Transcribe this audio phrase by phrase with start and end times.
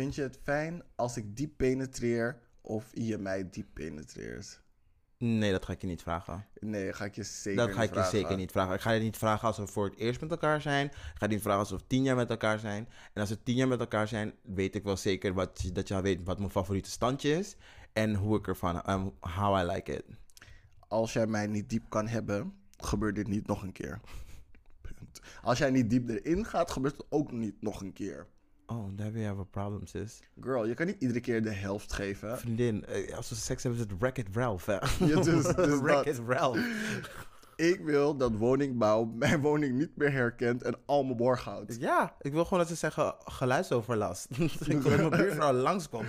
[0.00, 4.60] Vind je het fijn als ik diep penetreer of je mij diep penetreert?
[5.18, 6.46] Nee, dat ga ik je niet vragen.
[6.60, 8.18] Nee, ga ik je zeker Dat niet ga ik je vragen.
[8.18, 8.74] zeker niet vragen.
[8.74, 10.86] Ik ga je niet vragen als we voor het eerst met elkaar zijn.
[10.86, 12.88] Ik ga je niet vragen als we tien jaar met elkaar zijn.
[13.12, 15.94] En als we tien jaar met elkaar zijn, weet ik wel zeker wat, dat je
[15.94, 17.56] al weet wat mijn favoriete standje is.
[17.92, 20.04] En hoe ik ervan, um, how I like it.
[20.88, 24.00] Als jij mij niet diep kan hebben, gebeurt dit niet nog een keer.
[24.80, 25.20] Punt.
[25.42, 28.26] Als jij niet diep erin gaat, gebeurt het ook niet nog een keer.
[28.70, 30.20] Oh, there we have a problem, sis.
[30.40, 32.38] Girl, je kan niet iedere keer de helft geven.
[32.38, 34.78] Vriendin, eh, als we seks hebben, is het Wreck-It Ralph, hè?
[35.06, 36.58] Ja, dus- dus Wreck-It Ralph.
[37.56, 41.76] Ik wil dat woningbouw mijn woning niet meer herkent en al mijn borg houdt.
[41.80, 44.26] Ja, ik wil gewoon dat ze zeggen geluidsoverlast.
[44.66, 46.08] ik wil dat mijn buurvrouw langskomt.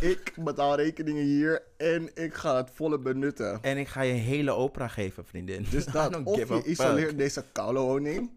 [0.00, 3.62] Ik betaal rekeningen hier en ik ga het volle benutten.
[3.62, 5.66] En ik ga je hele opera geven, vriendin.
[5.70, 6.64] Dus dat, of je fuck.
[6.64, 8.30] isoleert deze koude woning.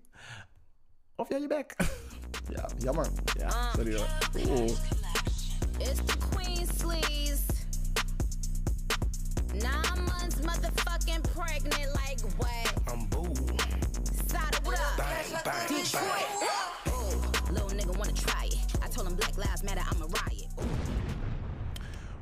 [1.16, 1.76] Of jij je bek.
[2.50, 3.08] Ja, jammer.
[3.40, 3.50] Ja.
[3.76, 4.08] Sorry hoor.
[4.36, 4.78] Oeh.
[5.80, 7.44] It's the Queen Sleeves.
[9.54, 12.74] Nine months motherfucking pregnant, like what?
[12.88, 13.34] I'm boo.
[14.28, 15.68] Sada, what up?
[15.68, 16.28] Detroit.
[16.88, 18.58] Ooh, little nigga wanna try it.
[18.84, 20.48] I told him Black Lives Matter, I'm a riot.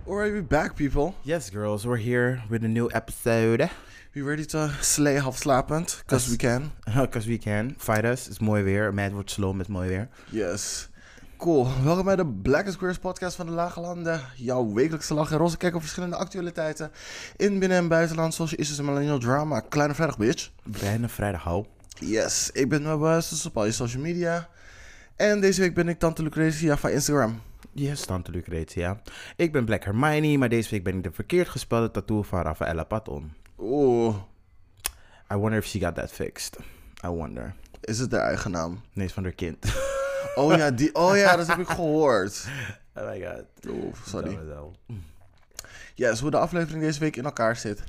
[0.07, 1.15] Alright, we back people.
[1.23, 3.69] Yes, girls, we're here with a new episode.
[4.13, 6.03] We ready to slay half slapend?
[6.05, 6.71] Cause we can.
[7.01, 7.75] Because we can.
[7.77, 8.27] Fight us.
[8.29, 8.93] is mooi weer.
[8.93, 10.07] Meid wordt slow met mooi weer.
[10.29, 10.89] Yes.
[11.37, 11.67] Cool.
[11.83, 14.21] Welkom bij de Black and Squares podcast van de Lage Landen.
[14.35, 16.91] Jouw wekelijkse lach en roze kijk op verschillende actualiteiten.
[17.37, 19.59] In, binnen en buitenland, social issues en millennial drama.
[19.59, 20.51] Kleine vrijdag, bitch.
[20.63, 21.65] Bijna vrijdag, hou.
[21.99, 24.49] Yes, ik ben mijn dus op al je social media.
[25.15, 27.41] En deze week ben ik Tante Lucretia van Instagram.
[27.71, 29.01] Yes, tante Lucretia.
[29.35, 32.83] Ik ben Black Hermione, maar deze week ben ik de verkeerd gespelde tattoo van Rafaela
[32.83, 33.41] Paton.
[33.59, 34.15] Oeh,
[35.31, 36.57] I wonder if she got that fixed.
[37.03, 37.53] I wonder.
[37.81, 38.81] is het haar eigen naam?
[38.93, 39.65] Nee, is van haar kind.
[40.35, 42.47] Oh ja, die, oh ja, dat heb ik gehoord.
[42.95, 43.45] oh my god.
[43.67, 44.39] Oeh, sorry.
[45.95, 47.83] Yes, hoe de aflevering deze week in elkaar zit.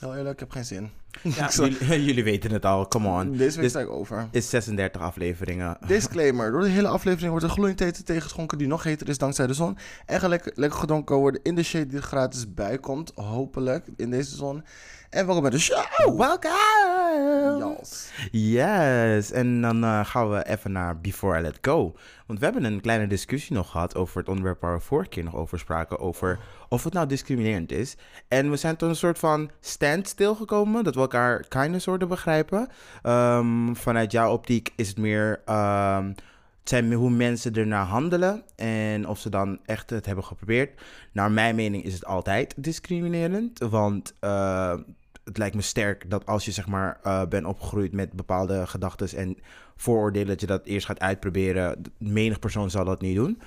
[0.00, 0.90] Heel eerlijk, ik heb geen zin.
[1.22, 3.30] Ja, jullie, jullie weten het al, come on.
[3.30, 4.28] Deze week Dit sta ik over.
[4.30, 5.76] is 36 afleveringen.
[5.86, 6.50] Disclaimer.
[6.50, 9.54] Door de hele aflevering wordt er gloeiend eten tegengeschonken die nog heter is dankzij de
[9.54, 9.78] zon.
[10.06, 13.12] En lekker, lekker gedronken worden in de shade die er gratis bij komt.
[13.14, 14.64] Hopelijk in deze zon.
[15.12, 16.18] En welkom bij de show.
[16.18, 17.76] Welcome!
[17.78, 18.10] Yes.
[18.30, 21.94] Yes, en dan eh, gaan we even naar Before I Let Go.
[22.26, 25.24] Want we hebben een kleine discussie nog gehad over het onderwerp waar we vorige keer
[25.24, 25.98] nog over spraken.
[25.98, 27.96] Over of het nou discriminerend is.
[28.28, 30.84] En we zijn tot een soort van standstill gekomen.
[30.84, 32.68] Dat we elkaar kind of soorten begrijpen.
[33.02, 35.40] Ehm, vanuit jouw optiek is het meer...
[35.44, 36.06] ehm,
[36.60, 40.80] het zijn hoe mensen ernaar handelen en of ze dan echt het hebben geprobeerd.
[41.12, 44.74] Naar mijn mening is het altijd discriminerend, want eh,
[45.24, 49.18] het lijkt me sterk dat als je zeg maar eh, bent opgegroeid met bepaalde gedachten
[49.18, 49.36] en
[49.76, 51.82] vooroordelen, dat je dat eerst gaat uitproberen.
[51.98, 53.40] Menig persoon zal dat niet doen.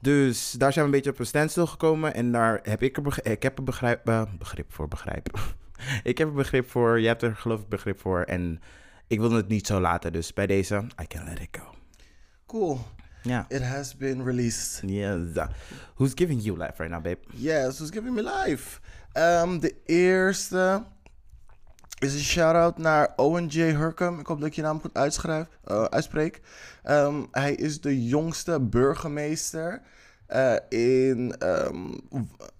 [0.00, 3.26] Dus daar zijn we een beetje op een standstill gekomen en daar heb ik, er
[3.26, 5.38] ik heb begrijp, eh, begrip voor, begrijp.
[6.02, 8.60] ik heb een begrip voor, jij hebt er geloof ik begrip voor en
[9.06, 11.74] ik wil het niet zo laten, dus bij deze, I can let it go.
[12.46, 12.80] Cool.
[13.22, 13.46] Ja.
[13.48, 14.82] It has been released.
[14.86, 15.18] Yes.
[15.94, 17.18] Who's giving you life right now, babe?
[17.34, 18.80] Yes, who's giving me life?
[19.12, 20.84] Ehm, de eerste
[22.00, 23.60] is een shout-out naar Owen J.
[23.60, 24.18] Hurcum.
[24.18, 26.40] Ik hoop dat ik je naam goed uitschrijf, eh, uitspreek.
[26.82, 29.82] Ehm, hij is de jongste burgemeester
[30.26, 31.34] eh, in...
[31.38, 31.76] ehm,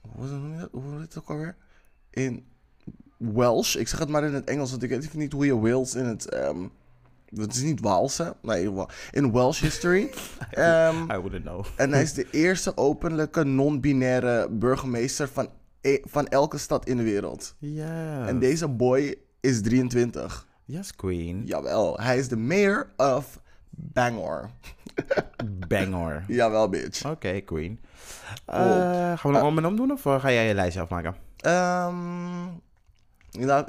[0.01, 0.69] hoe noem je dat?
[0.73, 1.57] Hoe heet het ook alweer?
[2.11, 2.47] In
[3.17, 3.75] Welsh.
[3.75, 5.95] Ik zeg het maar in het Engels, want ik weet even niet hoe je Wales
[5.95, 6.29] in het...
[6.29, 6.67] ehm
[7.35, 8.31] het is niet Waals, hè?
[8.43, 8.71] Nee,
[9.11, 10.01] in Welsh history.
[10.57, 11.65] I wouldn't know.
[11.77, 15.49] en hij is de eerste openlijke non-binaire burgemeester van,
[15.81, 17.55] e- van elke stad in de wereld.
[17.59, 18.27] Ja.
[18.27, 20.47] En deze boy is 23.
[20.65, 21.43] Yes, queen.
[21.47, 23.41] Jawel, hij is de mayor of
[23.71, 24.51] Bangor.
[25.69, 26.25] Banger.
[26.29, 27.05] Jawel, bitch.
[27.05, 27.81] Oké, queen.
[28.47, 28.57] Eh,
[29.19, 31.11] gaan we een om en om doen of eh, ga jij je lijstje afmaken?
[31.11, 31.19] Oké,
[31.49, 32.47] Ehm,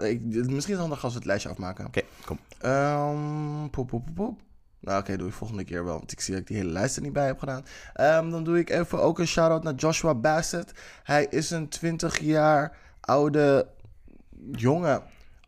[0.04, 1.90] ik, misschien is het handig als we het lijstje afmaken.
[2.26, 2.40] kom.
[2.59, 4.40] Ehm, poep, poep, poep, poep.
[4.80, 6.96] Nou, oké, doe ik volgende keer wel, want ik zie dat ik die hele lijst
[6.96, 7.66] er niet bij heb gedaan.
[7.94, 10.72] Ehm, dan doe ik even ook een shout-out naar Joshua Bassett.
[11.03, 13.67] Hij is een 20 jaar oude
[14.52, 15.02] jonge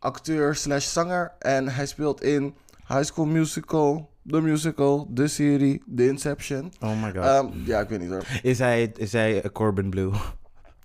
[0.04, 1.32] acteur slash zanger.
[1.38, 2.54] En hij speelt in
[2.88, 6.72] High School Musical, The Musical, de serie, The Inception.
[6.80, 7.24] Oh my god.
[7.24, 8.24] Ehm, ja, ik weet niet hoor.
[8.42, 10.10] is hij, is hij Corbin Blue?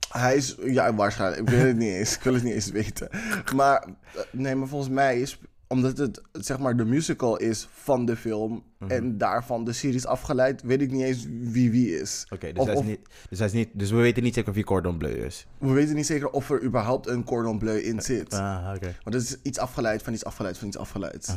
[0.10, 1.42] Hij is, ja, waarschijnlijk.
[1.42, 2.16] Ik weet het niet eens.
[2.16, 3.10] Ik wil het niet eens weten.
[3.56, 3.84] Maar,
[4.16, 5.40] eh, nee, maar volgens mij is,
[5.70, 8.92] omdat het, zeg maar, de musical is van de film Mhm.
[8.92, 12.26] en daarvan de serie is afgeleid, weet ik niet eens wie wie is.
[12.34, 13.00] Oké, dus, Of- hij is niet,
[13.30, 13.70] dus hij is niet...
[13.74, 15.48] Dus we weten niet zeker of hij Cordon Bleu is.
[15.58, 18.34] We weten niet zeker of er überhaupt een cordon bleu in zit.
[18.34, 18.96] Ah, oké.
[19.04, 21.28] Want het is iets afgeleid van iets afgeleid van iets afgeleid.
[21.30, 21.36] Ah,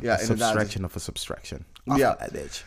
[0.00, 0.48] Ja, inderdaad.
[0.48, 1.64] subtraction of a subtraction.
[1.84, 2.18] Ja.
[2.32, 2.64] Bitch.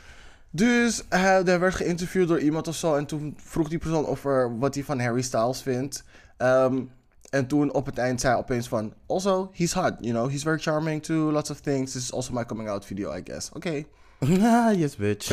[0.49, 2.95] Dus hij, hij werd geïnterviewd door iemand of zo.
[2.95, 6.03] En toen vroeg die persoon over wat hij van Harry Styles vindt.
[6.37, 6.81] Ehm,
[7.35, 8.93] en toen op het eind zei opeens van...
[9.05, 10.29] Also, he's hot, you know.
[10.29, 11.91] He's very charming too, lots of things.
[11.91, 13.49] This is also my coming out video, I guess.
[13.53, 13.83] Oké.
[14.81, 15.27] yes, bitch.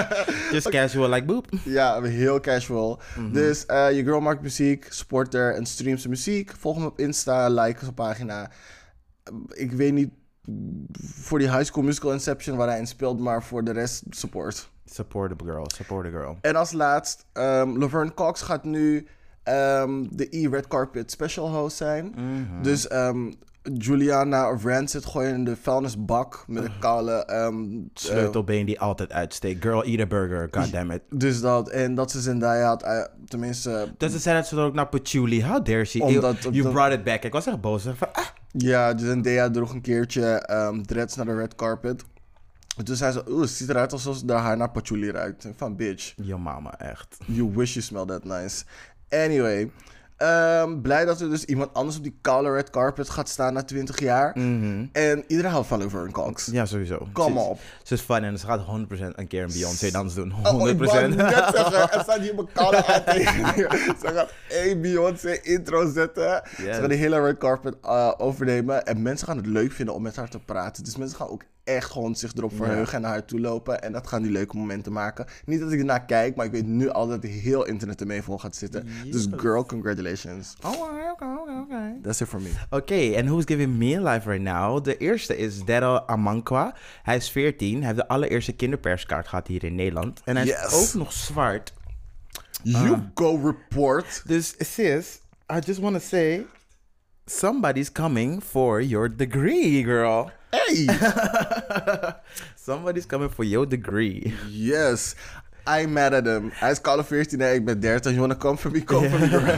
[0.52, 1.46] Just casual like boop.
[1.64, 3.00] Ja, heel casual.
[3.32, 6.52] Dus eh, je girl maakt muziek, support haar en streamt zijn muziek.
[6.58, 8.50] Volg hem op Insta, like zijn pagina.
[9.48, 10.10] Ik weet niet
[10.92, 14.70] voor die High School Musical Inception waar hij in speelt, maar voor de rest support.
[14.84, 16.38] Support a girl, support a girl.
[16.40, 19.06] En als laatst, ehm, Laverne Cox gaat nu
[19.48, 22.12] ehm, de E-Red Carpet special host zijn.
[22.16, 22.62] Mhm.
[22.62, 23.30] Dus ehm,
[23.76, 27.12] Juliana Rancid gooien in de vuilnisbak met een koude...
[27.12, 29.62] ehm, eh, Sleutelbeen die altijd uitsteekt.
[29.62, 31.02] Girl, eat a burger, goddammit.
[31.24, 33.94] dus dat, en dat ze Zendaya had, eh, tenminste...
[33.96, 35.44] Dus ze zei dat ze er ook naar Patchouli.
[35.44, 35.98] How dare she?
[36.02, 37.22] Omdat- you brought it back.
[37.22, 37.82] Ik was echt boos.
[37.82, 38.24] Van, ah.
[38.52, 42.04] Ja, dus Zendaya droeg een keertje ehm dreads naar de red carpet.
[42.84, 45.44] Toen zei ze, oeh, het ziet eruit alsof ze haar haar naar patchouli ruikt.
[45.44, 47.16] Ik Van, bitch, Yo mama, echt.
[47.26, 48.64] you wish you smelled that nice.
[49.10, 49.70] Anyway,
[50.16, 53.62] ehm, blij dat er dus iemand anders op die koude red carpet gaat staan na
[53.62, 54.32] 20 jaar.
[54.92, 56.46] En iedereen houdt van Laverne Cox.
[56.46, 56.56] Mhm.
[56.56, 57.08] Ja, sowieso.
[57.12, 57.58] Kom op.
[57.82, 60.30] Ze is fun en ze gaat 100% een keer een Beyoncé dans doen.
[60.30, 60.62] 100%.
[60.62, 63.94] Oh, ik net zeggen, er staat hier mijn koude tegen je.
[64.00, 66.42] Ze gaat één Beyoncé intro zetten.
[66.56, 68.86] Ze gaan de hele red carpet eh, overnemen.
[68.86, 70.84] En mensen gaan het leuk vinden om met haar te praten.
[70.84, 73.82] Dus mensen gaan ook echt gewoon zich erop verheugen en naar haar toe lopen.
[73.82, 75.26] En dat gaan die leuke momenten maken.
[75.44, 78.38] Niet dat ik ernaar kijk, maar ik weet nu al dat heel internet ermee vol
[78.38, 78.86] gaat zitten.
[79.10, 80.54] Dus girl, congratulations.
[80.64, 81.96] Oh, oké, oké, oké.
[82.02, 82.50] That's it for me.
[82.70, 84.84] Oké, en who's giving me life right now?
[84.84, 86.74] De eerste is Daryl Amankwa.
[87.02, 87.76] Hij is 14.
[87.76, 90.20] Hij heeft de allereerste kinderperskaart gehad hier in Nederland.
[90.24, 90.64] En hij Yes.
[90.66, 91.72] is ook nog zwart.
[92.62, 93.00] You Ah.
[93.14, 94.22] go report.
[94.26, 95.20] Dus sis,
[95.52, 96.46] I just want to say...
[97.28, 100.32] Somebody's coming for your degree, girl.
[100.50, 100.86] Hey!
[102.56, 104.32] Somebody's coming for your degree.
[104.48, 105.14] Yes.
[105.66, 106.50] I'm mad at him.
[106.54, 108.10] Hij is Call of 14 en ik ben 30.
[108.12, 108.84] You wanna come for me?
[108.84, 109.48] Come for me, girl.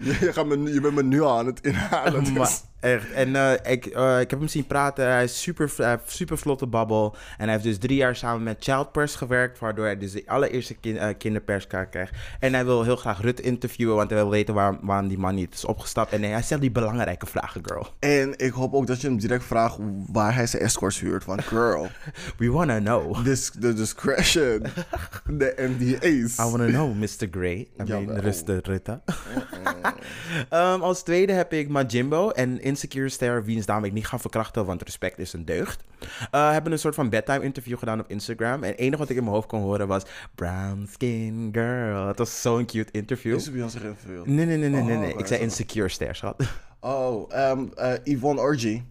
[0.20, 2.34] je, gaat me, je bent me nu al aan het inhalen.
[2.34, 2.62] Dus.
[2.86, 3.12] Echt.
[3.12, 5.10] En eh, ik, eh, ik heb hem zien praten.
[5.10, 7.16] Hij is super, hij heeft super vlotte babbel.
[7.38, 9.58] En hij heeft dus drie jaar samen met Child Press gewerkt.
[9.58, 12.14] Waardoor hij dus de allereerste kin, eh, kinderperskaart krijgt.
[12.40, 13.96] En hij wil heel graag Rutte interviewen.
[13.96, 16.12] Want hij wil weten waar, waarom die man niet is opgestapt.
[16.12, 17.86] En hij stelt die belangrijke vragen, girl.
[17.98, 19.78] En ik hoop ook dat je hem direct vraagt
[20.12, 21.24] waar hij zijn escorts huurt.
[21.24, 21.88] Want girl,
[22.38, 23.24] We wanna know.
[23.24, 24.62] this, the discretion,
[25.26, 26.38] de NDA's.
[26.38, 27.28] I wanna know, Mr.
[27.30, 27.68] Grey.
[27.80, 28.20] I mean.
[28.20, 29.00] Rutte Rutte.
[30.48, 34.64] Ehm, als tweede heb ik Majimbo en Insecure Ster, wiens naam ik niet ga verkrachten,
[34.64, 35.84] want respect is een deugd.
[36.30, 38.62] Eh hebben een soort van bedtime interview gedaan op Instagram.
[38.62, 40.02] En het enige wat ik in mijn hoofd kon horen was
[40.34, 42.06] Brown Skin Girl.
[42.06, 43.34] Het was zo'n cute interview.
[43.34, 44.22] Is bij ons geen veel?
[44.24, 44.94] Nee, nee, nee, nee, nee.
[44.94, 45.14] Oh, nee.
[45.14, 45.40] Ik zei.
[45.40, 46.42] Insecure Ster, schat.
[46.80, 48.82] Oh, ehm, eh, Yvonne Orgy.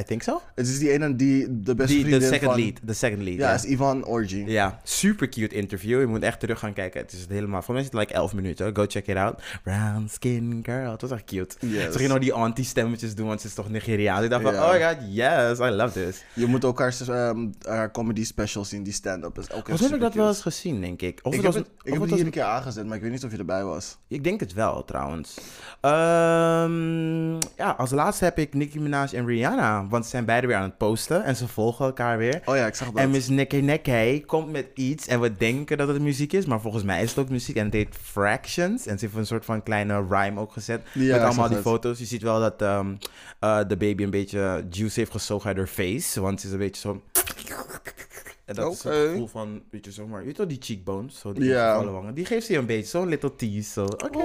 [0.00, 0.40] I think so.
[0.54, 2.60] Het is die ene die de beste Die, de vriendin second van...
[2.60, 2.78] lead.
[2.82, 3.54] De second lead, Ja, ja.
[3.54, 4.44] is Yvonne Orgy.
[4.46, 6.00] Ja, super cute interview.
[6.00, 7.00] Je moet echt terug gaan kijken.
[7.00, 8.76] Het is helemaal, voor mij is het like 11 minuten.
[8.76, 9.42] Go check it out.
[9.62, 10.90] Brown skin girl.
[10.90, 11.56] Het was echt cute.
[11.66, 11.92] Yes.
[11.92, 14.24] Ze ging nou die auntie-stemmetjes doen, want ze is toch Nigeriaans.
[14.24, 16.24] Ik dacht van, oh my god, yes, I love this.
[16.34, 19.38] Je moet ook haar, ehm, haar comedy specials zien, die stand-up.
[19.38, 21.20] is ook echt Wat heb ik dat wel eens gezien, denk ik?
[21.22, 22.96] Of Ik het heb was, het, ik of heb het was een keer aangezet, maar
[22.96, 23.96] ik weet niet of je erbij was.
[24.08, 25.38] Ik denk het wel, trouwens.
[25.80, 29.79] Ehm, ja, als laatste heb ik Nicki Minaj en Rihanna.
[29.88, 31.24] Want ze zijn beide weer aan het posten.
[31.24, 32.40] En ze volgen elkaar weer.
[32.44, 32.96] Oh ja, ik zag dat.
[33.02, 36.60] En Miss Nicky Nicky komt met iets en we denken dat het muziek is, maar
[36.60, 38.86] volgens mij is het ook muziek en het heet Fractions.
[38.86, 41.66] En ze heeft een soort van kleine rhyme ook gezet Ja, met allemaal die het.
[41.66, 41.98] foto's.
[41.98, 42.94] Je ziet wel dat ehm,
[43.38, 46.58] eh, de baby een beetje juice heeft gezogen uit haar face, want ze is een
[46.58, 47.02] beetje zo...
[48.44, 51.32] En dat is het gevoel van, weet je, zomaar, je weet wel die cheekbones, zo
[51.32, 52.14] die ingevallen wangen.
[52.14, 53.84] Die geeft ze een beetje, zo'n little tease, zo.
[53.84, 54.18] Oké,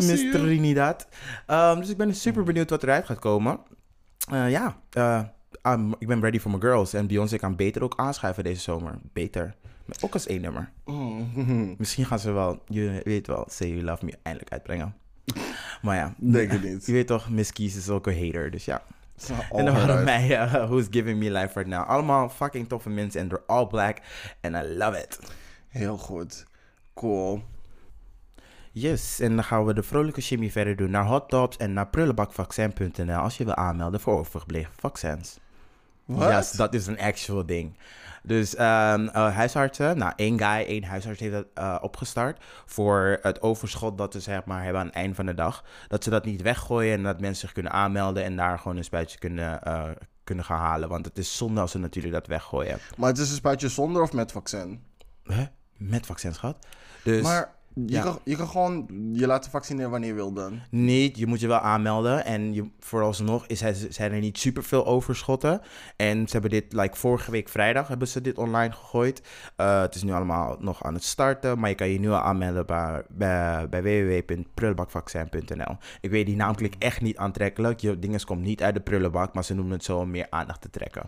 [0.00, 0.30] Miss.
[0.32, 1.06] Trinidad.
[1.46, 3.58] Ehm, dus ik ben super benieuwd wat eruit gaat komen.
[4.30, 5.22] Eh, ja, eh,
[5.62, 6.92] I'm- ik ben ready for my girls.
[6.94, 8.98] En Beyoncé kan beter ook aanschuiven deze zomer.
[9.12, 9.54] Beter.
[10.00, 10.70] Ook als één nummer.
[10.84, 11.74] Mm.
[11.78, 14.94] Misschien gaan ze wel, je weet wel, Say You Love Me eindelijk uitbrengen.
[15.82, 16.86] Maar ja, Denk het niet.
[16.86, 18.82] je weet toch, Miss Keys is ook een hater, dus ja.
[19.52, 21.88] En dan waren mij, eh, Who's Giving Me Life Right Now.
[21.88, 23.98] Allemaal fucking toffe mensen en they're all black.
[24.40, 25.18] And I love it.
[25.68, 26.44] Heel goed.
[26.94, 27.42] Cool.
[28.80, 31.88] Yes, en dan gaan we de vrolijke shimmy verder doen naar hot tops en naar
[31.88, 35.38] prullenbakvaccin.nl als je wil aanmelden voor overgebleven vaccins.
[36.04, 36.28] Wat?
[36.28, 37.76] Ja, dat is een actual ding.
[38.22, 43.42] Dus ehm, eh, huisartsen, nou één guy, één huisarts heeft dat eh, opgestart voor het
[43.42, 45.64] overschot dat ze zeg maar hebben aan het eind van de dag.
[45.88, 48.84] Dat ze dat niet weggooien en dat mensen zich kunnen aanmelden en daar gewoon een
[48.84, 49.84] spuitje kunnen, eh,
[50.24, 50.88] kunnen gaan halen.
[50.88, 52.78] Want het is zonde als ze natuurlijk dat weggooien.
[52.96, 54.82] Maar het is een spuitje zonder of met vaccin?
[55.24, 55.46] Huh?
[55.76, 56.66] Met vaccins gehad.
[57.02, 57.56] Dus Maar
[57.86, 58.02] Je, Ja.
[58.02, 60.60] kan, je kan gewoon je laten vaccineren wanneer je wil dan.
[60.70, 62.24] Niet, je moet je wel aanmelden.
[62.24, 63.58] En je, vooralsnog is
[63.88, 65.60] zijn er niet super veel overschotten.
[65.96, 69.22] En ze hebben dit, like vorige week vrijdag, hebben ze dit online gegooid.
[69.56, 71.58] Eh, het is nu allemaal nog aan het starten.
[71.58, 75.76] Maar je kan je nu al aanmelden bij, bij, bij www.prullenbakvaccin.nl.
[76.00, 77.80] Ik weet die naam klinkt echt niet aantrekkelijk.
[77.80, 80.60] Je dinges komt niet uit de prullenbak, maar ze noemen het zo om meer aandacht
[80.60, 81.02] te trekken.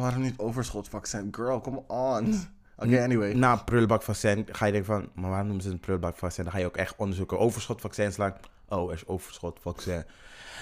[0.00, 1.28] Waarom niet overschotvaccin?
[1.30, 2.34] Girl, come on.
[2.78, 3.32] Oké, anyway.
[3.32, 6.44] Na prullenbakvaccin ga je denken van, maar waarom noemen ze het een prullenbakvaccin?
[6.44, 7.38] Dan ga je ook echt onderzoeken.
[7.38, 8.34] Overschotvaccin slaan.
[8.68, 10.04] Oh, er is overschotvaccin.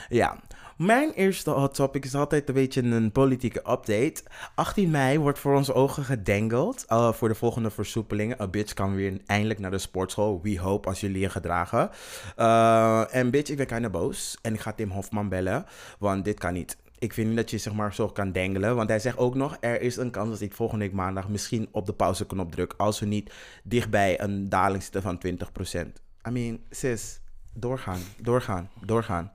[0.08, 0.38] Ja,
[0.76, 4.22] mijn eerste hot topic is altijd een beetje een politieke update.
[4.54, 8.40] 18 mei wordt voor onze ogen gedengeld eh, voor de volgende versoepelingen.
[8.40, 10.40] A bitch kan weer eindelijk naar de sportschool.
[10.42, 11.90] We hope als jullie je gedragen.
[12.36, 14.38] Eh, en bitch, ik ben kinda boos.
[14.42, 15.66] En ik ga Tim Hofman bellen,
[15.98, 16.76] want dit kan niet.
[17.04, 18.76] Ik vind niet dat je zeg maar zo kan dengelen.
[18.76, 21.68] Want hij zegt ook nog, er is een kans dat ik volgende week maandag misschien
[21.70, 22.74] op de pauzeknop druk.
[22.76, 23.32] Als we niet
[23.62, 26.02] dichtbij een daling zitten van 20%.
[26.28, 27.20] I mean, sis,
[27.52, 29.32] doorgaan, doorgaan, doorgaan.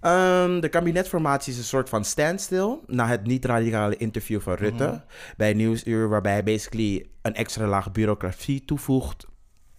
[0.00, 5.04] Ehm, de kabinetformatie is een soort van standstill na het niet-radicale interview van Rutte
[5.36, 9.26] bij Nieuwsuur, waarbij hij basically een extra laag bureaucratie toevoegt.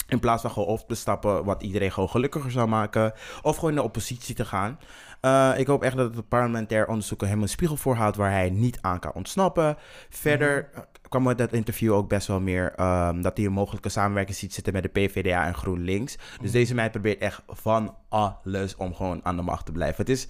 [0.08, 3.14] In plaats van gewoon op te stappen, wat iedereen gewoon gelukkiger zou maken.
[3.42, 4.80] Of gewoon in de oppositie te gaan.
[5.28, 8.78] Eh, ik hoop echt dat het parlementair onderzoeker hem een spiegel voorhoudt waar hij niet
[8.82, 9.78] aan kan ontsnappen.
[10.10, 13.90] Verder eh, kwam uit dat interview ook best wel meer ehm, dat hij een mogelijke
[13.90, 16.18] samenwerking ziet zitten met de PvdA en GroenLinks.
[16.42, 19.98] Dus deze meid probeert echt van alles om gewoon aan de macht te blijven.
[19.98, 20.28] Het is,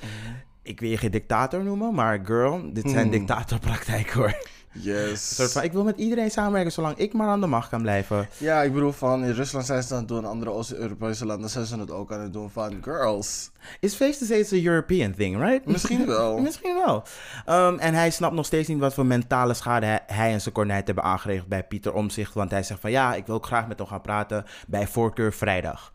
[0.62, 4.38] ik wil je geen dictator noemen, maar girl, dit zijn dictatorpraktijken hoor.
[4.82, 5.36] Yes.
[5.36, 8.30] Soort van, ik wil met iedereen samenwerken zolang ik maar aan de macht kan blijven.
[8.38, 11.66] Ja, ik bedoel van, in Rusland zijn ze aan het doen, andere Oost-Europese landen zijn
[11.66, 13.52] ze het ook aan het doen van, girls.
[13.80, 15.66] Is face to steeds een European thing, right?
[15.66, 16.38] Misschien wel.
[16.48, 17.04] Misschien wel.
[17.46, 20.54] Ehm, en hij snapt nog steeds niet wat voor mentale schade hij, hij en zijn
[20.54, 22.34] korneit hebben aangericht bij Pieter Omzicht.
[22.34, 25.34] Want hij zegt van ja, ik wil ook graag met hem gaan praten bij voorkeur
[25.34, 25.94] vrijdag.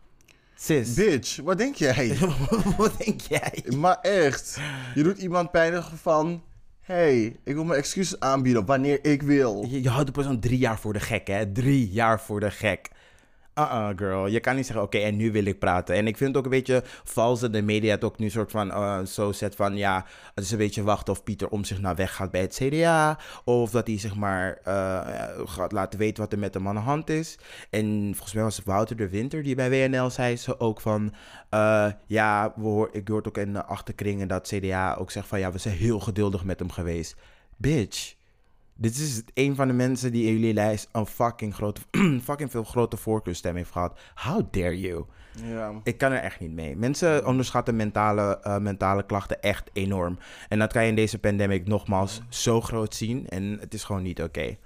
[0.55, 2.17] Sis, Bitch, wat denk jij?
[2.77, 3.63] wat denk jij?
[3.77, 4.59] maar echt,
[4.95, 6.43] je doet iemand pijnigen van,
[6.83, 9.65] hey, ik wil mijn excuses aanbieden wanneer ik wil.
[9.69, 11.51] Je, je houdt de persoon drie jaar voor de gek, hè?
[11.51, 12.89] Drie jaar voor de gek.
[13.59, 14.27] Uh-uh, girl.
[14.27, 15.95] Je kan niet zeggen, oké, en nu wil ik praten.
[15.95, 18.51] En ik vind het ook een beetje vals dat de media het ook nu soort
[18.51, 19.75] van eh, zo zet van...
[19.75, 20.05] ja,
[20.35, 23.19] het is een beetje wachten of Pieter om zich naar weg gaat bij het CDA.
[23.43, 26.81] Of dat hij, zeg maar, eh, gaat laten weten wat er met hem aan de
[26.81, 27.37] hand is.
[27.69, 31.13] En volgens mij was het Wouter de Winter die bij WNL zei ze ook van...
[31.49, 35.39] eh, ja, hoor, ik hoor ook in de achterkringen dat CDA ook zegt van...
[35.39, 37.15] ja, we zijn heel geduldig met hem geweest.
[37.57, 38.21] Bitch.
[38.75, 41.81] Dit is een van de mensen die in jullie lijst een fucking, grote,
[42.23, 43.99] fucking veel grote voorkeurstem heeft gehad.
[44.15, 45.05] How dare you?
[45.43, 45.71] Ja.
[45.83, 46.75] Ik kan er echt niet mee.
[46.77, 50.17] Mensen onderschatten mentale, eh, mentale klachten echt enorm.
[50.49, 53.29] En dat kan je in deze pandemic nogmaals zo groot zien.
[53.29, 54.57] En het is gewoon niet oké.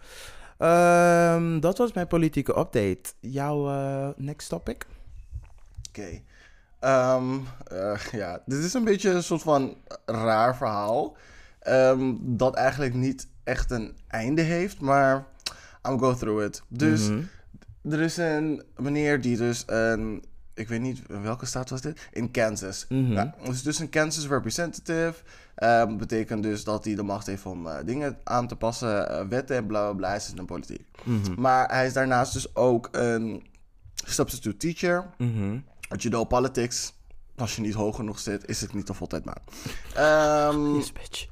[0.57, 3.13] Ehm, dat was mijn politieke update.
[3.19, 4.85] Jouw eh, next topic?
[5.89, 6.21] Oké.
[6.79, 7.37] Ehm,
[7.67, 11.15] eh, ja, dit is een beetje een soort van raar verhaal.
[11.59, 15.25] ehm, dat eigenlijk niet echt een einde heeft, maar
[15.89, 16.61] I'm go through it.
[16.67, 17.09] Dus
[17.89, 20.23] er is een meneer die dus een,
[20.53, 22.85] ik weet niet in welke staat was dit, in Kansas.
[23.13, 25.13] Ja, dus, dus een Kansas representative.
[25.55, 29.27] ehm, betekent dus dat hij de macht heeft om eh, dingen aan te passen, eh,
[29.27, 30.09] wetten en bla bla bla.
[30.09, 30.85] Hij zit in de politiek.
[31.37, 33.45] Maar hij is daarnaast dus ook een
[34.05, 35.05] substitute teacher.
[35.87, 36.93] You know, politics,
[37.35, 38.89] als je niet hoog genoeg zit, is het niet.
[39.95, 41.27] Ehm Yes, bitch.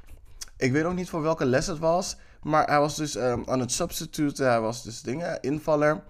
[0.58, 2.18] Ik weet ook niet voor welke les het was.
[2.42, 4.44] Maar hij was dus ehm, aan het substitute.
[4.44, 6.04] Hij was dus dingen, invaller.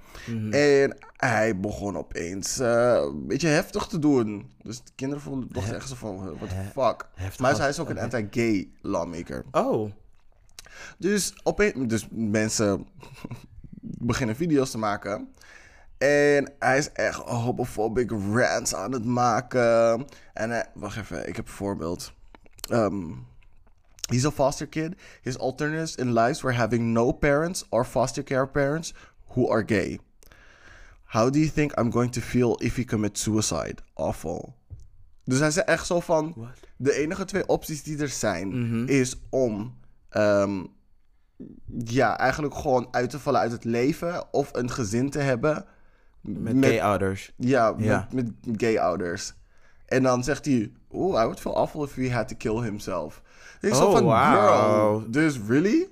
[0.52, 4.52] En hij begon opeens eh, een beetje heftig te doen.
[4.64, 7.08] Dus de kinderen voelden toch echt zo van, what the fuck.
[7.14, 9.46] Heftig Maar hij is ook een anti-gay lawmaker.
[9.52, 9.92] Oh.
[10.98, 12.88] Dus, opeens, dus mensen
[14.10, 15.34] beginnen video's te maken.
[15.98, 20.06] En hij is echt homophobic rants aan het maken.
[20.34, 22.14] En hij, wacht even, ik heb een voorbeeld.
[22.72, 23.28] Um,
[24.09, 24.95] he's a foster kid.
[25.21, 28.93] His alternatives in lives were having no parents or foster care parents
[29.33, 30.00] who are gay.
[31.03, 33.75] How do you think I'm going to feel if he commits suicide?
[33.93, 34.53] Awful.
[35.24, 36.50] Dus hij zegt echt zo van...
[36.77, 38.51] De enige twee opties die er zijn...
[38.88, 39.77] is om...
[40.09, 40.63] ehm,
[41.85, 44.33] ja, eigenlijk gewoon uit te vallen uit het leven...
[44.33, 45.65] of een gezin te hebben...
[46.21, 47.33] Met, gay ouders.
[47.38, 49.33] Ja, met, met gay ouders.
[49.85, 50.71] En dan zegt hij...
[50.91, 53.21] Oeh, I would feel awful if he had to kill himself.
[53.65, 55.88] Ik Oh, van, girl, dus really?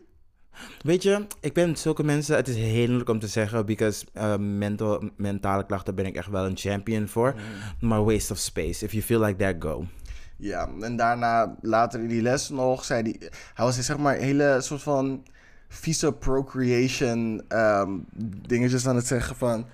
[0.82, 4.36] Weet je, ik ben zulke mensen, het is heel moeilijk om te zeggen, because uh,
[4.38, 7.36] mental, mentale klachten ben ik echt wel een champion voor.
[7.80, 8.86] Maar waste of space.
[8.86, 9.86] If you feel like that, go.
[10.38, 13.30] Ja, en daarna, later in die les nog, zei hij...
[13.54, 15.26] Hij was zeg maar hele soort van
[15.68, 17.90] vieze procreation ehm,
[18.48, 19.66] dingetjes aan het zeggen van...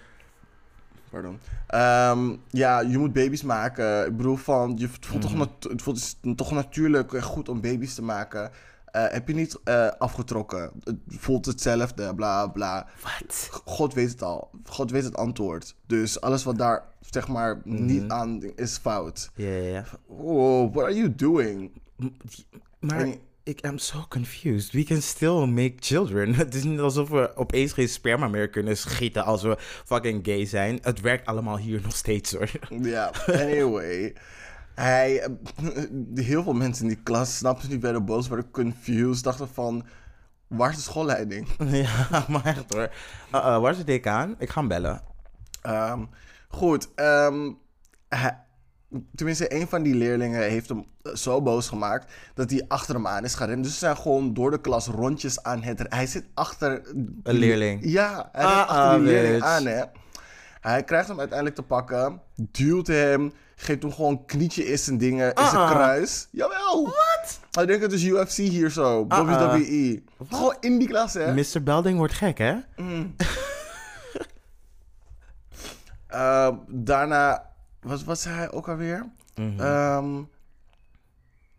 [1.10, 1.39] Pardon.
[1.68, 4.06] Ehm, ja, je moet baby's maken.
[4.06, 5.46] Ik bedoel van, je het voelt, toch, Mhm.
[5.70, 8.51] het voelt is toch natuurlijk goed om baby's te maken.
[8.86, 10.72] Eh, heb je niet eh, afgetrokken?
[10.84, 12.88] Het voelt hetzelfde, bla bla.
[13.04, 13.50] Wat?
[13.66, 14.50] God weet het al.
[14.63, 15.75] God weet het antwoord.
[15.88, 18.12] Dus alles wat daar, zeg maar, niet Mhm.
[18.12, 19.30] aan is fout.
[19.36, 19.84] Ja, ja, ja.
[20.08, 21.72] Oh, what are you doing?
[22.80, 24.72] Maar En- ik am so confused.
[24.72, 26.36] We can still make children.
[26.44, 30.46] Het is niet alsof we opeens geen sperma meer kunnen schieten als we fucking gay
[30.46, 30.79] zijn.
[30.82, 32.50] Het werkt allemaal hier nog steeds hoor.
[32.82, 34.15] Ja, anyway.
[34.75, 35.29] Hij, eh,
[36.15, 39.86] heel veel mensen in die klas snapten niet, werden boos, werden confused, dachten van,
[40.48, 41.48] waar is de schoolleiding?
[41.86, 42.82] ja, maar echt hoor.
[42.82, 42.89] Uh,
[43.34, 44.36] uh, waar is de decaan?
[44.38, 45.01] Ik ga hem bellen.
[45.62, 46.06] Ehm,
[46.48, 47.51] goed, ehm,
[48.10, 48.38] hij-
[49.15, 53.08] tenminste, een van die leerlingen heeft hem eh, zo boos gemaakt dat hij achter hem
[53.08, 53.65] aan is gaan rennen.
[53.65, 55.86] Dus ze zijn gewoon door de klas rondjes aan het...
[55.89, 56.81] Hij zit achter...
[57.24, 57.79] Een leerling.
[57.84, 59.46] Ja, hij Ah, zit achter die ah, leerling bitch.
[59.46, 59.84] aan, hè.
[60.62, 64.98] Hij krijgt hem uiteindelijk te pakken, duwt hem, geeft hem gewoon een knietje in zijn
[64.98, 66.27] dingen, in zijn Ah, kruis.
[66.31, 66.84] Jawel!
[66.86, 67.39] Wat?
[67.51, 69.08] Hij denkt het is UFC hier zo.
[69.08, 70.03] WWE.
[70.29, 71.34] Gewoon in die klas, hè.
[71.34, 71.63] Mr.
[71.63, 72.55] Belding wordt gek, hè?
[76.13, 77.49] Uh, daarna,
[77.82, 79.10] wat, wat zei hij ook alweer?
[79.36, 80.24] Ehm,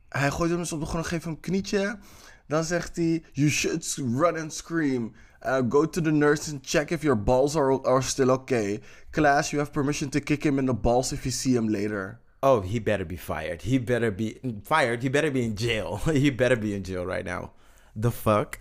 [0.08, 1.98] hij gooit hem dus op de grond, geeft hem een knietje.
[2.46, 5.12] Dan zegt hij, you should run and scream.
[5.46, 8.80] Uh, go to the nurse and check if your balls are, are still okay.
[9.10, 12.20] Class, you have permission to kick him in the balls if you see him later.
[12.42, 13.62] Oh, he better be fired.
[13.62, 15.02] He better be fired.
[15.02, 15.96] He better be in jail.
[16.12, 17.52] he better be in jail right now.
[17.96, 18.58] The fuck?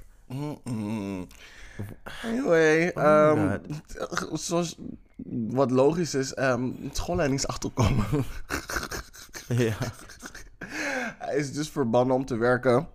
[2.23, 3.59] Anyway, Oh ehm,
[4.37, 4.75] zoals
[5.49, 8.05] wat logisch is, um, schoolleiding is achterkomen.
[9.47, 9.77] ja.
[11.17, 12.87] Hij is dus verbannen om te werken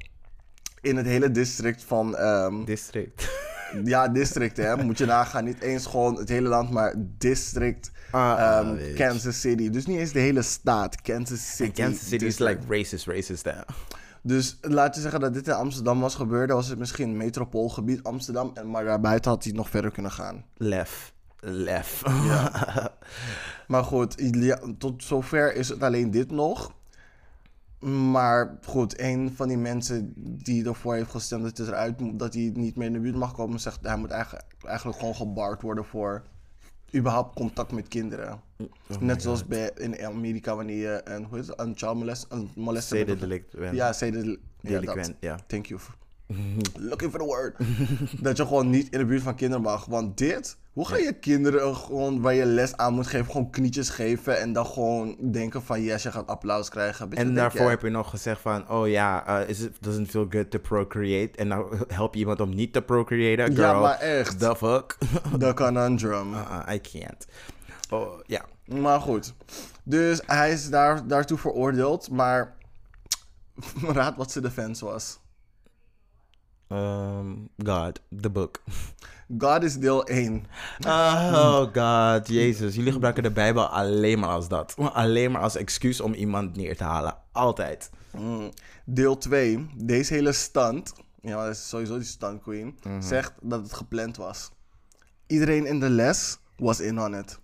[0.81, 2.17] in het hele district van...
[2.17, 3.31] ehm, District.
[3.85, 4.77] ja, district hè.
[4.85, 5.45] Moet je nagaan.
[5.45, 8.97] Niet eens gewoon het hele land, maar district Ah, ehm, ah.
[8.97, 9.71] Kansas City.
[9.71, 11.03] Dus niet eens de hele staat.
[11.03, 11.83] Kansas City.
[11.83, 13.65] Kansas City is like racist, racist there.
[14.23, 16.49] Dus laat je zeggen dat dit in Amsterdam was gebeurd.
[16.49, 18.51] Dan was het misschien een metropoolgebied Amsterdam.
[18.55, 20.45] En maar daarbuiten had hij nog verder kunnen gaan.
[20.57, 21.14] Lef.
[21.45, 22.03] Lef.
[23.67, 26.73] Maar goed, ja, tot zover is het alleen dit nog.
[28.11, 32.35] Maar goed, een van die mensen die ervoor heeft gestemd dat, het eruit, moet- dat
[32.35, 35.63] hij niet meer in de buurt mag komen, zegt hij moet eigenlijk, eigenlijk gewoon gebard
[35.63, 36.23] worden voor
[36.95, 38.41] überhaupt contact met kinderen.
[39.01, 42.51] Net zoals bij, in Amerika wanneer je een, hoe heet het, een child molest, een
[42.55, 43.09] molester bent.
[43.09, 43.53] Zedendelict.
[43.53, 43.73] Ja,
[44.61, 44.97] ja, dat.
[45.21, 45.39] Ja.
[45.47, 45.81] Thank you.
[46.91, 47.57] Looking for the word.
[48.25, 49.85] dat je gewoon niet in de buurt van kinderen mag.
[49.85, 53.89] Want dit, hoe ga je kinderen gewoon waar je les aan moet geven, gewoon knietjes
[53.89, 57.13] geven en dan gewoon denken van yes, je gaat applaus krijgen.
[57.13, 60.51] En daarvoor heb je nog gezegd van, oh ja, uh, is it doesn't feel good
[60.51, 61.39] to procreate.
[61.39, 63.51] En nou help je iemand om niet te procreëren.
[63.51, 64.39] Ja, Girl, maar echt.
[64.39, 64.99] The fuck?
[65.39, 66.33] De conundrum.
[66.33, 67.27] Uh-uh, I can't.
[67.91, 68.45] Oh, ja.
[68.65, 69.35] Maar goed.
[69.83, 72.55] Dus hij is daar, daartoe veroordeeld, maar
[73.83, 75.19] raad wat zijn defense was.
[76.69, 78.63] Um, God, the book.
[79.39, 80.47] God is deel 1.
[80.87, 82.75] Oh god, jezus.
[82.75, 84.75] Jullie gebruiken de Bijbel alleen maar als dat.
[84.77, 87.17] Alleen maar als excuus om iemand neer te halen.
[87.33, 87.91] Altijd.
[88.11, 88.51] Mm.
[88.85, 93.73] Deel 2, deze hele stand, ja, dat is sowieso die stunt queen, zegt dat het
[93.73, 94.51] gepland was.
[95.27, 97.39] Iedereen in de les was in on it.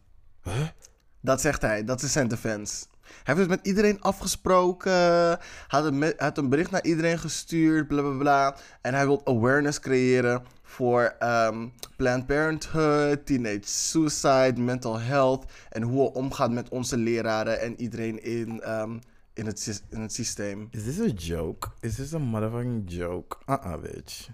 [1.20, 2.84] Dat zegt hij, dat is zijn defense.
[3.22, 7.88] Hij heeft het met iedereen afgesproken, had een, me- had een bericht naar iedereen gestuurd,
[7.88, 8.56] bla bla bla.
[8.80, 16.02] En hij wil awareness creëren voor ehm, Planned Parenthood, teenage suicide, mental health en hoe
[16.02, 18.98] we omgaan met onze leraren en iedereen in, ehm,
[19.34, 20.68] in, het, in het systeem.
[20.70, 21.68] Is this a joke?
[21.80, 23.36] Is this a motherfucking joke?
[23.46, 24.28] Uh-uh, bitch.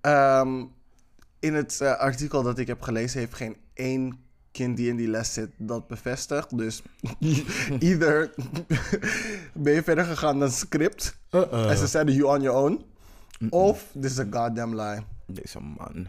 [0.00, 0.64] Ehm,
[1.40, 4.23] in het eh, artikel dat ik heb gelezen heeft geen één
[4.54, 6.58] kind die in die les zit dat bevestigt.
[6.58, 6.82] Dus
[7.88, 8.34] either
[9.52, 11.70] ben je verder gegaan dan script Uh-uh.
[11.70, 12.84] en ze zeiden you on your own.
[13.50, 15.02] Of this is a goddamn lie.
[15.26, 16.08] Deze man.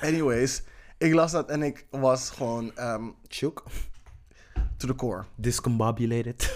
[0.00, 0.62] Anyways,
[0.98, 2.72] ik las dat en ik was gewoon
[3.28, 3.64] Chook.
[4.76, 5.24] to the core.
[5.40, 6.52] Discombobulated.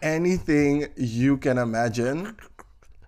[0.00, 2.34] Anything you can imagine.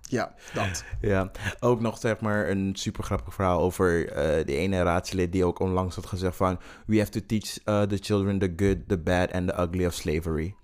[0.09, 0.85] Ja, dat.
[1.01, 5.45] ja, ook nog zeg maar een super grappig verhaal over eh die ene raadslid die
[5.45, 6.59] ook onlangs had gezegd van...
[6.87, 9.93] We have to teach uh, the children the good, the bad and the ugly of
[9.95, 10.55] slavery.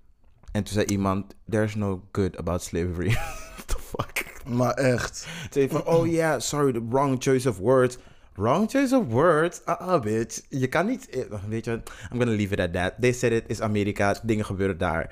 [0.52, 3.10] En toen zei iemand, there's no good about slavery.
[3.56, 4.42] What the fuck?
[4.46, 5.26] Maar echt.
[5.50, 7.98] Toen van, oh yeah, sorry, the wrong choice of words.
[8.34, 9.60] Wrong choice of words?
[9.64, 10.40] Ah, uh bitch.
[10.48, 11.08] Je kan niet...
[11.08, 11.70] eh, Weet je?
[12.12, 12.92] I'm gonna leave it at that.
[13.00, 14.14] They said it is Amerika.
[14.22, 15.10] Dingen gebeuren daar.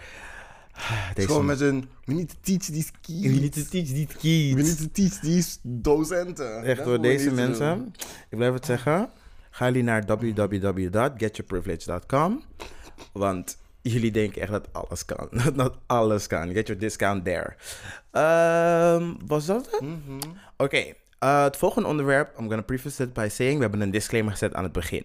[1.14, 1.88] Deze Gewoon met een...
[2.04, 3.20] We need to teach these kids.
[3.20, 4.54] We need to teach these We kids.
[4.54, 6.64] need to teach these docenten.
[6.64, 7.94] Echt door we deze need mensen.
[8.30, 9.11] Ik blijf het zeggen.
[9.50, 12.42] Gaan jullie naar www.getyourprivilege.com.
[13.12, 15.28] Want jullie denken echt dat alles kan.
[15.56, 16.52] dat alles kan.
[16.52, 17.54] Get your discount there.
[18.11, 19.82] Ehm, was dat het?
[20.56, 20.76] Oké.
[21.18, 22.38] eh, het volgende onderwerp.
[22.38, 23.56] I'm gonna preface it by saying...
[23.56, 25.04] We hebben een disclaimer gezet aan het begin.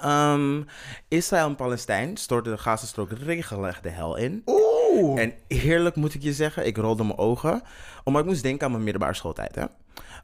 [0.00, 0.62] Ehm,
[1.08, 4.42] Israël en Palestijn storten de Gazastrook regelrecht de hel in.
[4.46, 5.20] Oeh.
[5.20, 7.62] En eerlijk moet ik je zeggen, ik rolde mijn ogen.
[8.04, 9.54] Omdat ik moest denken aan mijn middelbare schooltijd.
[9.54, 9.64] Hè?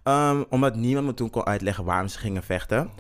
[0.03, 2.91] Ehm, omdat niemand me toen kon uitleggen waarom ze gingen vechten.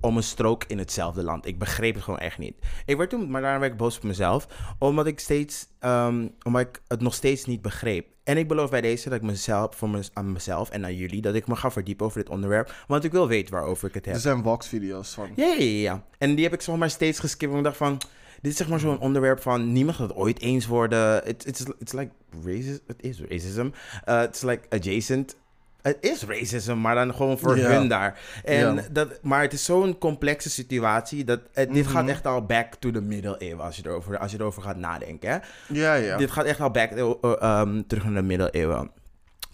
[0.00, 1.46] Om een strook in hetzelfde land.
[1.46, 2.54] Ik begreep het gewoon echt niet.
[2.86, 4.46] Ik werd toen, maar daarna werd ik boos op mezelf.
[4.78, 8.06] Omdat ik steeds, ehm, omdat ik het nog steeds niet begreep.
[8.24, 11.22] En ik beloof bij deze dat ik mezelf, voor mez- aan mezelf en aan jullie,
[11.22, 12.74] dat ik me ga verdiepen over dit onderwerp.
[12.86, 14.14] Want ik wil weten waarover ik het heb.
[14.14, 15.28] Er zijn Vox-video's van.
[15.36, 16.04] Ja, ja, ja.
[16.18, 17.52] En die heb ik zeg maar steeds geskipt.
[17.52, 17.98] Want ik dacht van,
[18.42, 21.26] dit is zeg maar zo'n onderwerp van niemand gaat het ooit eens worden.
[21.28, 22.10] It, it's, it's like
[22.44, 22.78] racism.
[22.86, 23.68] Het is racism.
[24.08, 25.36] Uh, it's like adjacent.
[25.86, 27.68] Het is racism, maar dan gewoon voor Ja.
[27.70, 28.18] hun daar.
[28.44, 28.82] En Ja.
[28.92, 31.92] dat, maar het is zo'n complexe situatie dat het, dit Mhm.
[31.92, 35.30] gaat echt al back to the middeleeuwen als je erover, als je erover gaat nadenken.
[35.30, 35.36] Hè?
[35.68, 36.16] Ja, ja.
[36.16, 38.90] Dit gaat echt al back, eh, eh, um, terug naar de middeleeuwen.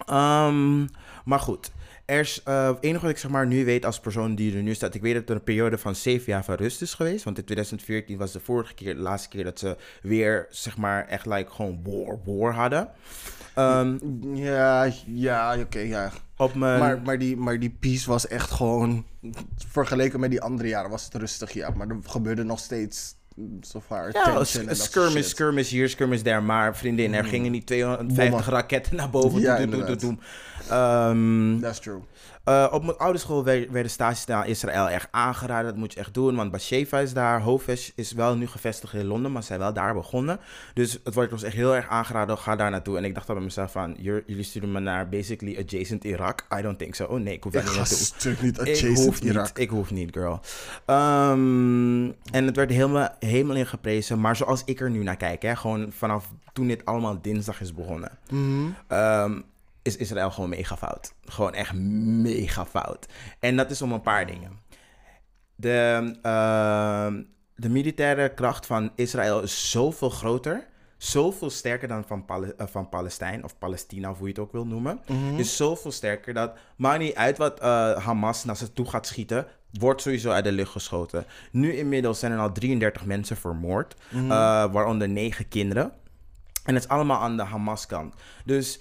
[0.06, 0.80] Ehm,
[1.24, 1.70] maar goed.
[2.04, 4.62] Er is, eh, het enige wat ik zeg maar nu weet als persoon die er
[4.62, 4.94] nu staat.
[4.94, 7.24] Ik weet dat er een periode van zeven jaar van rust is geweest.
[7.24, 11.06] Want in 2014 was de vorige keer, de laatste keer dat ze weer zeg maar
[11.08, 12.88] echt like gewoon war, war hadden.
[13.54, 13.96] Ehm,
[14.34, 16.10] Ja, ja, oké, ja.
[16.36, 16.78] op mijn...
[16.78, 19.04] Maar, maar, die, maar die peace was echt gewoon...
[19.68, 21.70] Vergeleken met die andere jaren was het rustig, ja.
[21.70, 23.14] Maar er gebeurde nog steeds
[23.62, 26.42] zo far ja, tension sk- en dat soort skirmish, skirmish hier, skirmish daar.
[26.42, 28.44] Maar vriendin, er gingen niet 250 Bommen.
[28.48, 29.40] raketten naar boven.
[29.40, 30.20] Ja, Doem, doem, doem,
[30.70, 32.00] Ehm, That's true.
[32.48, 35.64] Uh, op mijn oude school wer- werden stages naar Israël echt aangeraden.
[35.70, 37.40] Dat moet je echt doen, want Basheva is daar.
[37.40, 40.38] Hovesh is wel nu gevestigd in Londen, maar zij wel daar begonnen.
[40.74, 42.96] Dus het wordt ons echt heel erg aangeraden, ga daar naartoe.
[42.96, 46.46] En ik dacht dan bij mezelf van, "Jur- jullie sturen me naar basically adjacent Irak.
[46.58, 47.04] I don't think so.
[47.04, 47.96] Oh nee, ik hoef daar Ik niet naartoe.
[47.96, 49.44] stuk niet Ik adjacent hoef Irak.
[49.46, 50.40] niet, ik hoef niet, girl.
[50.86, 54.20] Ehm, en het werd helemaal, helemaal in geprezen.
[54.20, 57.74] Maar zoals ik er nu naar kijk, hè, gewoon vanaf toen dit allemaal dinsdag is
[57.74, 58.68] begonnen, Mhm.
[58.88, 59.40] ehm,
[59.82, 61.14] is Israël gewoon mega fout.
[61.24, 63.06] Gewoon echt mega fout.
[63.38, 64.58] En dat is om een paar dingen.
[65.54, 67.22] De, ehm,
[67.54, 70.66] de militaire kracht van Israël is zoveel groter.
[70.96, 74.66] Zoveel sterker dan van, eh, van Palestijn, of Palestina, of hoe je het ook wil
[74.66, 75.00] noemen.
[75.36, 79.46] Is zoveel sterker dat, maakt niet uit wat eh, Hamas naar ze toe gaat schieten,
[79.70, 81.24] wordt sowieso uit de lucht geschoten.
[81.50, 84.28] Nu inmiddels zijn er al 33 mensen vermoord, eh,
[84.72, 85.92] waaronder 9 kinderen.
[86.64, 88.14] En het is allemaal aan de Hamas-kant.
[88.44, 88.80] Dus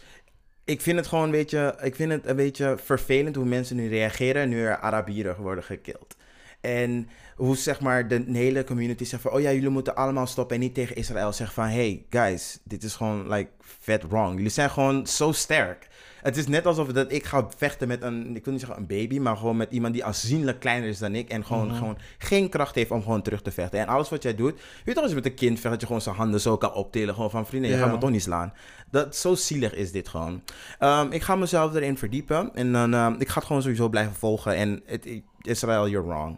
[0.72, 3.90] ik vind het gewoon een beetje, ik vind het een beetje vervelend hoe mensen nu
[3.90, 6.16] reageren nu er Arabieren worden gekild.
[6.62, 10.56] En hoe zeg maar de hele community zegt van, oh ja, jullie moeten allemaal stoppen
[10.56, 14.36] en niet tegen Israël zeggen van, hey guys, dit is gewoon like vet wrong.
[14.36, 15.88] Jullie zijn gewoon zo sterk.
[16.22, 18.88] Het is net alsof dat ik ga vechten met een, ik wil niet zeggen een
[18.88, 22.50] baby, maar gewoon met iemand die aanzienlijk kleiner is dan ik en gewoon, gewoon geen
[22.50, 23.80] kracht heeft om gewoon terug te vechten.
[23.80, 25.80] En alles wat jij doet, je weet toch als je met een kind vecht, dat
[25.82, 27.82] je gewoon zijn handen zo kan optillen, gewoon van vrienden, je Ja.
[27.84, 28.54] gaat me toch niet slaan.
[28.92, 30.42] Dat, zo zielig is dit gewoon.
[30.80, 34.14] Ehm, ik ga mezelf erin verdiepen en dan, ehm, ik ga het gewoon sowieso blijven
[34.16, 35.08] volgen en het,
[35.42, 36.38] Israel, you're wrong.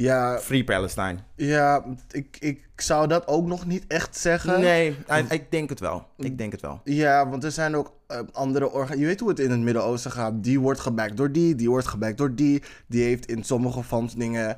[0.00, 1.16] Ja, Free Palestine.
[1.34, 4.60] ja ik, ik zou dat ook nog niet echt zeggen.
[4.60, 6.06] Nee, I- ik denk het wel.
[6.16, 6.80] Ik denk het wel.
[6.84, 8.98] Ja, want er zijn ook eh, andere organen.
[9.00, 10.32] Je weet hoe het in het Midden-Oosten gaat.
[10.44, 12.62] Die wordt gebackt door die, die wordt gebackt door die.
[12.86, 14.56] Die heeft in sommige van dingen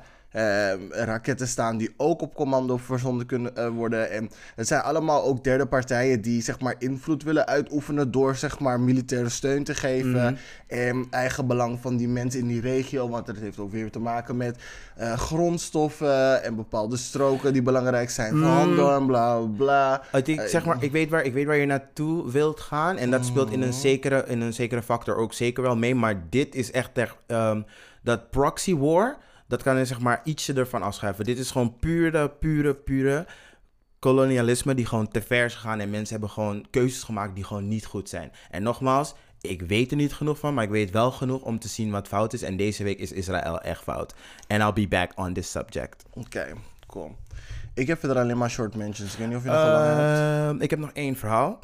[0.89, 4.11] raketten staan die ook op commando verzonden kunnen eh, worden.
[4.11, 8.59] En het zijn allemaal ook derde partijen die zeg maar invloed willen uitoefenen door zeg
[8.59, 10.37] maar militaire steun te geven.
[10.67, 13.09] En eigen belang van die mensen in die regio.
[13.09, 14.57] Want het heeft ook weer te maken met
[14.95, 20.01] eh, grondstoffen en bepaalde stroken die belangrijk zijn voor handel en bla bla.
[20.13, 22.97] Ik, denk, zeg maar, ik, weet waar, ik weet waar je naartoe wilt gaan.
[22.97, 25.95] En dat speelt in een zekere, in een zekere factor ook zeker wel mee.
[25.95, 27.61] Maar dit is echt, echt ehm,
[28.01, 29.17] dat proxy war.
[29.51, 31.25] Dat kan je zeg maar ietsje ervan afschuiven.
[31.25, 33.25] Dit is gewoon pure, pure, pure
[33.99, 35.79] kolonialisme die gewoon te ver is gegaan.
[35.79, 38.31] En mensen hebben gewoon keuzes gemaakt die gewoon niet goed zijn.
[38.49, 41.67] En nogmaals, ik weet er niet genoeg van, maar ik weet wel genoeg om te
[41.67, 42.41] zien wat fout is.
[42.41, 44.13] En deze week is Israël echt fout.
[44.47, 46.05] And I'll be back on this subject.
[46.13, 46.47] Oké,
[46.87, 47.15] cool.
[47.73, 49.13] Ik heb verder alleen maar short mentions.
[49.13, 50.61] Ik weet niet of je nog een lange hebt.
[50.61, 51.59] Ik heb nog één verhaal.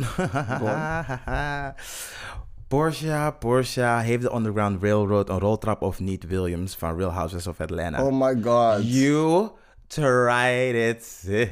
[2.67, 6.27] Porsche, Porsche, heeft de Underground Railroad een roltrap of niet?
[6.27, 8.03] Williams van Real Houses of Atlanta.
[8.06, 8.93] Oh my god.
[8.93, 9.49] You
[9.88, 11.47] tried it, sis.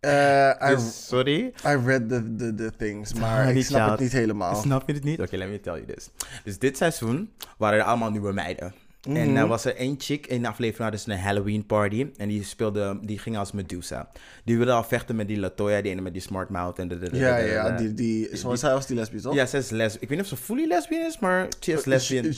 [0.00, 1.52] Eh, I, Dus, sorry.
[1.66, 3.90] I read the, the, the things, maar Tiny ik snap child.
[3.90, 4.54] het niet helemaal.
[4.54, 5.20] Snap je het niet?
[5.20, 6.10] Oké, let me tell you this.
[6.44, 8.74] Dus dit seizoen waren er allemaal nieuwe meiden.
[9.08, 12.06] En er was er één chick in de aflevering hadden ze een Halloween party.
[12.16, 14.10] En die speelde, die ging als Medusa.
[14.44, 16.78] Die wilde al vechten met die Latoya, die ene met die smart mouth.
[16.78, 19.34] En de, de, de- Ja, ja, die, die, zoals hij was die lesbisch, toch?
[19.34, 20.02] Ja, ze is lesbisch.
[20.02, 22.32] Ik weet niet of ze fully lesbian is, maar ze is lesbian.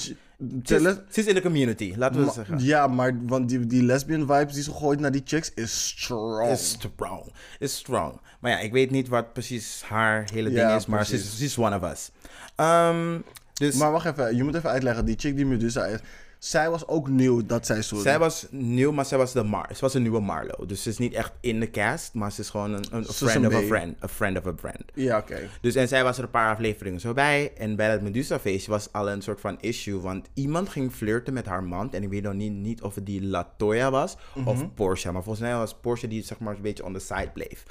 [0.64, 2.59] Ze is, in de community, laten we Ma- zeggen.
[2.64, 6.50] Ja, maar want die, die lesbian vibes die ze gooit naar die chicks is strong.
[6.50, 7.33] Is strong.
[7.59, 8.20] Is strong.
[8.40, 11.20] Maar ja, ik weet niet wat precies haar hele ding Ja, is, maar ze is,
[11.20, 11.38] precies.
[11.38, 12.11] ze is one of us.
[12.57, 13.18] Ehm,
[13.55, 15.05] dus Maar wacht even, je moet even uitleggen.
[15.05, 15.98] Die chick die Medusa is,
[16.44, 18.00] zij was ook nieuw dat seizoen.
[18.00, 19.68] zij was nieuw, maar zij was de Mar.
[19.74, 20.66] Ze was een nieuwe Marlo.
[20.66, 23.46] Dus ze is niet echt in de cast, maar ze is gewoon een, een friend
[23.46, 24.02] of a friend.
[24.04, 24.83] A friend of a friend.
[24.94, 25.48] Ja, oké.
[25.61, 27.52] Dus en zij was er een paar afleveringen zo bij.
[27.57, 30.00] En bij dat Medusa feestje was al een soort van issue.
[30.00, 31.92] Want iemand ging flirten met haar man.
[31.92, 35.12] En ik weet nog niet, niet of het die Latoya was of Porsche.
[35.12, 37.64] Maar volgens mij was Porsche die zeg maar een beetje on the side bleef.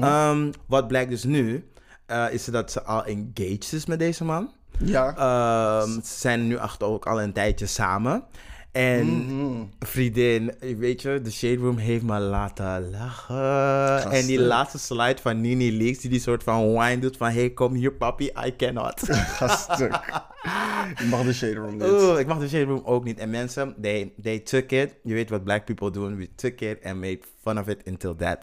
[0.00, 1.68] Ehm, wat blijkt dus nu,
[2.06, 4.50] eh, is dat ze al engaged is met deze man.
[4.84, 5.14] Ja.
[5.16, 8.24] Ehm, ze zijn nu achter ook al een tijdje samen.
[8.72, 9.62] En Mhm.
[9.78, 14.10] vriendin, weet je, de Shade Room heeft me laten lachen.
[14.10, 17.30] En die laatste slide van Nini Leaks, die die soort van wine doet van...
[17.30, 19.00] Hey, kom hier papi, I cannot.
[19.36, 20.00] Ga stuk.
[20.98, 22.18] je mag de shade room niet.
[22.18, 23.18] Ik mag de Shade Room ook niet.
[23.18, 24.94] En mensen, they, they took it.
[25.02, 26.16] Je weet wat black people doen.
[26.16, 28.38] We took it and made fun of it until that.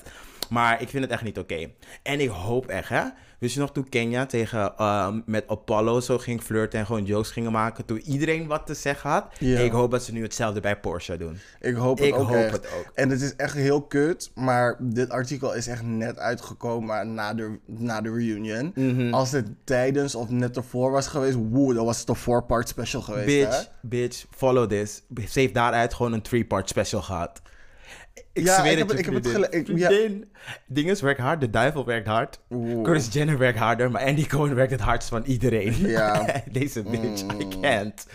[0.49, 1.67] Maar ik vind het echt niet oké.
[2.03, 3.01] En ik hoop echt, hè.
[3.43, 7.32] Wist je nog toen Kenya tegen, ehm, met Apollo zo ging flirten en gewoon jokes
[7.32, 7.86] gingen maken?
[7.86, 9.25] Toen iedereen wat te zeggen had.
[9.39, 9.60] Ja.
[9.60, 11.39] Ik hoop dat ze nu hetzelfde bij Porsche doen.
[11.60, 12.51] Ik hoop het Ik ook hoop echt.
[12.51, 12.91] het ook.
[12.93, 17.60] En het is echt heel kut, maar dit artikel is echt net uitgekomen na de,
[17.65, 18.71] na de reunion.
[18.75, 19.13] Mhm.
[19.13, 23.01] Als het tijdens of net ervoor was geweest, woe, dan was het een four-part special
[23.01, 23.49] geweest, hè?
[23.49, 25.01] Bitch, bitch, follow this.
[25.29, 27.41] Ze heeft daaruit gewoon een three-part special gehad.
[28.34, 30.99] Ik Ja, zweer ik het ik heb het ik- ja.
[31.02, 32.39] Werkt hard, de duivel werkt hard.
[32.49, 32.84] Oeh.
[32.84, 35.88] Kris Jenner werkt harder, maar Andy Cohen werkt het hardst van iedereen.
[35.88, 36.12] Ja.
[36.23, 36.52] Mm.
[36.54, 38.08] Deze bitch, I can't.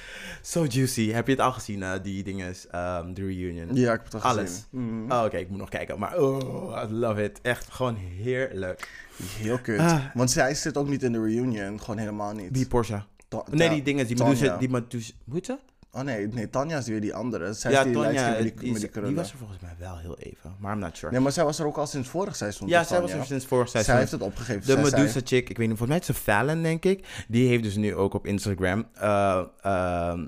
[0.43, 1.11] So juicy.
[1.11, 3.75] Heb je het al gezien, eh, die dinges, ehm de reunion?
[3.75, 4.51] Ja, ik heb het al Alles.
[4.51, 4.65] gezien.
[4.71, 5.13] Mm.
[5.13, 5.99] Oh, oké, ik moet nog kijken.
[5.99, 7.39] Maar oh, I love it.
[7.43, 8.89] Echt gewoon heerlijk.
[9.23, 9.79] Heel kut.
[9.81, 10.05] Ah.
[10.15, 12.55] Want zij zit ook niet in de reunion, gewoon helemaal niet.
[12.55, 13.03] Die Porsche.
[13.51, 14.17] Nee, die dingen, die.
[14.25, 15.59] Medusa, die Medusa, hoe heet ze?
[15.99, 17.53] Oh nee, nee, Tanja is weer die andere.
[17.53, 19.15] Zij Ja, is die Tonja, lijstje met die, die, die, met die die krullen.
[19.15, 21.13] was er volgens mij wel heel even, maar I'm not sure.
[21.13, 22.69] Nee, maar zij was er ook al sinds vorig seizoen.
[22.69, 23.93] ja, zij was er sinds vorig seizoen.
[23.93, 24.61] Zij heeft het opgegeven.
[24.61, 27.25] De Zij Medusa chick, ik weet niet, volgens mij is ze Fallon, denk ik.
[27.29, 30.27] Die heeft dus nu ook op Instagram, eh, ehm,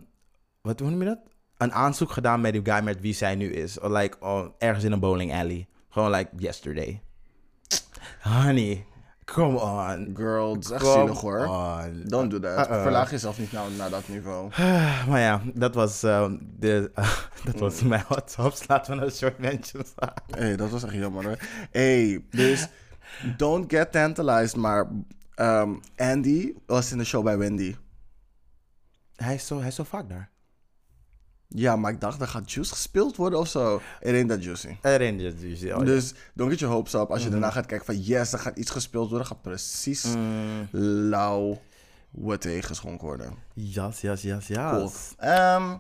[0.61, 1.19] wat noem je dat?
[1.57, 3.79] Een aanzoek gedaan met die guy met wie zij nu is.
[3.83, 5.69] Like, oh, ergens in een bowling alley.
[5.89, 7.03] Gewoon like yesterday.
[8.23, 8.85] Honey,
[9.33, 10.11] come on.
[10.17, 11.47] Girl, het is echt Come zielig hoor.
[11.47, 12.03] on.
[12.07, 12.69] Don't do that.
[12.71, 12.83] Uh-uh.
[12.83, 14.51] Verlaag jezelf niet nou naar dat niveau.
[15.09, 16.91] Maar ja, dat was, ehm, de,
[17.45, 17.61] dat Mm.
[17.61, 18.55] was mijn WhatsApp.
[18.69, 19.93] Laten we naar de short mentions
[20.31, 21.39] hey, dat was echt jammer hoor.
[21.71, 22.69] hey, dus
[23.37, 24.89] don't get tantalized, maar
[25.35, 27.77] ehm, Andy was in de show bij Wendy.
[29.17, 30.31] Hij is zo, hij is zo vaak daar.
[31.55, 33.81] Ja, maar ik dacht, er gaat Juice gespeeld worden of zo.
[34.05, 34.77] Ain't that juicy.
[34.83, 35.65] Erin dus.
[35.73, 37.01] Oh, Dus don't get your hopes up.
[37.01, 37.31] Als je Mm-hmm.
[37.31, 40.69] daarna gaat kijken van yes, er gaat iets gespeeld worden, gaat precies Mm.
[41.11, 41.61] lauw
[42.11, 43.35] wat tegengeschonken worden.
[43.55, 44.71] Jas, jas, jas, jas.
[44.73, 44.91] Cool.
[45.31, 45.73] Ehm,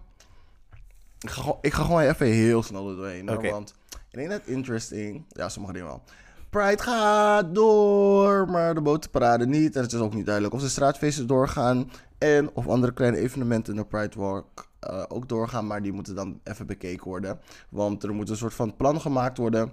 [1.21, 3.29] ik, ga, gewoon- ik ga gewoon even heel snel er doorheen.
[3.29, 3.51] hoor, Oké.
[3.51, 5.25] Want ik denk dat interesting.
[5.29, 6.03] Ja, sommige dingen wel.
[6.51, 9.77] Pride gaat door, maar de botenparade niet.
[9.77, 11.91] En het is ook niet duidelijk of de straatfeesten doorgaan.
[12.21, 15.67] En of andere kleine evenementen in de Pride Walk eh, ook doorgaan.
[15.67, 17.39] Maar die moeten dan even bekeken worden.
[17.69, 19.73] Want er moet een soort van plan gemaakt worden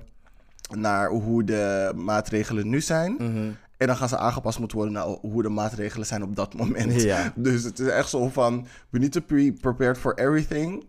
[0.76, 3.12] naar hoe de maatregelen nu zijn.
[3.14, 3.50] Mhm.
[3.78, 7.02] En dan gaan ze aangepast moeten worden naar hoe de maatregelen zijn op dat moment.
[7.02, 7.34] Ja.
[7.36, 10.86] Dus het is echt zo van, we need to be prepared for everything.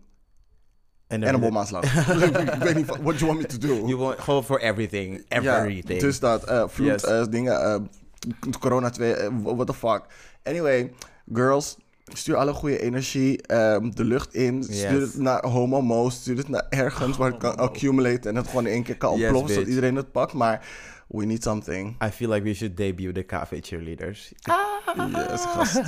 [1.07, 1.83] En En een bomaanslag.
[2.53, 3.73] ik weet niet, what you want me to do?
[3.75, 5.25] You want, gewoon for everything.
[5.27, 5.99] Ja, Everything.
[5.99, 7.03] dus dat, eh vloed, Yes.
[7.03, 7.89] eh, dingen,
[8.59, 10.01] corona 2, eh, what the fuck.
[10.43, 10.91] Anyway,
[11.33, 11.77] girls,
[12.13, 14.63] stuur alle goede energie ehm, de lucht in.
[14.63, 15.13] Stuur Yes.
[15.13, 18.65] het naar Homo Mo, stuur het naar ergens waar het kan accumulate en het gewoon
[18.67, 20.33] in één keer kan Yes, ontploffen, zodat iedereen het pakt.
[20.33, 20.67] Maar
[21.07, 21.95] we need something.
[22.03, 24.31] I feel like we should debut the cafe cheerleaders.
[24.95, 25.85] Yes, gaststuk.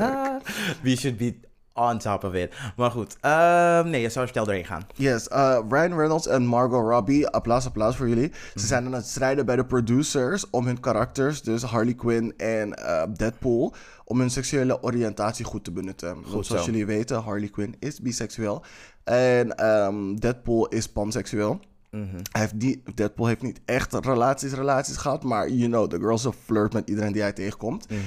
[0.84, 1.40] we should be
[1.74, 2.54] on top of it.
[2.76, 3.18] Maar goed.
[3.22, 4.88] ehm, nee, je zou snel doorheen gaan.
[4.96, 8.32] Yes, uh, Ryan Reynolds en Margot Robbie, applaus, applaus voor jullie.
[8.56, 12.80] Ze zijn aan het strijden bij de producers om hun karakters, dus Harley Quinn en
[12.80, 13.74] uh, Deadpool,
[14.06, 16.14] om hun seksuele oriëntatie goed te benutten.
[16.14, 16.72] Want zoals zo.
[16.72, 18.64] jullie weten, Harley Quinn is biseksueel
[19.04, 21.60] en ehm, Deadpool is panseksueel.
[21.92, 22.16] Mhm.
[22.32, 26.28] Hij heeft die, Deadpool heeft niet echt relaties, relaties gehad, maar you know, the girl's
[26.46, 27.90] flirt met iedereen die hij tegenkomt.
[27.90, 28.00] Mhm.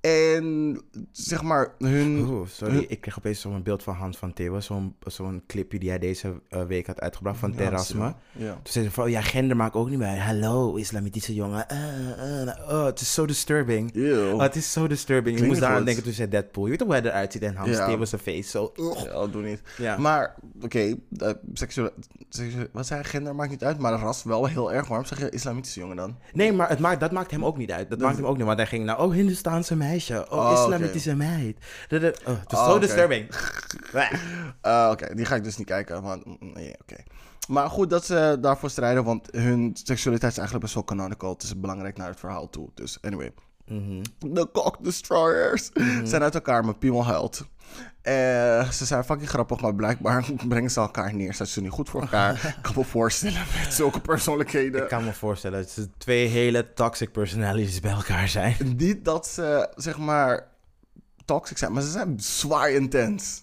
[0.00, 0.80] En
[1.12, 2.44] zeg maar, hun...
[2.48, 4.62] Sorry, ik kreeg opeens zo'n beeld van Hans van Theeuwen.
[4.62, 8.14] Zo'n zo'n clipje die hij deze eh, week had uitgebracht van Terrasme.
[8.32, 8.52] Ja.
[8.52, 10.18] Toen zei ze van, ja, gender maakt ook niet mee.
[10.18, 11.68] Hallo, islamitische jongen.
[11.68, 13.94] Eh, eh, oh, het is zo disturbing.
[13.94, 14.34] Ew.
[14.34, 15.26] Oh, het is zo disturbing.
[15.28, 16.64] Ik Klinkt moest daaraan denken toen zei Deadpool.
[16.64, 17.86] Je weet toch hoe hij eruit ziet en Hans Ja.
[17.86, 18.42] Theeuwen zijn face.
[18.42, 19.04] Zo, ugh.
[19.04, 19.62] Ja, doe niet.
[19.78, 19.96] Ja.
[19.98, 21.92] Maar, oké, eh, seksuele,
[22.28, 23.10] seksuele- wat zei hij?
[23.10, 24.88] Gender maakt niet uit, maar ras wel heel erg.
[24.88, 26.16] Waarom zeg je islamitische jongen dan?
[26.32, 27.90] Nee, maar het maakt, dat maakt hem ook niet uit.
[27.90, 30.26] Dat maakt hem ook niet, want hij ging naar, oh, Hindustaanse meisje.
[30.30, 31.56] Oh, Oh, islamitische meid.
[31.88, 33.28] Dat- dat- Oh, het is Oh, zo disturbing.
[34.60, 36.02] Eh, oké, die ga ik dus niet kijken.
[36.02, 36.96] Want, mm, nee, oké.
[37.48, 41.32] Maar goed dat ze daarvoor strijden, want hun seksualiteit is eigenlijk best wel canonical.
[41.32, 42.68] Het is belangrijk naar het verhaal toe.
[42.74, 43.32] Dus anyway.
[44.18, 45.70] De Cock Destroyers
[46.04, 47.44] zijn uit elkaar, mijn piemel huilt.
[48.02, 51.34] Eh, ze zijn fucking grappig, maar blijkbaar brengen ze elkaar neer.
[51.34, 52.32] Zijn ze niet goed voor elkaar?
[52.56, 54.82] ik kan me voorstellen met zulke persoonlijkheden.
[54.82, 58.56] Ik kan me voorstellen dat ze twee hele toxic personalities bij elkaar zijn.
[58.76, 60.46] Niet dat ze, zeg maar,
[61.24, 63.42] toxic zijn, maar ze zijn zwaar intens.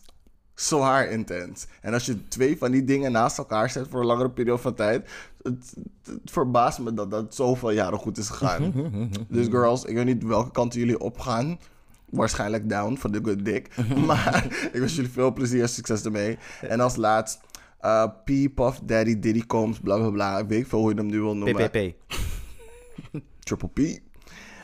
[0.58, 1.68] Zwaar intens.
[1.82, 4.74] En als je twee van die dingen naast elkaar zet voor een langere periode van
[4.74, 5.10] tijd,
[5.42, 5.74] het,
[6.06, 8.74] het verbaast me dat dat zoveel jaren goed is gegaan.
[9.30, 11.60] dus girls, ik weet niet welke kant jullie opgaan.
[12.10, 13.76] Waarschijnlijk down voor de good dick.
[14.08, 16.38] maar ik wens jullie veel plezier en succes ermee.
[16.62, 17.40] En als laatst,
[17.80, 20.38] eh P, Puff, Daddy, Diddy Combs, bla bla bla.
[20.38, 21.70] Ik weet veel hoe je hem nu wil noemen.
[21.70, 21.96] PPP.
[23.40, 24.00] Triple P.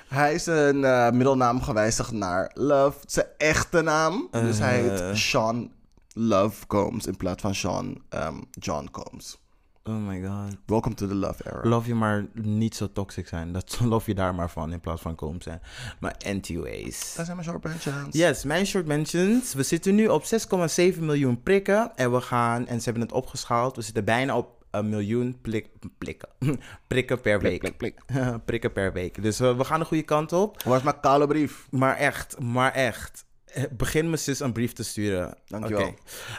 [0.07, 4.27] Hij is een eh, middelnaam gewijzigd naar Love, zijn echte naam.
[4.31, 4.99] Dus hij Eh.
[5.07, 5.71] heet Sean
[6.13, 9.41] Love Combs in plaats van Sean ehm, John Combs.
[9.83, 10.57] Oh my god.
[10.65, 11.69] Welcome to the love era.
[11.69, 13.51] Love je maar niet zo toxic zijn.
[13.51, 15.61] Dat love je daar maar van in plaats van kom zijn.
[15.99, 17.13] Maar anyways.
[17.15, 18.15] Dat zijn mijn short mentions.
[18.15, 19.53] Yes, mijn short mentions.
[19.53, 21.95] We zitten nu op 6,7 miljoen prikken.
[21.95, 23.75] En we gaan, en ze hebben het opgeschaald.
[23.75, 26.29] We zitten bijna op een miljoen plik, plikken.
[26.87, 27.59] prikken per week.
[27.59, 28.01] Plik, plik,
[28.45, 29.21] prikken per week.
[29.21, 30.63] Dus eh, we gaan de goede kant op.
[30.63, 31.67] Waar is mijn kale brief?
[31.69, 33.25] Maar echt, maar echt.
[33.53, 35.33] Eh, Begin mijn zus een brief te sturen.
[35.47, 35.87] Dankjewel.
[35.87, 35.93] Oké.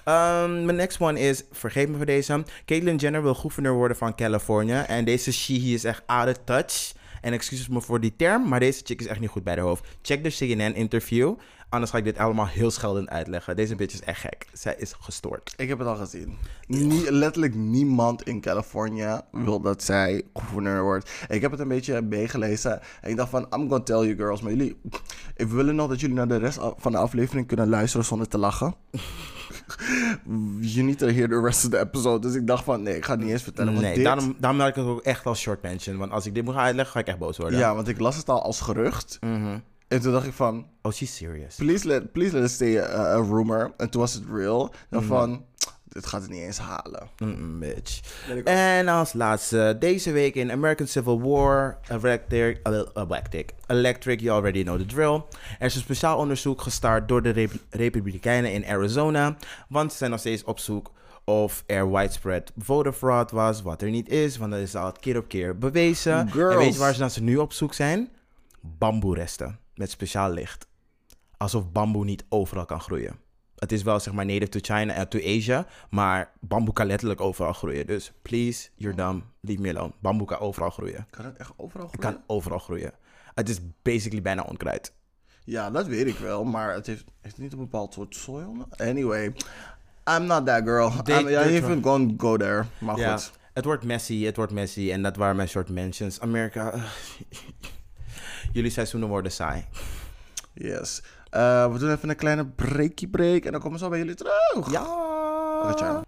[0.05, 2.45] Ehm, Mijn next one is, vergeet me voor deze.
[2.67, 4.83] Caitlyn Jenner wil gouverneur worden van Californië.
[4.87, 6.93] En deze she is echt out of touch.
[7.25, 9.61] En excuses me voor die term, maar deze chick is echt niet goed bij de
[9.61, 9.87] hoofd.
[10.03, 11.35] Check de CNN-interview.
[11.69, 13.57] Anders ga ik dit allemaal heel scheldend uitleggen.
[13.57, 14.47] Deze bitch is echt gek.
[14.53, 15.55] Zij is gestoord.
[15.57, 16.37] Ik heb het al gezien.
[16.67, 21.11] Nie- letterlijk niemand in Californië wil dat zij gouverneur wordt.
[21.29, 22.81] Ik heb het een beetje meegelezen.
[23.01, 24.41] En ik dacht van, I'm gonna tell you girls.
[24.41, 24.77] Maar jullie,
[25.37, 28.39] ik wil nog dat jullie naar de rest van de aflevering kunnen luisteren zonder te
[28.39, 28.75] lachen.
[30.61, 32.19] You need to hear the rest of the episode.
[32.27, 33.73] Dus ik dacht van, nee, ik ga het niet eens vertellen.
[33.73, 35.97] want Nee, dit- daarom, daarom maak ik het ook echt als short mention.
[35.97, 37.59] Want als ik dit moet gaan uitleggen, ga ik echt boos worden.
[37.59, 39.19] Ja, want ik las het al als gerucht.
[39.21, 39.59] Mhm.
[39.89, 41.55] En toen dacht ik van, Oh, she's serious.
[41.55, 43.73] please let, please let it stay a, a rumor.
[43.77, 44.75] En toen was het real.
[44.91, 45.09] Dan Mhm.
[45.13, 45.45] van,
[45.95, 47.09] dit gaat het niet eens halen.
[47.19, 48.01] Mm, bitch.
[48.45, 52.61] En als laatste, deze week in American Civil War, Electric,
[52.95, 55.23] Electric, Electric, you already know the drill.
[55.59, 59.37] Er is een speciaal onderzoek gestart door de Rep- Republikeinen in Arizona,
[59.69, 60.93] want ze zijn nog steeds op zoek
[61.25, 65.17] of er widespread voter fraud was, wat er niet is, want dat is al keer
[65.19, 66.31] op keer bewezen.
[66.31, 66.53] Girls.
[66.55, 68.09] En weet je waar ze, nou ze nu op zoek zijn?
[68.61, 70.67] Bamboeresten met speciaal licht.
[71.37, 73.19] Alsof bamboe niet overal kan groeien.
[73.59, 77.21] Het is wel zeg maar native to China en to Asia, maar bamboe kan letterlijk
[77.21, 77.87] overal groeien.
[77.87, 79.93] Dus please, you're dumb, leave me alone.
[80.01, 81.07] Bamboe kan overal groeien.
[81.11, 82.15] Kan het echt overal Het groeien?
[82.17, 82.93] kan overal groeien.
[83.35, 84.93] Het is basically bijna onkruid.
[85.45, 88.67] Ja, dat weet ik wel, maar het heeft, heeft niet een bepaald soort soil.
[88.77, 89.25] Anyway,
[90.11, 90.91] I'm not that girl.
[91.03, 92.65] They- I'm, they're even gonna go there.
[92.79, 93.33] Maar goed.
[93.53, 94.91] het wordt messy, het wordt messy.
[94.93, 96.21] En dat waren mijn short mentions.
[96.21, 96.75] Amerika,
[98.53, 99.65] jullie seizoenen worden saai.
[100.53, 101.03] Yes.
[101.35, 104.15] Eh, we doen even een kleine breakie break en dan komen we zo bij jullie
[104.15, 104.71] terug.
[104.71, 106.03] Ja!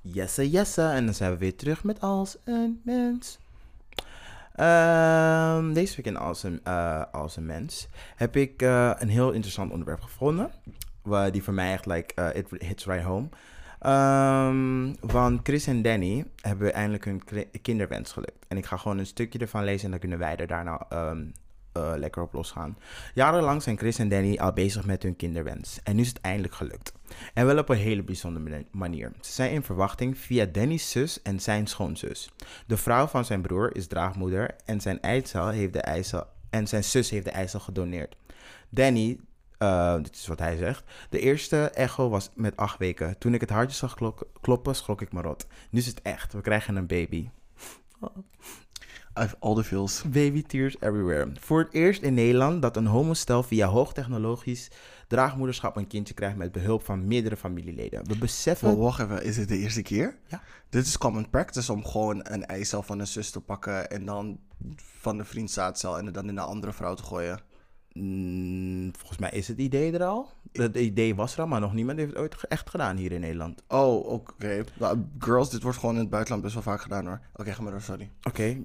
[0.00, 0.82] Jesse, jesse.
[0.82, 3.38] En dan zijn we weer terug met Als een Mens.
[4.54, 9.30] Ehm, deze week in Als een, eh, Als een Mens heb ik eh, een heel
[9.30, 10.50] interessant onderwerp gevonden.
[11.02, 13.28] Waar die voor mij echt, like, it hits right home.
[13.78, 17.22] Ehm, want Chris en Danny hebben eindelijk hun
[17.62, 18.46] kinderwens gelukt.
[18.48, 21.22] En ik ga gewoon een stukje ervan lezen en dan kunnen wij er daarna ehm,
[21.80, 22.78] eh, lekker op losgaan.
[23.14, 25.80] Jarenlang zijn Chris en Danny al bezig met hun kinderwens.
[25.82, 26.92] En nu is het eindelijk gelukt.
[27.34, 29.12] En wel op een hele bijzondere mani- manier.
[29.20, 32.30] Ze zijn in verwachting via Danny's zus en zijn schoonzus.
[32.66, 36.84] De vrouw van zijn broer is draagmoeder en zijn eicel heeft de eicel en zijn
[36.84, 38.16] zus heeft de eicel gedoneerd.
[38.68, 39.18] Danny,
[39.58, 40.84] eh, dit is wat hij zegt.
[41.10, 43.18] De eerste echo was met acht weken.
[43.18, 43.96] Toen ik het hartje zag
[44.40, 45.46] kloppen, schrok ik me rot.
[45.70, 46.32] Nu is het echt.
[46.32, 47.28] We krijgen een baby.
[49.16, 50.02] I have all the feels.
[50.02, 51.32] Baby tears everywhere.
[51.40, 54.70] Voor het eerst in Nederland dat een homostel via hoogtechnologisch
[55.08, 58.06] draagmoederschap een kindje krijgt met behulp van meerdere familieleden.
[58.06, 58.68] We beseffen.
[58.68, 60.18] Well, wacht even, is dit de eerste keer?
[60.26, 60.42] Ja.
[60.68, 64.38] Dit is common practice om gewoon een eicel van een zus te pakken en dan
[64.76, 67.40] van de vriendzaadcel en het dan in een andere vrouw te gooien.
[67.92, 70.28] Mm, volgens mij is het idee er al.
[70.52, 73.20] Het idee was er al, maar nog niemand heeft het ooit echt gedaan hier in
[73.20, 73.62] Nederland.
[73.68, 74.64] Oh, oké.
[74.78, 77.20] Nou, girls, dit wordt gewoon in het buitenland best wel vaak gedaan hoor.
[77.34, 78.10] Oké, ga maar door, sorry.
[78.22, 78.64] Oké.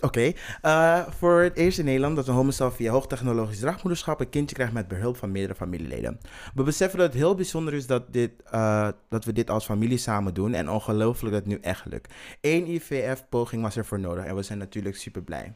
[0.00, 0.32] Oké.
[0.62, 4.72] Eh, voor het eerst in Nederland dat een homostel via hoogtechnologisch draagmoederschap een kindje krijgt
[4.72, 6.20] met behulp van meerdere familieleden.
[6.54, 9.98] We beseffen dat het heel bijzonder is dat, dit, eh, dat we dit als familie
[9.98, 12.14] samen doen en ongelooflijk dat het nu echt lukt.
[12.40, 15.54] Eén IVF-poging was ervoor nodig en we zijn natuurlijk super blij.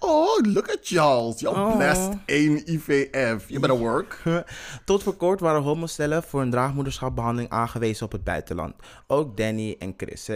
[0.00, 1.34] Oh, look at y'all.
[1.36, 1.76] Y'all Oh.
[1.76, 3.48] blessed één IVF.
[3.48, 4.22] You better work.
[4.84, 8.74] Tot voor kort waren homostellen voor een draagmoederschapbehandeling aangewezen op het buitenland.
[9.06, 10.28] Ook Danny en Chris.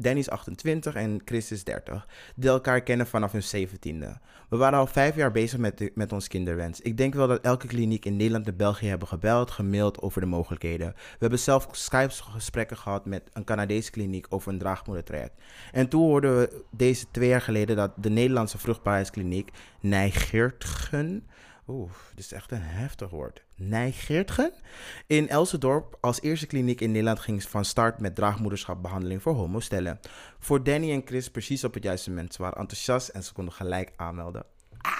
[0.00, 2.06] Danny is 28 en Chris is 30.
[2.34, 4.20] Die elkaar kennen vanaf hun 17e.
[4.48, 6.80] We waren al vijf jaar bezig met, met ons kinderwens.
[6.80, 10.26] Ik denk wel dat elke kliniek in Nederland en België hebben gebeld, gemaild over de
[10.26, 10.92] mogelijkheden.
[10.96, 15.42] We hebben zelf Skype-gesprekken gehad met een Canadese kliniek over een draagmoedertraject.
[15.72, 21.26] En toen hoorden we deze twee jaar geleden dat de Nederlandse vruchtbaarheidskliniek Nijgeertgen
[21.68, 23.42] Oeh, dit is echt een heftig woord.
[23.54, 24.52] Nijgeertgen?
[25.06, 30.00] In Elsendorp als eerste kliniek in Nederland ging van start met draagmoederschapbehandeling voor homostellen.
[30.38, 32.34] Voor Danny en Chris precies op het juiste moment.
[32.34, 34.44] Ze waren enthousiast en ze konden gelijk aanmelden.
[34.78, 34.92] Ah!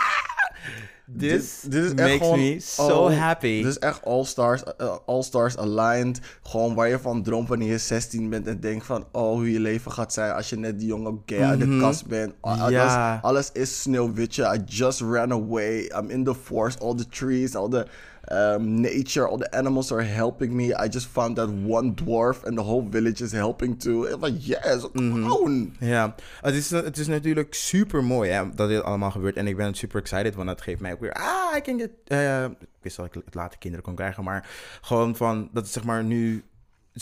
[1.17, 3.57] This Dit- dit is echt makes gewoon- me so oh, happy.
[3.63, 6.21] Dit is echt all-stars, eh, all-stars aligned.
[6.43, 9.05] Gewoon waar je van droomt wanneer je 16 bent en denkt van...
[9.13, 12.07] Oh, hoe je leven gaat zijn als je net die jonge gay uit de kast
[12.07, 12.33] bent.
[12.41, 13.19] Alles, Mhm.
[13.23, 14.55] Alles is sneeuwwitje.
[14.55, 15.79] I just ran away.
[15.99, 16.81] I'm in the forest.
[16.81, 17.87] All the trees, all the
[18.33, 20.65] um, nature, all the animals are helping me.
[20.65, 24.05] I just found that one dwarf and the whole village is helping too.
[24.07, 25.23] Ik van, yes, Mhm.
[25.23, 25.75] gewoon.
[25.81, 29.37] Ja, het is, het is natuurlijk super mooi hè, dat dit allemaal gebeurt.
[29.37, 31.13] En ik ben super excited, want dat geeft mij ook weer...
[31.13, 31.91] Ah, ik kan dit...
[32.05, 34.49] eh, ik wist dat ik het later kinderen kon krijgen, maar
[34.81, 35.49] gewoon van...
[35.53, 36.45] Dat het zeg maar nu...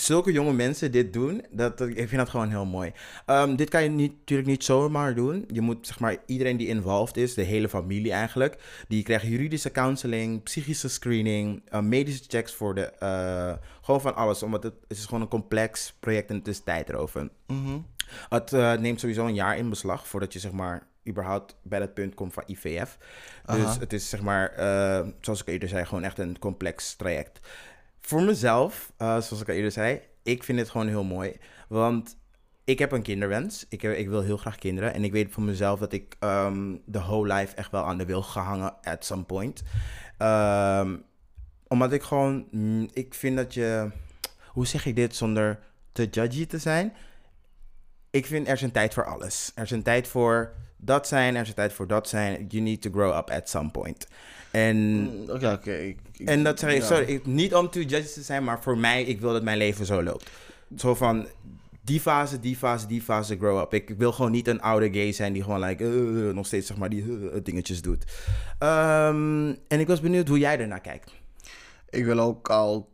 [0.01, 2.92] Zulke jonge mensen dit doen, dat, dat- ik vind dat gewoon heel mooi.
[3.26, 5.44] Ehm, dit kan je niet, natuurlijk niet zomaar doen.
[5.53, 9.70] Je moet zeg maar iedereen die involved is, de hele familie eigenlijk, die krijgt juridische
[9.70, 14.99] counseling, psychische screening, eh, medische checks voor de, eh, gewoon van alles, omdat het, het
[14.99, 17.28] is gewoon een complex project en het is tijd erover.
[18.28, 21.94] Het eh, neemt sowieso een jaar in beslag voordat je zeg maar überhaupt bij dat
[21.94, 22.99] punt komt van IVF.
[23.47, 24.53] Dus het is zeg maar,
[25.20, 27.40] zoals ik eerder zei, gewoon echt een complex traject.
[28.07, 31.36] Voor mezelf, eh, zoals ik al eerder zei, ik vind het gewoon heel mooi.
[31.68, 32.16] Want
[32.64, 33.66] ik heb een kinderwens.
[33.68, 34.94] Ik, ik wil heel graag kinderen.
[34.94, 38.04] En ik weet van mezelf dat ik ehm, de whole life echt wel aan de
[38.04, 39.62] wil gehangen at some point.
[40.18, 40.96] Ehm,
[41.66, 43.90] omdat ik gewoon, mm, ik vind dat je,
[44.46, 45.59] hoe zeg ik dit zonder
[45.92, 46.92] te judgy te zijn?
[48.11, 49.52] Ik vind er is een tijd voor alles.
[49.54, 50.54] Er is een tijd voor
[50.87, 52.47] dat zijn, er is tijd voor dat zijn.
[52.49, 54.07] You need to grow up at some point.
[54.51, 55.72] En, Oké, oké.
[55.72, 56.87] ik- en dat zeg ik, ja.
[56.87, 59.59] sorry, ik, niet om too judgy te zijn, maar voor mij, ik wil dat mijn
[59.59, 60.30] leven zo loopt.
[60.76, 61.26] Zo van,
[61.82, 63.74] die fase, die fase, die fase, grow up.
[63.74, 66.76] Ik wil gewoon niet een oude gay zijn die gewoon like, eh, nog steeds zeg
[66.76, 68.05] maar die eh, dingetjes doet.
[68.59, 71.12] Ehm, en ik was benieuwd hoe jij ernaar kijkt.
[71.91, 72.89] Ik wil ook al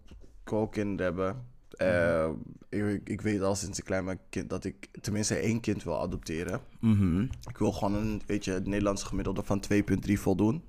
[0.71, 1.51] kinderen hebben.
[1.83, 2.29] Eh,
[2.69, 6.01] ik, ik weet al sinds een klein ben kind dat ik tenminste één kind wil
[6.01, 6.61] adopteren.
[6.81, 7.23] Mhm.
[7.23, 10.63] Ik wil gewoon een, weet je, het Nederlandse gemiddelde van 2,3 voldoen.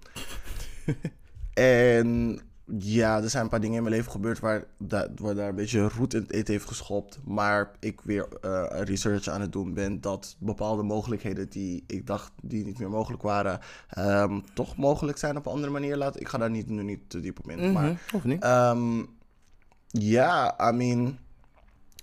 [1.53, 2.39] en
[2.77, 5.55] ja, er zijn een paar dingen in mijn leven gebeurd waar, da- waar daar een
[5.55, 7.19] beetje roet in het eten heeft geschopt.
[7.25, 12.31] Maar ik weer eh, research aan het doen ben dat bepaalde mogelijkheden die ik dacht
[12.43, 13.59] die niet meer mogelijk waren,
[13.89, 15.97] ehm, toch mogelijk zijn op een andere manier.
[15.97, 17.71] Laat, ik ga daar niet, nu niet te diep op in.
[17.71, 18.43] Maar Mhm, Of niet?
[18.43, 19.03] Ehm,
[19.93, 21.19] ja, I mean,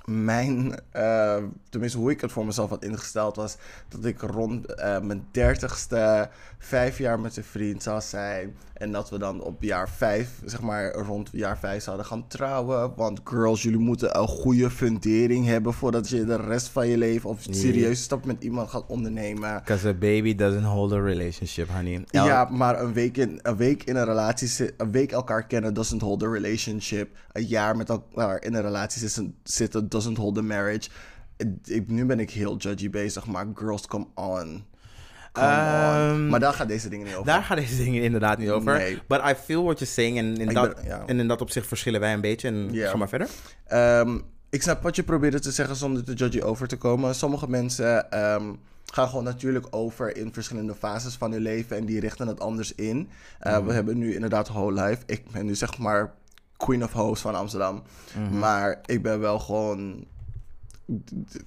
[0.04, 1.36] mijn, eh,
[1.68, 3.56] tenminste hoe ik het voor mezelf had ingesteld was
[3.88, 6.28] dat ik rond eh, mijn dertigste
[6.58, 8.54] vijf jaar met een vriend zou zijn.
[8.74, 12.92] En dat we dan op jaar vijf, zeg maar rond jaar vijf zouden gaan trouwen.
[12.96, 17.30] Want girls, jullie moeten een goede fundering hebben voordat je de rest van je leven
[17.30, 19.54] of serieuze stap met iemand gaat ondernemen.
[19.58, 22.04] Because a baby doesn't hold a relationship, honey.
[22.10, 25.74] El- Ja, maar een week, in, een week in een relatie, een week elkaar kennen
[25.74, 27.08] doesn't hold a relationship.
[27.32, 29.34] Een jaar met elkaar in een relatie zitten-
[29.90, 30.88] doesn't hold a marriage.
[31.64, 34.64] Ik, nu ben ik heel judgy bezig, maar girls, come on.
[35.32, 36.28] Ehm.
[36.28, 37.26] Maar daar gaat deze dingen niet over.
[37.26, 38.76] Daar gaan deze dingen inderdaad niet over.
[38.76, 39.02] Nee.
[39.08, 40.18] But I feel what you're saying.
[40.18, 41.02] En in, Ik dat, ben- ja.
[41.06, 42.48] en in dat opzicht verschillen wij een beetje.
[42.48, 43.28] En ga maar verder.
[43.66, 44.18] Ehm,
[44.50, 47.14] ik snap wat je probeerde te zeggen zonder te judgy over te komen.
[47.14, 48.52] Sommige mensen ehm,
[48.92, 52.74] gaan gewoon natuurlijk over in verschillende fases van hun leven en die richten het anders
[52.74, 53.08] in.
[53.46, 55.02] Uh, We hebben nu inderdaad whole life.
[55.06, 56.12] Ik ben nu zeg maar
[56.64, 57.82] queen of hoes van Amsterdam.
[58.38, 60.04] Maar ik ben wel gewoon...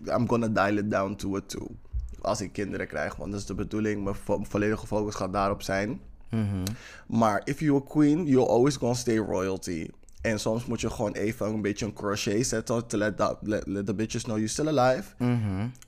[0.06, 1.68] I'm gonna dial it down to a two.
[2.22, 4.04] Als ik kinderen krijg, want dat is de bedoeling.
[4.04, 6.02] Mijn vo- volledige focus gaat daarop zijn.
[7.08, 9.88] Maar if you're a queen, you're always gonna stay royalty.
[10.24, 13.68] En soms moet je gewoon even een beetje een crochet zetten to let, that, let,
[13.68, 15.04] let the bitches know you're still alive.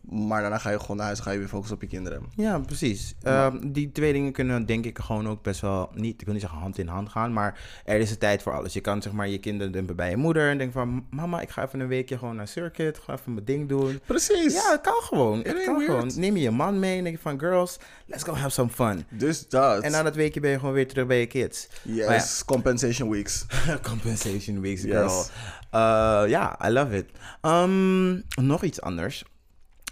[0.10, 2.24] Maar daarna ga je gewoon naar huis, ga je weer focussen op je kinderen.
[2.36, 3.16] Ja, precies.
[3.22, 6.42] Ehm, die twee dingen kunnen denk ik gewoon ook best wel niet, ik wil niet
[6.42, 8.74] zeggen hand in hand gaan, maar er is een tijd voor alles.
[8.74, 11.50] Je kan zeg maar je kinderen dumpen bij je moeder en denken van, mama, ik
[11.50, 14.00] ga even een weekje gewoon naar circuit, ga even mijn ding doen.
[14.06, 14.54] Precies.
[14.54, 15.38] Ja, het kan gewoon.
[15.38, 15.92] Het kan weird.
[15.92, 16.12] gewoon.
[16.16, 19.06] Neem je je man mee en denk je van, girls, let's go have some fun.
[19.10, 19.84] Dus dat.
[19.84, 21.68] En na dat weekje ben je gewoon weer terug bij je kids.
[21.84, 23.46] yes, ja, compensation weeks.
[23.82, 24.25] Compensation
[24.62, 24.92] weeks, Yes.
[24.92, 25.24] girl.
[25.74, 27.06] Uh, Ja, I love it.
[27.42, 29.24] Um, nog iets anders.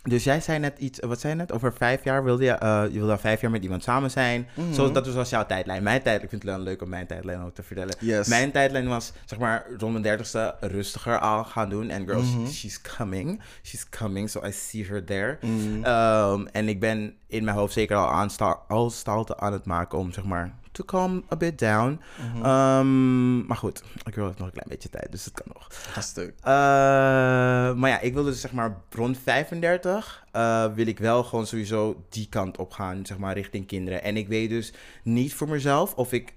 [0.10, 1.52] Dus jij zei net iets, wat zei je net?
[1.52, 4.48] Over vijf jaar wilde je, eh, je wilde al vijf jaar met iemand samen zijn.
[4.56, 4.74] Mhm.
[4.74, 5.84] Zoals, dat was jouw tijdlijn.
[5.84, 7.96] Mijn tijdlijn, ik vind het wel leuk om mijn tijdlijn ook te vertellen.
[8.00, 8.28] Yes.
[8.28, 11.90] Mijn tijdlijn was, zeg maar, rond mijn dertigste rustiger al gaan doen.
[11.90, 12.48] En girls, Mhm.
[12.48, 13.42] she's coming.
[13.62, 15.38] She's coming, so I see her there.
[15.42, 15.86] Mhm.
[15.86, 18.30] Um, en ik ben in mijn hoofd zeker al
[18.68, 22.00] al stalte aan het maken om, zeg maar, to calm a bit down.
[22.36, 22.46] Mhm.
[22.46, 25.68] Um, maar goed, ik wil nog een klein beetje tijd, dus het kan nog.
[25.70, 26.34] Ga stuk.
[26.40, 26.44] Uh,
[27.74, 32.04] maar ja, ik wil dus zeg maar rond 35 uh, wil ik wel gewoon sowieso
[32.10, 34.04] die kant op gaan, zeg maar richting kinderen.
[34.04, 36.34] En ik weet dus niet voor mezelf of ik,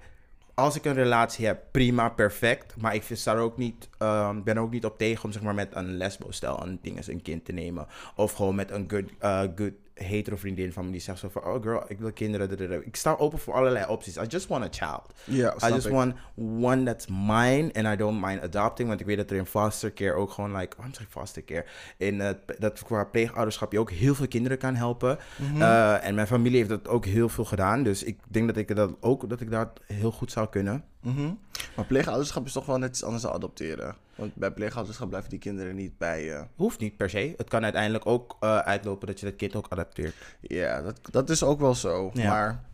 [0.54, 2.76] als ik een relatie heb, prima, perfect.
[2.80, 5.42] Maar ik vind- er ook niet, um, ben er ook niet op tegen om zeg
[5.42, 7.86] maar met een lesbo-stijl een ding een kind te nemen.
[8.14, 11.44] Of gewoon met een good, uh, good hetero vriendin van me die zegt zo van,
[11.44, 12.86] oh girl, ik wil kinderen.
[12.86, 14.16] Ik sta open voor allerlei opties.
[14.16, 15.14] I just want a child.
[15.24, 15.92] Ja, I just ik.
[15.92, 16.14] want
[16.60, 18.88] one that's mine and I don't mind adopting.
[18.88, 21.44] Want ik weet dat er in foster care ook gewoon, like, waarom zeg ik foster
[21.44, 21.64] care?
[21.96, 25.18] In uh, dat qua pleegouderschap je ook heel veel kinderen kan helpen.
[25.36, 25.60] Mhm.
[25.60, 27.82] Uh, en mijn familie heeft dat ook heel veel gedaan.
[27.82, 30.84] Dus ik denk dat ik dat ook, dat ik dat heel goed zou kunnen.
[31.06, 31.32] Mhm.
[31.76, 33.94] Maar pleegouderschap is toch wel net iets anders dan adopteren.
[34.14, 36.44] Want bij pleegouderschap blijven die kinderen niet bij je.
[36.54, 37.34] Hoeft niet per se.
[37.36, 40.14] Het kan uiteindelijk ook uh, uitlopen dat je dat kind ook adopteert.
[40.40, 42.10] Ja, dat, dat is ook wel zo.
[42.14, 42.30] Ja.
[42.30, 42.64] Maar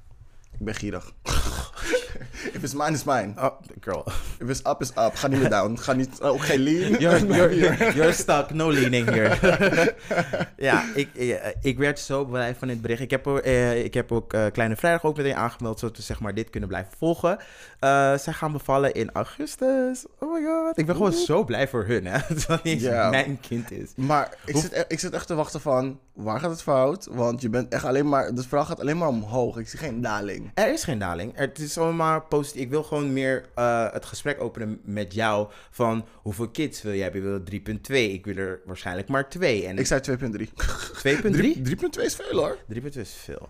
[0.59, 1.13] ik ben gierig.
[2.55, 3.35] If it's mine, it's mine.
[3.37, 4.05] Oh, girl.
[4.41, 5.15] If it's up, is up.
[5.15, 5.77] Ga niet meer down.
[5.77, 6.21] Ga niet...
[6.21, 6.93] Ook geen lean.
[7.01, 9.95] You're, you're, you're, you're stuck, no leaning here.
[10.57, 13.01] ja, ik, eh, ik werd zo blij van dit bericht.
[13.01, 16.21] Ik heb, eh, ik heb ook eh, Kleine Vrijdag ook meteen aangemeld, zodat we zeg
[16.21, 17.39] maar, dit kunnen blijven volgen.
[17.83, 20.05] Eh, zij gaan bevallen in augustus.
[20.19, 20.79] Oh my god.
[20.79, 22.19] Ik ben gewoon zo blij voor hun, hè.
[22.35, 23.91] Het niet mijn kind is.
[23.97, 25.99] Maar ik Hoe- zit, e- ik zit echt te wachten van...
[26.13, 27.09] Waar gaat het fout?
[27.11, 28.35] Want je bent echt alleen maar...
[28.35, 29.57] De verhaal gaat alleen maar omhoog.
[29.59, 30.51] Ik zie geen daling.
[30.55, 31.33] Er is geen daling.
[31.37, 32.63] Het is allemaal positief.
[32.63, 37.03] Ik wil gewoon meer eh, het gesprek openen met jou van hoeveel kids wil jij
[37.03, 37.23] hebben?
[37.23, 37.29] Je
[37.63, 37.93] wil 3.2.
[38.13, 39.67] Ik wil er waarschijnlijk maar 2.
[39.67, 40.17] En Ik zei 2.3.
[40.17, 41.63] 2.3?
[41.63, 42.57] 3.2 is veel hoor.
[42.75, 43.49] 3.2 is veel.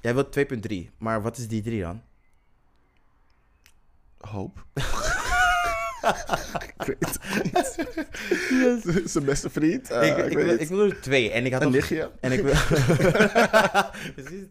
[0.00, 2.02] Jij wilt 2.3, maar wat is die 3 dan?
[4.28, 4.64] Hoop.
[6.76, 7.18] ik weet het
[8.84, 9.02] niet.
[9.10, 9.90] Zijn beste vriend.
[9.90, 11.76] eh, ik, ik, wil, ik wil er 2 en ik had Een nog...
[11.76, 12.10] nichtje.
[12.20, 12.52] En ik wil...
[14.14, 14.46] Precies.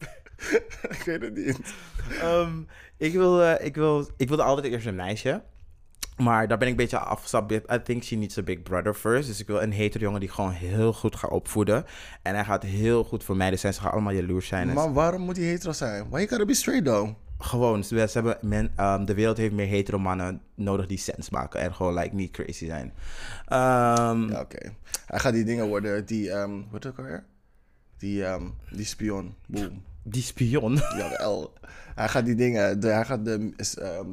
[0.90, 1.60] ik weet het niet.
[2.22, 2.52] Ehm,
[2.98, 5.44] ik, wil, eh, ik, wil, ik wilde altijd eerst een meisje.
[6.18, 7.52] Maar daar ben ik een beetje afgestapt.
[7.52, 9.28] I think she needs a big brother first.
[9.28, 11.86] Dus ik wil een hetero jongen die gewoon heel goed gaat opvoeden.
[12.22, 13.50] En hij gaat heel goed voor mij.
[13.50, 14.74] Dus zij gaan allemaal jaloers zijn.
[14.74, 16.10] Maar waarom moet hij hetero zijn?
[16.10, 17.10] Why you gotta be straight though?
[17.44, 21.60] Gewoon, ze, hebben men, ehm, de wereld heeft meer hetero mannen nodig die sens maken.
[21.60, 22.94] En gewoon like, niet crazy zijn.
[23.48, 24.74] Ehm, Ja, oké.
[25.06, 27.24] Hij gaat die dingen worden, die, ehm wat ook alweer?
[27.98, 28.24] Die,
[28.72, 29.36] die spion.
[29.48, 29.84] Boom.
[30.04, 30.76] Die spion.
[30.76, 31.54] Ja, de L.
[31.96, 33.54] Hij gaat die dingen, de, hij gaat de,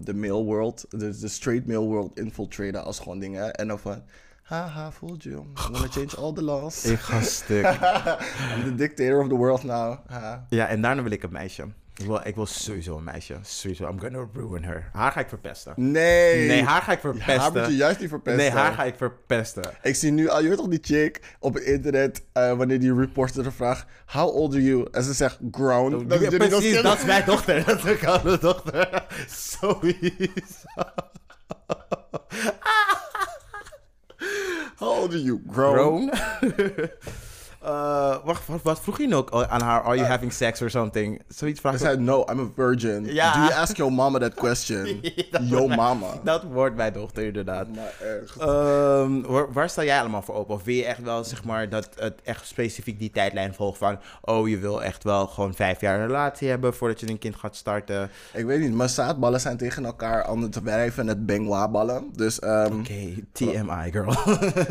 [0.05, 3.55] de male world, de, de straight male world infiltraten als gewoon dingen.
[3.55, 4.03] En dan van,
[4.43, 5.37] haha, fooled you.
[5.37, 6.85] I'm gonna change all the laws.
[6.85, 7.65] Ik ga stuk.
[8.55, 9.99] I'm the dictator of the world now.
[10.07, 10.47] Ha.
[10.49, 11.67] Ja, en daarna wil ik een meisje.
[12.01, 13.37] Ik wil, ik wil sowieso een meisje.
[13.43, 13.89] Sowieso.
[13.89, 14.89] I'm gonna ruin her.
[14.93, 15.73] Haar ga ik verpesten.
[15.77, 16.47] Nee.
[16.47, 17.53] Nee, haar ga ik Haar verpesten.
[17.63, 18.43] moet je juist niet verpesten.
[18.43, 19.65] Nee, haar ga ik verpesten.
[19.83, 22.95] Ik zie nu al, je weet toch die chick op het internet, eh, wanneer die
[22.95, 24.89] reporter er vraagt, how old are you?
[24.93, 26.07] En ze zegt, grown.
[26.09, 27.65] Ja, is jullie precies, kind- dat is mijn dochter.
[27.67, 29.05] Dat is mijn oude dochter.
[29.59, 30.65] Zoiets.
[34.77, 35.41] How old are you?
[35.51, 36.11] Grown.
[36.11, 36.91] Grown.
[37.63, 39.83] Eh, wacht, wat, wat vroeg je ook aan haar?
[39.83, 41.23] Are you having sex or something?
[41.29, 43.05] Zoiets vraag I ik said, no, I'm a virgin.
[43.05, 43.33] Ja.
[43.33, 45.01] Do you ask your mama that question?
[45.31, 46.07] Dat Yo wordt mama.
[46.25, 47.67] Dat wordt mijn dochter inderdaad.
[47.75, 47.93] Maar
[48.23, 48.37] echt.
[48.37, 50.55] Ehm, waar, waar sta jij allemaal voor open?
[50.55, 53.99] Of wil je echt wel, zeg maar, dat het echt specifiek die tijdlijn volgt van...
[54.21, 57.37] Oh, je wil echt wel gewoon vijf jaar een relatie hebben voordat je een kind
[57.37, 58.11] gaat starten.
[58.33, 60.57] Ik weet niet, maar zaadballen zijn tegen elkaar anders.
[60.63, 62.11] Wij even het Benoit-ballen.
[62.15, 64.13] Dus ehm, Oké, TMI, girl.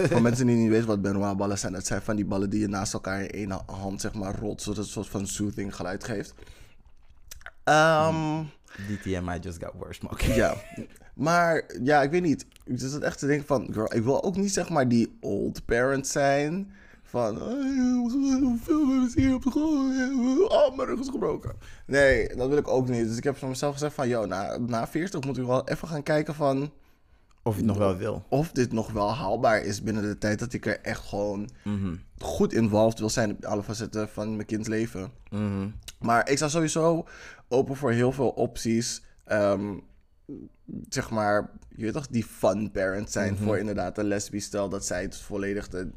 [0.08, 2.68] voor mensen die niet weten wat Benoit-ballen zijn, dat zijn van die ballen die je
[2.78, 6.04] naast elkaar in één hand zeg maar rolt, zodat het een soort van soothing geluid
[6.04, 6.34] geeft.
[7.64, 8.44] Ehm,
[8.88, 10.56] die TMI just got worse, maar ja,
[11.14, 12.46] maar ja, ik weet niet.
[12.64, 15.66] Ik zit echt te denken van, girl, ik wil ook niet zeg maar die old
[15.66, 16.72] parent zijn.
[17.04, 20.52] Van, "Oh, hoeveel ze hier op de grond?
[20.52, 21.56] Oh, mijn rug is gebroken.
[21.86, 23.08] Nee, dat wil ik ook niet.
[23.08, 25.88] Dus ik heb van mezelf gezegd van, yo, na, na 40 moet ik wel even
[25.88, 26.72] gaan kijken van...
[27.48, 28.26] Of je het nog wel wil.
[28.30, 31.96] of dit nog wel haalbaar is binnen de tijd dat ik er echt gewoon Mhm.
[32.20, 35.12] goed involved wil zijn in alle facetten van mijn kinds leven.
[35.30, 35.68] Mhm.
[36.00, 37.06] Maar ik sta sowieso
[37.48, 39.02] open voor heel veel opties.
[39.26, 39.74] Ehm,
[40.90, 43.44] zeg maar, je weet toch, die fun parents zijn Mhm.
[43.44, 44.70] voor inderdaad een lesbisch stel.
[44.70, 45.90] Dat zij het volledig, de,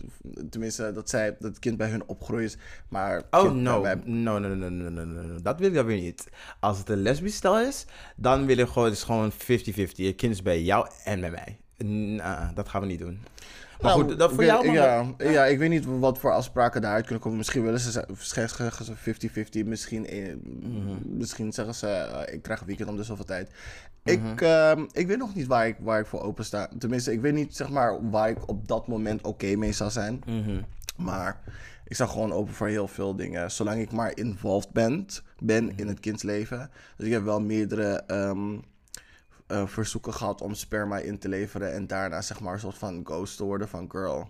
[0.51, 2.57] tenminste, dat, zij, dat het kind bij hun opgroeit.
[2.89, 3.83] Maar Oh, kind no.
[4.05, 5.41] No, no, no, no, no, no.
[5.43, 6.29] Dat wil ik weer niet.
[6.61, 7.85] Als het een lesbisch stel is,
[8.17, 9.97] dan wil ik gewoon, het is gewoon 50-50.
[9.97, 11.59] Je kind is bij jou en bij mij.
[11.87, 13.19] Nah, dat gaan we niet doen.
[13.83, 16.81] Maar Nou, goed, dat voor ik jou ja, ja, ik weet niet wat voor afspraken
[16.81, 17.39] daaruit kunnen komen.
[17.39, 19.65] Misschien willen ze schijf zeggen ze 50-50.
[19.65, 20.95] Misschien, eh, Mhm.
[21.17, 23.51] misschien zeggen ze, eh, ik krijg een weekend om de zoveel tijd.
[24.05, 24.15] Mhm.
[24.33, 26.69] Ik, ehm, ik weet nog niet waar ik, waar ik voor open sta.
[26.79, 30.21] Tenminste, ik weet niet zeg maar, waar ik op dat moment oké mee zou zijn.
[30.27, 30.61] Mhm.
[30.97, 31.41] Maar
[31.85, 33.51] ik sta gewoon open voor heel veel dingen.
[33.51, 35.07] Zolang ik maar involved ben,
[35.39, 35.73] ben Mhm.
[35.79, 36.71] in het kindsleven.
[36.97, 38.59] Dus ik heb wel meerdere ehm,
[39.51, 41.73] eh, verzoeken gehad om sperma in te leveren.
[41.73, 44.29] En daarna zeg maar een soort van ghost te worden van girl.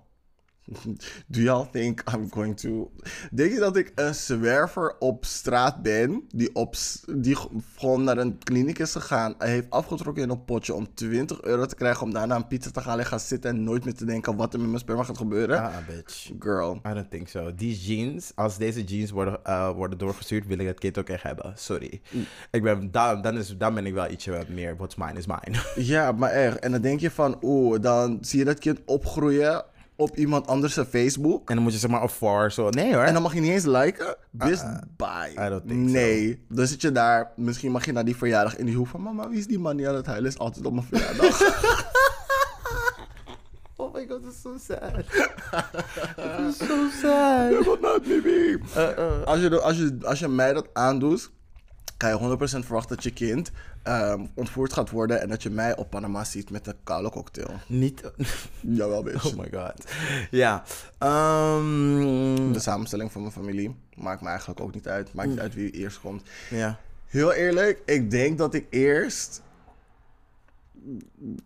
[1.26, 2.90] Do y'all think I'm going to...
[3.30, 6.24] Denk je dat ik een zwerver op straat ben...
[6.34, 6.74] die, op,
[7.16, 7.36] die
[7.76, 9.34] gewoon naar een kliniek is gegaan...
[9.38, 12.02] heeft afgetrokken in een potje om 20 euro te krijgen...
[12.02, 13.50] om daarna een pizza te gaan en gaan zitten...
[13.50, 15.62] en nooit meer te denken wat er met mijn sperma gaat gebeuren?
[15.62, 16.30] Ah, bitch.
[16.38, 16.80] Girl.
[16.88, 17.54] I don't think so.
[17.54, 21.22] Die jeans, als deze jeans worden, eh, worden doorgestuurd, wil ik het kind ook echt
[21.22, 21.52] hebben.
[21.56, 22.00] Sorry.
[22.10, 22.24] Mm.
[22.50, 25.58] Ik ben, dan, dan, is, dan ben ik wel ietsje meer, what's mine is mine.
[25.90, 26.58] Ja, maar echt.
[26.58, 27.38] En dan denk je van...
[27.42, 29.64] oeh, dan zie je dat kind opgroeien...
[30.00, 31.48] op iemand anders zijn Facebook...
[31.48, 32.68] en dan moet je zeg maar of far zo.
[32.68, 33.02] Nee hoor.
[33.02, 34.16] En dan mag je niet eens liken.
[34.30, 34.62] Bis
[34.96, 35.46] bye.
[35.46, 35.94] I don't think so.
[35.94, 36.44] nee.
[36.48, 37.32] Dan zit je daar.
[37.36, 39.02] Misschien mag je naar die verjaardag in die hoek van...
[39.02, 40.38] Mama, wie is die man die aan het huilen is?
[40.38, 41.40] Altijd op mijn verjaardag.
[43.80, 44.92] Oh my god, that's so sad.
[46.16, 47.52] That's so sad.
[47.66, 48.06] What not?
[49.26, 51.30] Als, je, de- als, je, als je mij dat aandoet...
[52.00, 53.50] kan je 100% verwachten dat je kind...
[53.82, 55.20] ehm, ontvoerd gaat worden...
[55.20, 57.50] en dat je mij op Panama ziet met een koude cocktail.
[57.66, 58.02] Niet.
[58.60, 59.26] Jawel, bitch.
[59.26, 59.84] Oh my god.
[60.30, 60.62] Ja.
[60.98, 65.14] ehm, De samenstelling van mijn familie maakt me eigenlijk ook niet uit.
[65.14, 66.22] Maakt niet uit wie eerst komt.
[66.50, 66.78] ja.
[67.06, 69.42] Heel eerlijk, ik denk dat ik eerst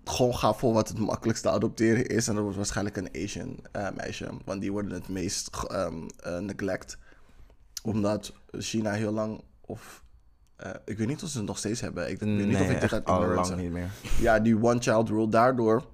[0.05, 2.29] gewoon ga voor wat het makkelijkste adopteren is.
[2.29, 4.31] En dat wordt waarschijnlijk een Asian eh, meisje.
[4.45, 6.99] Want die worden het meest eh, neglect.
[7.83, 10.04] Omdat China heel lang, of
[10.57, 12.11] eh, ik weet niet of ze het nog steeds hebben.
[12.11, 13.91] Ik weet niet of ik dit uit al lang niet meer.
[14.21, 15.29] Ja, die one child rule.
[15.29, 15.85] Daardoor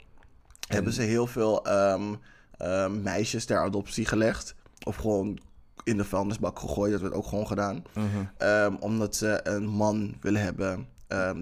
[0.67, 2.15] hebben ze heel veel ehm,
[2.57, 4.55] ehm, meisjes ter adoptie gelegd.
[4.85, 5.39] Of gewoon
[5.85, 6.93] in de vuilnisbak gegooid.
[6.93, 7.85] Dat werd ook gewoon gedaan.
[7.95, 8.07] Mhm.
[8.37, 10.89] Ehm, omdat ze een man willen hebben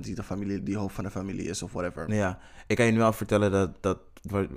[0.01, 2.15] die de familie, die hoofd van de familie is of whatever.
[2.15, 3.99] Ja, ik kan je nu wel vertellen dat, dat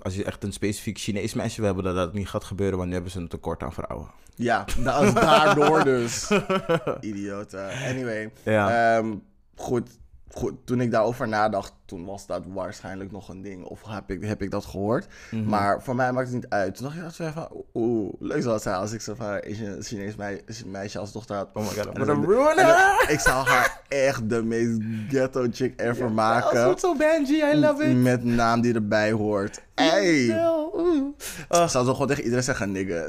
[0.01, 2.88] als je echt een specifiek Chinees meisje wil hebben, dat dat niet gaat gebeuren, want
[2.88, 4.07] nu hebben ze een tekort aan vrouwen.
[4.36, 6.32] Ja, dat is daardoor dus.
[6.99, 7.70] Idioten.
[7.70, 8.32] Anyway.
[8.43, 8.95] Ja.
[8.97, 9.16] ehm,
[9.55, 9.89] goed,
[10.32, 13.64] goed, toen ik daarover nadacht, toen was dat waarschijnlijk nog een ding.
[13.66, 15.08] Of heb ik, heb ik dat gehoord.
[15.32, 15.44] Mhm.
[15.50, 16.76] Maar voor mij maakt het niet uit.
[16.76, 20.16] Toen dacht ik van, oeh, leuk zou het zijn als ik zo van een Chinees
[20.16, 21.50] mei- meisje als dochter had.
[21.54, 23.10] Oh my god, I'm En gonna dan- ruin en dan- her!
[23.10, 24.78] Ik zou haar echt de meest
[25.10, 26.80] ghetto chick ever maken.
[26.80, 27.96] zo Benji, I love it.
[27.98, 29.62] Met naam die erbij hoort.
[29.76, 30.16] Hey!
[31.50, 33.06] Ik zou zo gewoon tegen iedereen zeggen, nigga.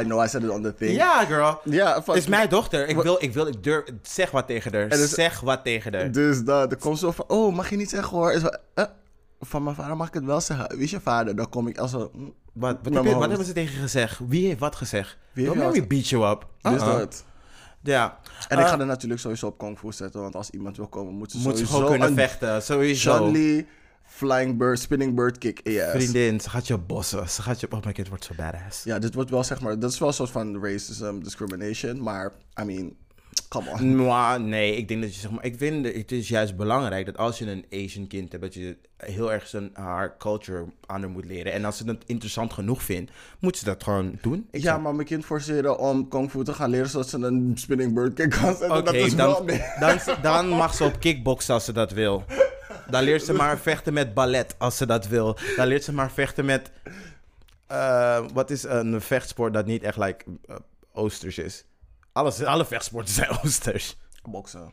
[0.00, 0.92] I know I said it on the thing.
[0.96, 1.60] Ja, girl.
[1.64, 2.88] Ja, is mijn dochter.
[2.88, 3.84] Ik wil, ik wil, ik durf.
[4.02, 4.88] Zeg wat tegen haar.
[4.88, 6.12] dus- zeg wat tegen haar.
[6.12, 8.32] Dus dat, er komt zo van, oh, mag je niet zeggen hoor.
[8.32, 8.84] Is wel, eh,
[9.40, 10.68] van mijn vader mag ik het wel zeggen.
[10.68, 11.36] Wie is je vader?
[11.36, 12.10] Dan kom ik als zo...
[12.14, 14.20] mm, Wat, wat, heb mijn je- wat hebben ze tegen gezegd?
[14.28, 15.18] Wie heeft wat gezegd?
[15.32, 16.46] Wie heeft Don't beat you up.
[16.60, 16.96] Dus Uh-uh.
[16.98, 17.24] dat.
[17.82, 18.18] Ja.
[18.48, 20.20] En ik ga er natuurlijk sowieso op kung fu zetten.
[20.20, 22.62] Want als iemand wil komen, moet ze moet sowieso gewoon kunnen een vechten.
[22.62, 23.32] Sowieso.
[24.10, 25.90] Flying bird, spinning bird kick ass.
[25.90, 27.28] Vriendin, ze gaat je bossen.
[27.30, 27.66] Ze gaat je...
[27.70, 28.84] Oh my god, het wordt zo badass.
[28.84, 29.78] Ja, dit wordt wel zeg maar...
[29.78, 32.02] Dat is wel een soort van racism, discrimination.
[32.02, 32.96] Maar, I mean,
[33.48, 33.96] come on.
[33.96, 35.44] Mwah, nee, ik denk dat je zeg maar.
[35.44, 38.76] Ik vind het is juist belangrijk dat als je een Asian kind hebt, dat je
[38.96, 41.52] heel erg zijn haar culture aan haar moet leren.
[41.52, 44.48] En als ze het interessant genoeg vindt, moet ze dat gewoon doen.
[44.50, 47.52] Ik Ja, maar mijn kind forceren om kung fu te gaan leren zodat ze een
[47.54, 48.70] spinning bird kick kan zetten.
[48.70, 49.46] Oké, dat is wel...
[49.46, 52.24] dan, dan, dan mag ze op kickboksen als ze dat wil.
[52.90, 55.38] Dan leert ze maar vechten met ballet als ze dat wil.
[55.56, 56.70] Dan leert ze maar vechten met.
[57.66, 60.56] eh, wat is een vechtsport dat niet echt like, eh,
[60.92, 61.64] oosters is?
[62.18, 63.96] Alles, alle vechtsporten zijn oosters.
[64.22, 64.70] Boksen.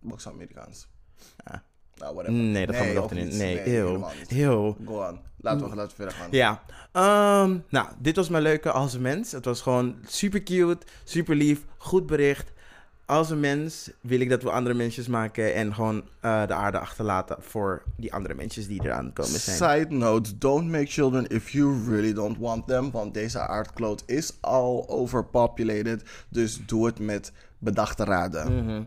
[0.00, 0.86] Boksen Amerikaans.
[1.44, 1.62] Ja.
[1.94, 2.40] Nou, whatever.
[2.40, 3.32] Nee, dat gaan we nog niet.
[3.34, 4.08] Nee, heel.
[4.26, 4.76] Heel.
[4.84, 5.20] Go on.
[5.36, 6.28] Laten we, laten we verder gaan.
[6.30, 9.32] Ja, ehm, nou, dit was mijn leuke als mens.
[9.32, 12.52] Het was gewoon super cute, super lief, goed bericht.
[13.06, 16.78] Als een mens wil ik dat we andere mensjes maken en gewoon eh, de aarde
[16.78, 19.56] achterlaten voor die andere mensjes die eraan komen zijn.
[19.56, 22.90] Side note, don't make children if you really don't want them.
[22.90, 26.02] Want deze aardkloot is al overpopulated.
[26.28, 28.64] Dus doe het met bedachte raden.
[28.64, 28.82] Mhm.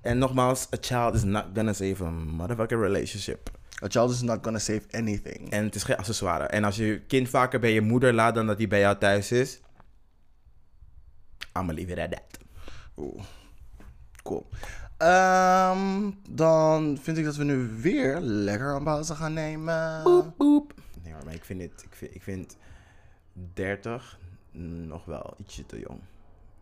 [0.00, 3.50] En nogmaals, a child is not gonna save a motherfucking relationship.
[3.84, 5.50] A child is not gonna save anything.
[5.50, 6.44] En het is geen accessoire.
[6.44, 9.32] En als je kind vaker bij je moeder laat dan dat hij bij jou thuis
[9.32, 9.60] is.
[11.58, 12.38] I'ma leave it at that.
[12.96, 13.22] Oeh.
[14.22, 14.46] Cool.
[14.96, 20.02] Ehm, dan vind ik dat we nu weer lekker een pauze gaan nemen.
[20.36, 20.74] Boep.
[21.02, 22.56] Nee hoor, maar ik vind, het, ik, vind, ik vind
[23.54, 24.18] 30
[24.86, 26.00] nog wel ietsje te jong.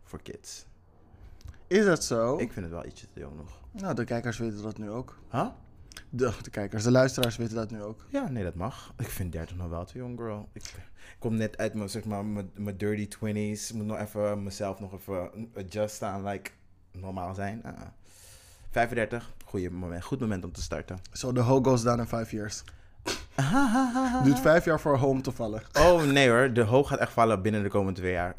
[0.04, 0.66] Voor kids.
[1.66, 2.38] Is dat zo?
[2.38, 3.60] Ik vind het wel ietsje te jong nog.
[3.70, 5.18] Nou, de kijkers weten dat nu ook.
[5.30, 5.48] Huh?
[6.08, 8.04] De, de kijkers, de luisteraars weten dat nu ook.
[8.08, 8.94] Ja, nee, dat mag.
[8.98, 10.48] Ik vind 30 nog wel te jong, girl.
[10.52, 13.68] Ik, ik kom net uit mijn, zeg maar, mijn, mijn dirty 20s.
[13.68, 16.50] Ik moet nog even mezelf nog even adjusten aan, like,
[16.92, 17.62] normaal zijn.
[17.66, 17.72] Uh,
[18.70, 20.98] 35, goeie moment, goed moment om te starten.
[21.12, 22.62] So the hoe goes down in five years.
[24.24, 25.62] Duurt vijf jaar voor home te vallen.
[25.78, 28.34] Oh nee hoor, de hoog gaat echt vallen binnen de komende twee jaar.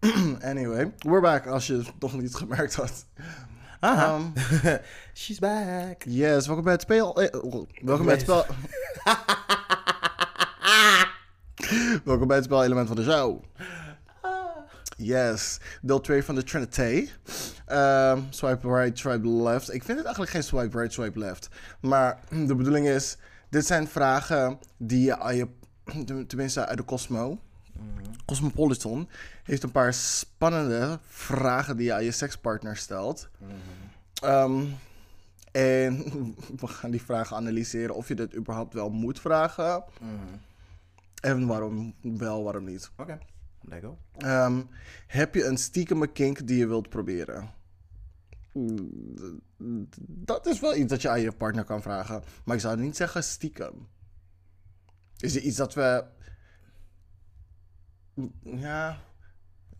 [0.42, 3.06] Anyway, we're back als je het nog niet gemerkt had.
[3.80, 4.14] Aha.
[4.14, 4.32] Um,
[5.14, 6.02] She's back.
[6.02, 7.22] yes, welkom bij het speel...
[7.22, 7.40] eh,
[7.82, 8.46] welkom bij het spel...
[12.04, 13.42] welkom bij het spel-element van de show.
[14.96, 17.08] Yes, deel 2 van de Trinity.
[17.66, 19.74] Ehm, swipe right, swipe left.
[19.74, 21.48] Ik vind het eigenlijk geen swipe right, swipe left.
[21.80, 23.16] Maar de bedoeling is,
[23.50, 25.48] dit zijn vragen die je aan je,
[26.26, 27.38] tenminste uit de Cosmo,
[28.24, 29.08] Cosmopolitan,
[29.42, 33.28] heeft een paar spannende vragen die je aan je sekspartner stelt.
[34.22, 34.64] Ehm,
[35.52, 36.04] en
[36.60, 39.84] we gaan die vragen analyseren of je dit überhaupt wel moet vragen.
[41.20, 42.90] En waarom wel, waarom niet.
[42.96, 43.18] Oké,
[43.68, 43.98] you go.
[44.16, 44.62] Ehm,
[45.06, 47.52] heb je een stiekeme kink die je wilt proberen?
[48.52, 52.22] Mm, Dat is wel iets dat je aan je partner kan vragen.
[52.44, 53.88] Maar ik zou niet zeggen stiekem.
[55.18, 56.04] Is er iets dat we...
[58.42, 59.00] Ja...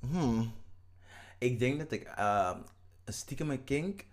[0.00, 0.52] Hmm.
[1.38, 2.58] Ik denk dat ik ehm,
[3.04, 4.06] een stiekem een kink,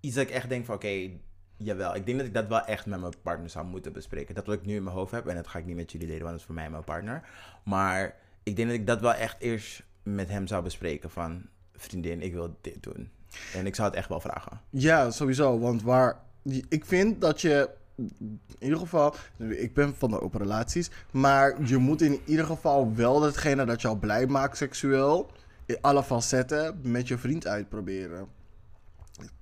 [0.00, 1.10] iets dat ik echt denk van oké,
[1.56, 1.94] jawel.
[1.94, 4.34] Ik denk dat ik dat wel echt met mijn partner zou moeten bespreken.
[4.34, 6.06] Dat wat ik nu in mijn hoofd heb en dat ga ik niet met jullie
[6.06, 7.28] delen, want dat is voor mij mijn partner.
[7.64, 12.22] Maar ik denk dat ik dat wel echt eerst met hem zou bespreken van vriendin,
[12.22, 13.10] ik wil dit doen.
[13.54, 14.60] En ik zou het echt wel vragen.
[14.70, 15.58] Ja, sowieso.
[15.58, 16.20] Want waar...
[16.68, 17.70] Ik vind dat je...
[17.96, 19.14] In ieder geval...
[19.38, 20.90] Ik ben van de open relaties.
[21.10, 25.30] Maar je moet in ieder geval wel datgene dat jou blij maakt seksueel...
[25.66, 28.28] In alle facetten met je vriend uitproberen.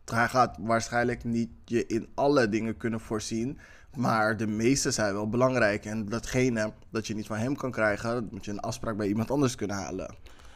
[0.04, 3.58] Hij gaat waarschijnlijk niet je in alle dingen kunnen voorzien.
[3.96, 5.84] Maar de meeste zijn wel belangrijk.
[5.84, 8.14] En datgene dat je niet van hem kan krijgen...
[8.14, 10.14] dat moet je een afspraak bij iemand anders kunnen halen.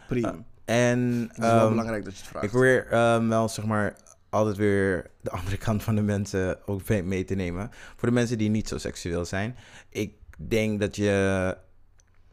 [0.08, 0.36] Prima.
[0.64, 0.98] En
[1.28, 2.44] het is wel ehm, belangrijk dat je het vraagt.
[2.44, 3.96] Ik probeer ehm, wel, zeg maar,
[4.30, 7.70] altijd weer de andere kant van de mensen ook mee- mee te nemen.
[7.96, 9.56] Voor de mensen die niet zo seksueel zijn.
[9.88, 11.56] Ik denk dat je,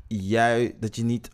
[0.07, 1.29] jij, dat je niet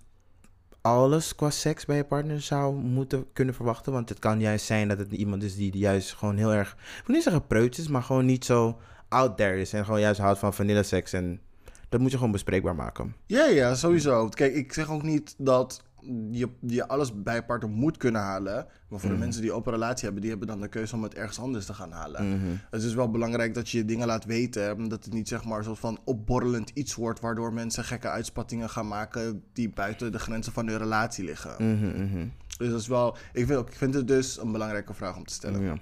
[0.83, 3.93] alles qua seks bij je partner zou moeten kunnen verwachten.
[3.93, 7.03] Want het kan juist zijn dat het iemand is die juist gewoon heel erg, ik
[7.05, 8.79] wil niet zeggen preut is, maar gewoon niet zo
[9.09, 9.73] out there is.
[9.73, 11.13] En gewoon juist houdt van vanilleseks.
[11.13, 11.41] En
[11.89, 13.15] dat moet je gewoon bespreekbaar maken.
[13.25, 14.29] Ja, ja, sowieso.
[14.29, 15.83] Kijk, ik zeg ook niet dat
[16.31, 18.67] je, je alles bij je partner moet kunnen halen.
[18.89, 21.13] Maar voor de mensen die open relatie hebben, die hebben dan de keuze om het
[21.13, 22.21] ergens anders te gaan halen.
[22.69, 24.89] Het is wel belangrijk dat je je dingen laat weten.
[24.89, 28.69] Dat het niet zeg maar een soort van opborrelend iets wordt, waardoor mensen gekke uitspattingen
[28.69, 31.55] gaan maken die buiten de grenzen van de relatie liggen.
[31.75, 32.27] Mhm,
[32.57, 35.33] Dus dat is wel, ik vind, ik vind het dus een belangrijke vraag om te
[35.33, 35.61] stellen.
[35.61, 35.77] Ja.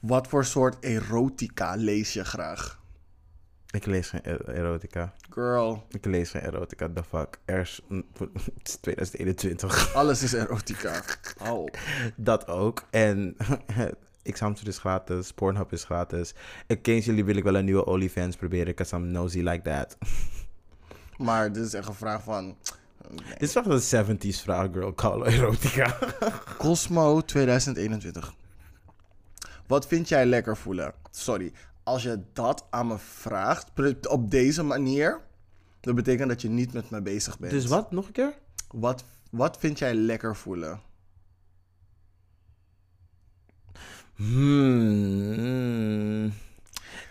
[0.00, 2.79] Wat voor soort erotica lees je graag?
[3.72, 5.12] Ik lees geen er- erotica.
[5.30, 7.38] Girl, Ik lees geen erotica, the fuck.
[7.44, 7.80] Er is,
[8.18, 9.94] het is 2021.
[9.94, 11.02] alles is erotica.
[11.50, 11.78] Op.
[12.16, 12.82] Dat ook.
[12.90, 13.36] En
[14.32, 16.34] X-Hamster is gratis, Pornhub is gratis.
[16.68, 19.96] Occasionally wil ik wel een nieuwe OnlyFans proberen, because I'm nosy like that.
[21.18, 22.56] Maar dit is echt een vraag van...
[23.38, 24.94] Dit is echt een 70s vraag, girl.
[24.94, 25.98] Call erotica.
[26.58, 28.34] Cosmo 2021.
[29.66, 30.92] Wat vind jij lekker voelen?
[31.10, 31.52] Sorry,
[31.90, 33.70] als je dat aan me vraagt
[34.08, 35.20] op deze manier,
[35.80, 37.52] dat betekent dat je niet met me bezig bent.
[37.52, 38.34] dus wat, nog een keer?
[38.70, 40.80] Wat, wat vind jij lekker voelen?
[44.14, 44.72] Hmm.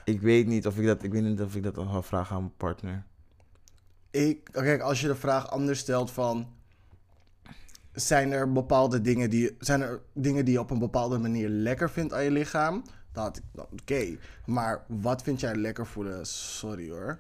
[0.06, 2.36] Ik weet niet of ik dat, ik weet niet of ik dat nog ga vragen
[2.36, 3.06] aan mijn partner.
[4.12, 6.58] Ik, kijk, als je de vraag anders stelt van...
[7.94, 11.90] Zijn er bepaalde dingen die, zijn er dingen die je op een bepaalde manier lekker
[11.90, 12.84] vindt aan je lichaam?
[13.12, 14.18] Dan had ik, dan, oké.
[14.46, 16.26] Maar wat vind jij lekker voelen?
[16.26, 17.20] Sorry hoor.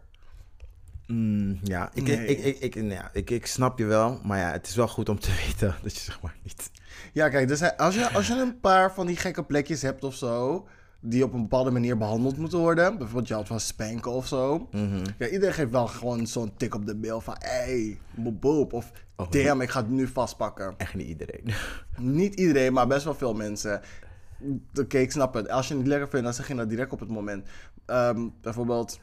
[1.07, 2.25] Mm, ja, ik, Nee.
[2.25, 4.19] ik, ik, ik, nou ja, ik, ik snap je wel.
[4.23, 6.71] Maar ja, het is wel goed om te weten dat je zeg maar niet...
[7.13, 10.15] Ja, kijk, dus als, je, als je een paar van die gekke plekjes hebt of
[10.15, 10.67] zo,
[10.99, 14.69] die op een bepaalde manier behandeld moeten worden, bijvoorbeeld je houdt van spanken of zo.
[15.17, 18.91] Ja, iedereen geeft wel gewoon zo'n tik op de mail van, hey, boep boep, of
[19.29, 20.73] damn, ik ga het nu vastpakken.
[20.77, 21.43] Echt niet iedereen.
[21.97, 23.81] Niet iedereen, maar best wel veel mensen.
[24.79, 25.49] Oké, ik snap het.
[25.49, 27.47] Als je het niet lekker vindt, dan zeg je dat direct op het moment.
[27.85, 28.99] Ehm, bijvoorbeeld,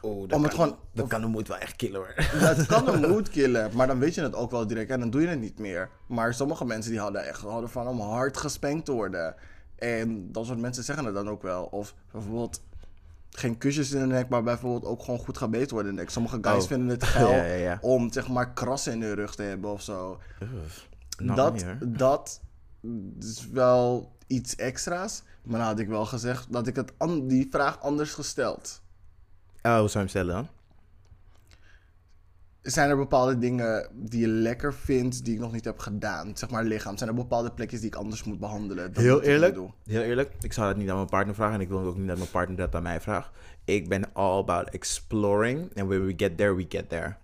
[0.00, 2.12] Oh, Om het gewoon- Dat kan de moed wel echt killen hoor.
[2.16, 5.10] het kan een mood killen, maar dan weet je het ook wel direct en dan
[5.10, 5.90] doe je het niet meer.
[6.06, 9.34] Maar sommige mensen die houden echt houden van om hard gespankt te worden.
[9.76, 11.64] En dat soort mensen zeggen het dan ook wel.
[11.64, 12.62] Of bijvoorbeeld
[13.30, 16.10] geen kusjes in de nek, maar bijvoorbeeld ook gewoon goed gebeten worden in de nek.
[16.10, 16.68] Sommige guys Oh.
[16.68, 17.78] vinden het geil Ja, ja, ja.
[17.80, 20.18] om zeg maar krassen in hun rug te hebben of zo.
[21.18, 22.40] Nou, dat, dat
[23.20, 25.22] is wel iets extra's.
[25.42, 28.82] Maar dan had ik wel gezegd dat ik het die vraag anders gesteld.
[29.62, 30.48] Oh, hoe zou je hem stellen dan?
[32.62, 36.36] Zijn er bepaalde dingen die je lekker vindt die ik nog niet heb gedaan?
[36.36, 36.96] Zeg maar lichaam.
[36.96, 38.92] Zijn er bepaalde plekjes die ik anders moet behandelen?
[38.92, 41.68] Dat Heel eerlijk, heel eerlijk, ik zou dat niet aan mijn partner vragen en ik
[41.68, 43.30] wil ook niet dat mijn partner dat aan mij vraagt.
[43.64, 47.16] Ik ben all about exploring and when we get there, we get there.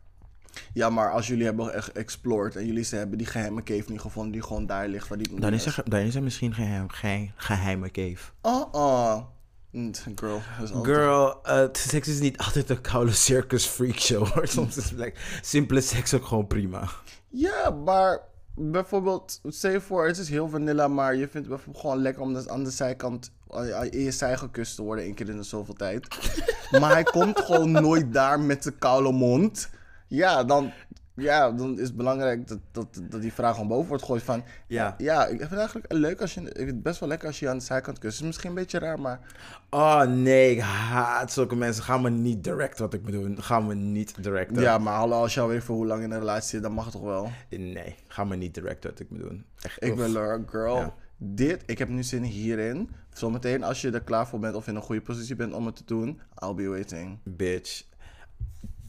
[0.73, 4.01] Ja, maar als jullie hebben echt explored en jullie ze hebben die geheime cave niet
[4.01, 6.93] gevonden die gewoon daar ligt waar die Dan is er, dan is er misschien geen,
[6.93, 8.31] geen geheime cave.
[8.43, 9.17] Oh, oh.
[10.15, 10.43] Girl.
[10.59, 14.47] altijd- Girl, eh, seks is niet altijd een koude circus freak show hoor.
[14.57, 16.89] Soms is like, simpele seks ook gewoon prima.
[17.29, 18.21] Ja, maar
[18.55, 22.23] bijvoorbeeld, stel je voor, het is heel vanilla, maar je vindt het bijvoorbeeld gewoon lekker
[22.23, 23.33] om dus aan de zijkant
[23.91, 26.09] in je zij gekust te worden, één keer in de zoveel tijd.
[26.81, 29.71] maar hij komt gewoon nooit daar met de koude mond.
[30.11, 30.73] Ja, dan,
[31.15, 34.45] ja, dan is het belangrijk dat, dat, dat die vraag gewoon boven wordt gegooid van...
[34.67, 34.95] Ja.
[34.99, 36.41] Ja, ik vind het eigenlijk leuk als je...
[36.41, 38.13] Ik vind het best wel lekker als je aan de zijkant kust.
[38.13, 39.21] Het is misschien een beetje raar, maar...
[39.71, 41.85] Oh nee, ik haat zulke mensen.
[41.85, 43.43] Ga me niet direct wat ik moet doen.
[43.43, 44.63] Ga me niet directen.
[44.63, 46.85] Ja, maar hallo, als je alweer voor hoe lang in een relatie zit, dan mag
[46.85, 47.31] het toch wel?
[47.51, 49.45] Nee, ga me niet direct wat ik moet doen.
[49.61, 50.77] Echt, Ik wil er, girl.
[50.77, 50.95] Ja.
[51.17, 52.91] Dit, ik heb nu zin hierin.
[53.13, 55.77] Zometeen, als je er klaar voor bent of in een goede positie bent om het
[55.77, 57.19] te doen, I'll be waiting.
[57.25, 57.89] Bitch.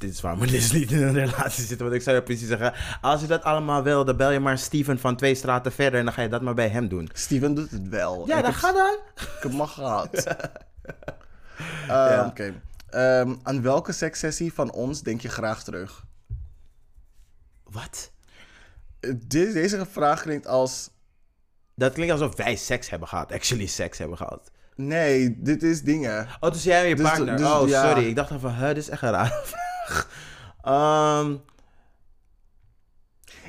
[0.02, 1.86] Dit is waarom dus niet in een relatie zitten.
[1.86, 4.58] Want ik zou je precies zeggen, als je dat allemaal wil, dan bel je maar
[4.58, 7.10] Steven van twee straten verder en dan ga je dat maar bij hem doen.
[7.14, 8.28] Steven doet het wel.
[8.28, 8.97] Ja, ik dan heb, ga dan.
[9.16, 10.10] Ik heb al gehad.
[11.82, 12.26] Eh, Ja.
[12.26, 12.54] Oké.
[12.89, 16.04] Ehm, aan welke sekssessie van ons denk je graag terug?
[17.64, 18.12] Wat?
[18.99, 20.89] Eh, de- deze vraag klinkt als...
[21.76, 23.32] Dat klinkt alsof wij seks hebben gehad.
[23.32, 24.52] Actually seks hebben gehad.
[24.76, 26.28] Nee, dit is dingen.
[26.39, 27.38] Oh, dus jij en je Dus- partner.
[27.38, 27.88] dus- oh, ja.
[27.89, 28.08] sorry.
[28.08, 29.32] Ik dacht van, huh, dit is echt een
[30.62, 31.34] Ehm,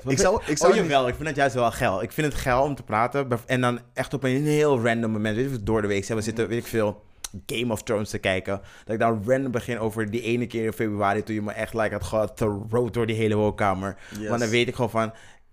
[0.07, 2.03] Ik zou, ik zou oh niet- jawel, ik vind het juist wel geil.
[2.03, 3.29] Ik vind het geil om te praten.
[3.47, 5.37] En dan echt op een heel random moment.
[5.37, 6.07] Weet je, door de week.
[6.07, 7.03] We zitten, weet ik veel,
[7.47, 8.61] Game of Thrones te kijken.
[8.85, 11.23] Dat ik dan random begin over die ene keer in februari.
[11.23, 13.97] Toen je me echt like had gethroat door die hele woonkamer.
[14.19, 14.29] Yes.
[14.29, 15.13] Want dan weet ik gewoon van...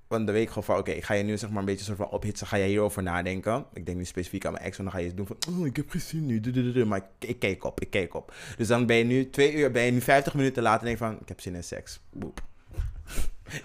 [0.09, 1.97] Want dan weet ik gewoon van, oké, ga je nu zeg maar een beetje soort
[1.97, 3.65] van ophitsen, ga je hierover nadenken.
[3.73, 5.75] Ik denk nu specifiek aan mijn ex, want dan ga je doen van, oh, ik
[5.75, 8.33] heb gezien nu, maar ik, ik keek op, ik keek op.
[8.57, 10.97] Dus dan ben je nu twee uur, ben je nu 50 minuten later en denk
[10.97, 11.99] van, ik heb zin in seks.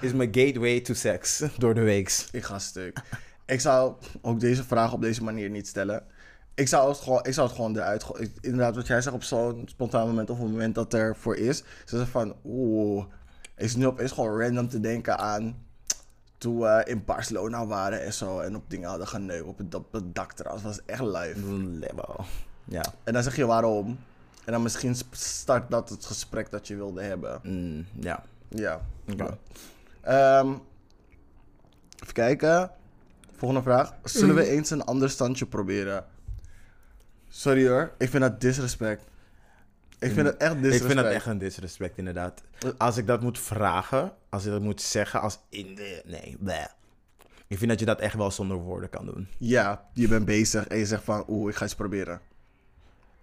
[0.01, 2.29] Is mijn gateway to seks door de weeks.
[2.33, 3.01] Ik ga stuk.
[3.47, 6.05] ik zou ook deze vraag op deze manier niet stellen.
[6.55, 8.25] Ik zou het gewoon, ik zou het gewoon eruit gooien.
[8.25, 11.37] Ik- Inderdaad, wat jij zegt op zo'n spontaan moment of een moment dat er voor
[11.37, 11.65] is.
[11.85, 13.05] Ze van, oeh,
[13.57, 15.63] ik zit nu opeens gewoon random te denken aan
[16.45, 18.41] toen we in Barcelona waren en zo.
[18.41, 20.65] En op dingen hadden geneukt op het, op het dak trouwens.
[20.65, 21.53] was echt live.
[21.57, 22.25] Level.
[22.65, 22.85] Ja.
[23.05, 23.99] En dan zeg je waarom.
[24.45, 27.41] En dan misschien start dat het gesprek dat je wilde hebben.
[27.43, 28.23] Mm, ja.
[28.49, 28.81] Ja.
[29.13, 29.39] Oké.
[30.01, 30.49] Ehm,
[32.03, 32.71] even kijken.
[33.37, 33.95] Volgende vraag.
[34.03, 36.05] Zullen we eens een ander standje proberen?
[37.29, 39.05] Sorry hoor, ik vind dat disrespect.
[39.99, 40.81] Ik vind het echt disrespect.
[40.81, 42.43] Ik vind dat echt een disrespect, inderdaad.
[42.79, 46.03] Als ik dat moet vragen, als ik dat moet zeggen, als in de...
[46.05, 46.67] Nee, bleh.
[47.47, 49.29] Ik vind dat je dat echt wel zonder woorden kan doen.
[49.39, 52.21] Ja, je bent bezig en je zegt van, oeh, ik ga eens proberen.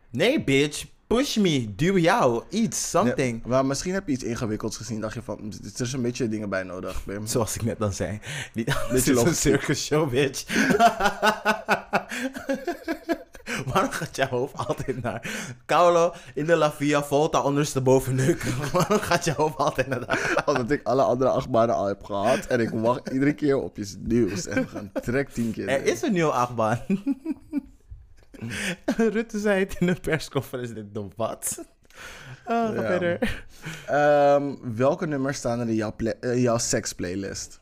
[0.09, 0.85] Nee, bitch.
[1.07, 1.75] Push me.
[1.75, 2.43] Duw jou.
[2.49, 2.89] Iets.
[2.89, 3.41] Something.
[3.41, 5.01] Nee, maar misschien heb je iets ingewikkelds gezien.
[5.01, 7.05] Dacht je van, er is een beetje dingen bij nodig.
[7.05, 7.27] Bim.
[7.27, 8.19] Zoals ik net al zei.
[8.53, 10.45] Beetje is een circus show, bitch.
[13.73, 15.29] Waarom gaat jouw hoofd altijd naar...
[15.65, 18.53] Kaulo in de La Via, Volta ondersteboven neuken.
[18.73, 20.41] Waarom gaat jouw hoofd altijd naar daar?
[20.45, 22.45] Omdat ik alle andere achtbanen al heb gehad.
[22.45, 24.47] En ik wacht iedere keer op je nieuws.
[24.47, 25.67] En we gaan trek tien keer.
[25.69, 26.79] Er is een nieuwe achtbaan.
[28.97, 30.75] Rutte zei het in de persconferentie.
[30.75, 31.65] Ik dacht, wat?
[32.45, 32.81] Ga Ja.
[32.81, 33.45] verder.
[33.85, 37.61] Ehm, welke nummers staan er in jouw, eh, jouw seksplaylist?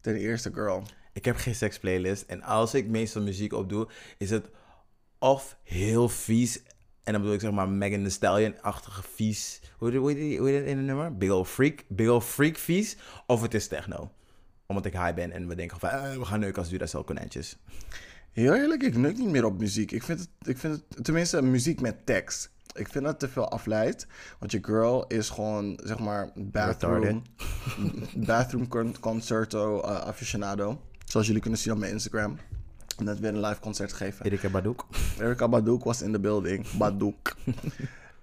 [0.00, 0.82] Ten eerste, girl.
[1.12, 2.22] Ik heb geen seksplaylist.
[2.22, 3.88] En als ik meestal muziek opdoe,
[4.18, 4.46] is het
[5.18, 6.62] of heel vies.
[7.04, 9.60] En dan bedoel ik zeg maar Megan Thee Stallion-achtige vies.
[9.78, 11.16] Hoe heet het in een nummer?
[11.16, 11.84] Big ol' freak.
[11.88, 12.96] Big ol' freak vies.
[13.26, 14.12] Of het is techno.
[14.66, 17.56] Omdat ik high ben en we denken van, eh, we gaan neuken als Duracell konijntjes.
[18.32, 19.90] Heel eerlijk, ik neuk niet meer op muziek.
[19.92, 22.50] Ik vind het, ik vind het tenminste muziek met tekst.
[22.74, 24.06] Ik vind dat te veel afleidt.
[24.38, 27.22] Want je girl is gewoon, zeg maar, bathroom,
[28.14, 30.80] bathroom con- concerto eh, aficionado.
[31.10, 32.38] Zoals jullie kunnen zien op mijn Instagram.
[32.98, 34.24] Net weer een live concert gegeven.
[34.24, 34.86] Erika Badoek.
[35.18, 36.70] Erika Badoek was in de building.
[36.78, 37.36] Badoek.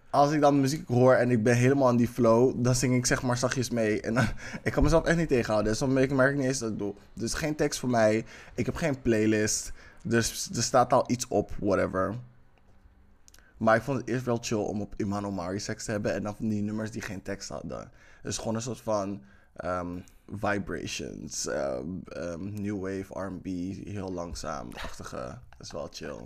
[0.09, 3.05] Als ik dan muziek hoor en ik ben helemaal in die flow, dan zing ik
[3.05, 4.01] zeg maar zachtjes mee.
[4.01, 5.71] En ik kan mezelf echt niet tegenhouden.
[5.71, 6.93] Dus dan merk ik niet eens dat ik doe.
[7.13, 8.25] Dus geen tekst voor mij.
[8.55, 9.71] Ik heb geen playlist.
[10.03, 12.15] Dus er staat al iets op, whatever.
[13.57, 16.13] Maar ik vond het eerst wel chill om op Iman Omari seks te hebben.
[16.13, 17.91] En dan van die nummers die geen tekst hadden.
[18.23, 19.21] Dus gewoon een soort van
[19.55, 19.97] ehm,
[20.27, 21.47] vibrations.
[21.47, 23.45] ehm, ehm, new wave, R&B,
[23.87, 25.39] heel langzaam-achtige.
[25.57, 26.25] Dat is wel chill.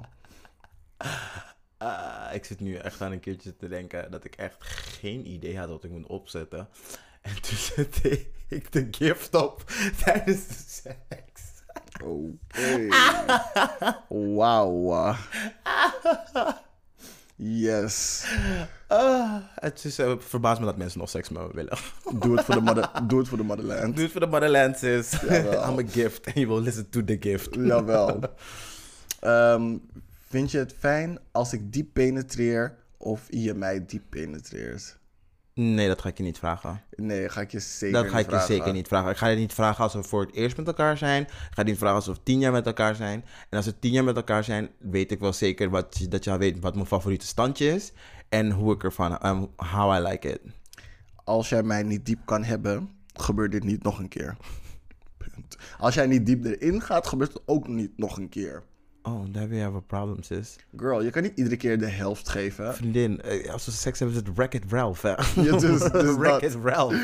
[1.77, 5.57] Ah, ik zit nu echt aan een keertje te denken dat ik echt geen idee
[5.59, 6.67] had wat ik moet opzetten.
[7.21, 9.63] En toen zette ik de gift op
[10.03, 11.41] tijdens de seks.
[12.03, 12.87] Oké.
[14.35, 15.15] Wauw.
[17.43, 18.23] Yes.
[18.87, 21.77] Ah, het is uh, verbaast me dat mensen nog seks met me willen.
[22.21, 23.95] Doe het voor de, mother, doe het voor de motherland.
[23.95, 25.11] Doe het voor de motherland, sis.
[25.11, 25.63] Jawel.
[25.69, 27.55] I'm a gift and you will listen to the gift.
[27.55, 28.19] Jawel.
[29.19, 29.77] Ehm,
[30.27, 34.97] vind je het fijn als ik diep penetreer of je mij diep penetreert?
[35.53, 36.81] Nee, dat ga ik je niet vragen.
[36.95, 38.55] Nee, ga ik je zeker Dat ga niet ik je vragen.
[38.55, 39.11] zeker niet vragen.
[39.11, 41.21] Ik ga je niet vragen als we voor het eerst met elkaar zijn.
[41.21, 43.25] Ik ga je niet vragen als we tien jaar met elkaar zijn.
[43.49, 46.31] En als we tien jaar met elkaar zijn, weet ik wel zeker wat, dat je
[46.31, 47.91] al weet wat mijn favoriete standje is.
[48.29, 50.39] En hoe ik ervan, um, how I like it.
[51.23, 54.37] Als jij mij niet diep kan hebben, gebeurt dit niet nog een keer.
[55.17, 55.57] Punt.
[55.77, 58.63] Als jij niet diep erin gaat, gebeurt het ook niet nog een keer.
[59.03, 60.55] Oh, there we have a problem, sis.
[60.77, 62.75] Girl, je kan niet iedere keer de helft geven.
[62.75, 65.09] Vriendin, eh, als we seks hebben, is het Wreck-It Ralph, hè?
[65.41, 66.95] Ja, dus- dus Wreck-It Ralph.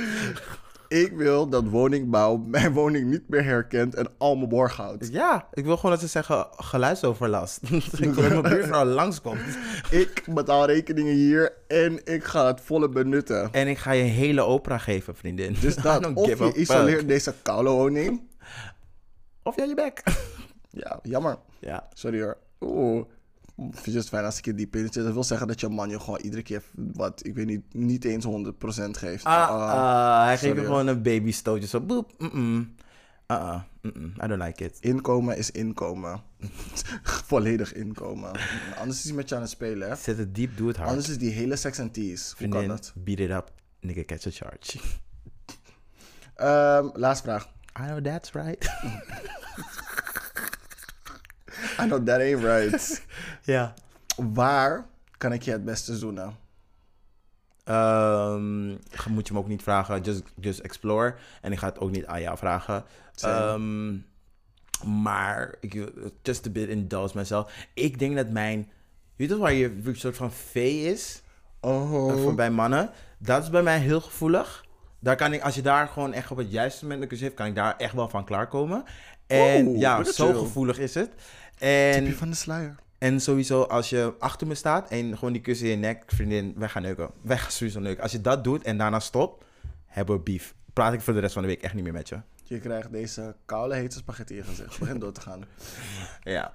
[0.88, 5.08] Ik wil dat woningbouw mijn woning niet meer herkent en al mijn borg houdt.
[5.12, 7.60] Ja, ik wil gewoon dat ze zeggen geluidsoverlast.
[8.00, 9.58] ik dat mijn buurvrouw langskomt.
[9.90, 13.50] Ik betaal rekeningen hier en ik ga het volle benutten.
[13.52, 15.56] En ik ga je een hele opera geven, vriendin.
[15.62, 16.56] Dus dat, of je fuck.
[16.56, 18.22] isoleert deze koude woning.
[19.44, 20.04] Of jij je bek.
[20.70, 21.38] Ja, jammer.
[21.60, 21.88] ja.
[21.94, 22.38] Sorry hoor.
[22.62, 23.06] Oeh.
[23.56, 25.04] Vind je het fijn als ik je diep in zit?
[25.04, 28.06] Dat wil zeggen dat je man je gewoon iedere keer, wat, ik weet niet, niet
[28.06, 28.30] eens 100%
[28.92, 29.24] geeft.
[29.24, 31.68] Ah, Ah, ah, hij geeft je gewoon een babystootje.
[31.68, 32.14] Zo, boep.
[32.18, 32.76] Mm-mm.
[33.28, 33.62] Uh-uh.
[33.82, 34.14] Mm-mm.
[34.24, 34.78] I don't like it.
[34.80, 36.22] Inkomen is inkomen.
[37.28, 38.32] Volledig inkomen.
[38.80, 39.96] Anders is hij met je aan het spelen, hè?
[39.96, 40.90] Zet het diep, doe het hard.
[40.90, 42.36] Anders is die hele sex and tease.
[42.38, 42.94] Hoe kan dat?
[42.96, 43.52] beat it up.
[43.80, 44.80] Nigga, catch a charge.
[46.36, 47.50] Ehm, laatste vraag.
[47.80, 48.70] I know that's right.
[51.80, 53.06] I know that ain't right.
[53.44, 53.74] ja.
[54.16, 54.86] Waar
[55.18, 56.36] kan ik je het beste zoenen?
[57.64, 58.68] Ehm,
[59.10, 60.02] moet je me ook niet vragen.
[60.02, 61.16] Just, just explore.
[61.42, 62.84] En ik ga het ook niet aan jou vragen.
[63.16, 63.96] Ehm,
[65.02, 65.92] maar, ik,
[66.22, 67.68] just a bit indulge myself.
[67.74, 68.60] Ik denk dat mijn...
[68.60, 68.68] Je
[69.16, 70.56] weet toch waar je een soort van V
[70.86, 71.22] is?
[71.60, 72.16] Oh.
[72.16, 72.90] Uh, voor bij mannen.
[73.18, 74.66] Dat is bij mij heel gevoelig.
[75.00, 77.34] Daar kan ik, als je daar gewoon echt op het juiste moment een kus heeft,
[77.34, 78.84] kan ik daar echt wel van klaarkomen.
[79.28, 81.10] En ja, zo gevoelig is het.
[81.58, 81.68] Tipje
[82.06, 82.76] En, van de sluier.
[82.98, 86.54] en sowieso, als je achter me staat en gewoon die kus in je nek, vriendin,
[86.58, 87.10] wij gaan neuken.
[87.22, 88.04] Wij gaan sowieso neuken.
[88.04, 89.44] Als je dat doet en daarna stopt,
[89.86, 90.54] hebben we beef.
[90.74, 92.20] Praat ik voor de rest van de week echt niet meer met je.
[92.44, 94.80] Je krijgt deze koude hete spaghetti in gezicht.
[94.80, 95.42] Begin door te gaan.
[96.24, 96.54] Ja.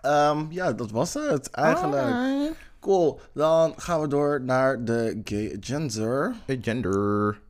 [0.00, 2.52] Ehm, ja, dat was het eigenlijk.
[2.80, 3.20] Cool.
[3.34, 6.34] Dan gaan we door naar de gay gender.
[6.46, 7.40] Gender.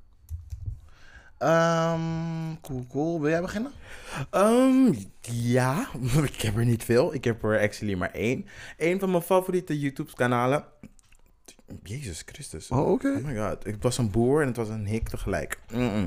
[1.41, 3.21] Ehm, cool, cool.
[3.21, 3.73] Wil jij beginnen?
[4.31, 5.89] Ehm, ja,
[6.33, 7.15] ik heb er niet veel.
[7.15, 8.47] Ik heb er actually maar één.
[8.77, 10.65] Eén van mijn favoriete YouTube-kanalen.
[11.83, 12.69] Jezus Christus.
[12.69, 13.09] Oh, oké.
[13.09, 13.67] Oh my god.
[13.67, 15.61] Ik was een boer en het was een hik tegelijk.
[15.67, 16.03] Eh,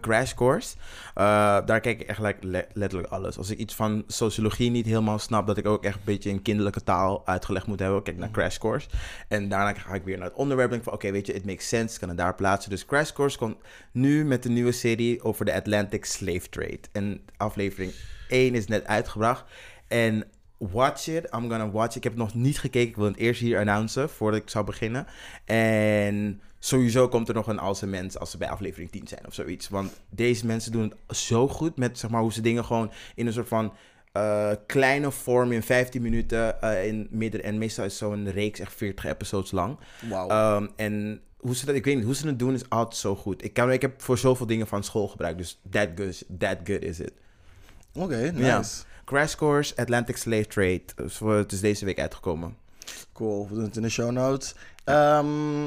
[0.00, 0.76] Crash Course.
[1.14, 1.24] Eh,
[1.66, 3.38] daar kijk ik echt like, le- letterlijk alles.
[3.38, 6.42] Als ik iets van sociologie niet helemaal snap, dat ik ook echt een beetje in
[6.42, 8.88] kinderlijke taal uitgelegd moet hebben, kijk naar Crash Course.
[9.28, 11.46] En daarna ga ik weer naar het onderwerp en denk van, oké, weet je, it
[11.46, 12.70] makes sense, ik kan het daar plaatsen.
[12.70, 13.56] Dus Crash Course komt
[13.92, 16.80] nu met de nieuwe serie over de Atlantic Slave Trade.
[16.92, 17.92] En aflevering
[18.28, 19.44] 1 is net uitgebracht.
[19.88, 20.24] En
[20.58, 21.96] watch it, I'm gonna watch it.
[21.96, 24.64] Ik heb het nog niet gekeken, ik wil het eerst hier announcen voordat ik zou
[24.64, 25.06] beginnen.
[25.44, 29.26] En sowieso komt er nog een als een mens als ze bij aflevering 10 zijn
[29.26, 29.68] of zoiets.
[29.68, 33.26] Want deze mensen doen het zo goed met zeg maar, hoe ze dingen gewoon in
[33.26, 33.72] een soort van
[34.12, 37.42] eh, kleine vorm in 15 minuten eh, in midden.
[37.42, 39.78] En meestal is zo'n reeks echt 40 episodes lang.
[40.08, 40.28] Wauw.
[40.28, 43.16] Ehm, en hoe ze dat, ik weet niet, hoe ze het doen is altijd zo
[43.16, 43.44] goed.
[43.44, 46.82] Ik, kan, ik heb voor zoveel dingen van school gebruikt, dus that good, that good
[46.82, 47.12] is it.
[47.94, 48.44] Oké, nice.
[48.44, 48.62] Ja.
[49.04, 50.82] Crash Course, Atlantic Slave Trade.
[50.96, 52.56] Voor- Het is deze week uitgekomen.
[53.12, 54.54] Cool, we doen het in de show notes.
[54.84, 55.66] Ehm,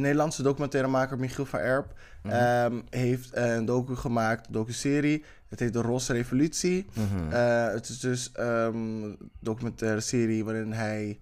[0.00, 1.92] Nederlandse documentairemaker Michiel van Erp
[2.22, 5.24] ehm, heeft een docu gemaakt, een docu-serie.
[5.48, 6.86] Het heet De Rosse Revolutie.
[7.30, 11.18] Eh, het is dus ehm, een documentaire serie waarin hij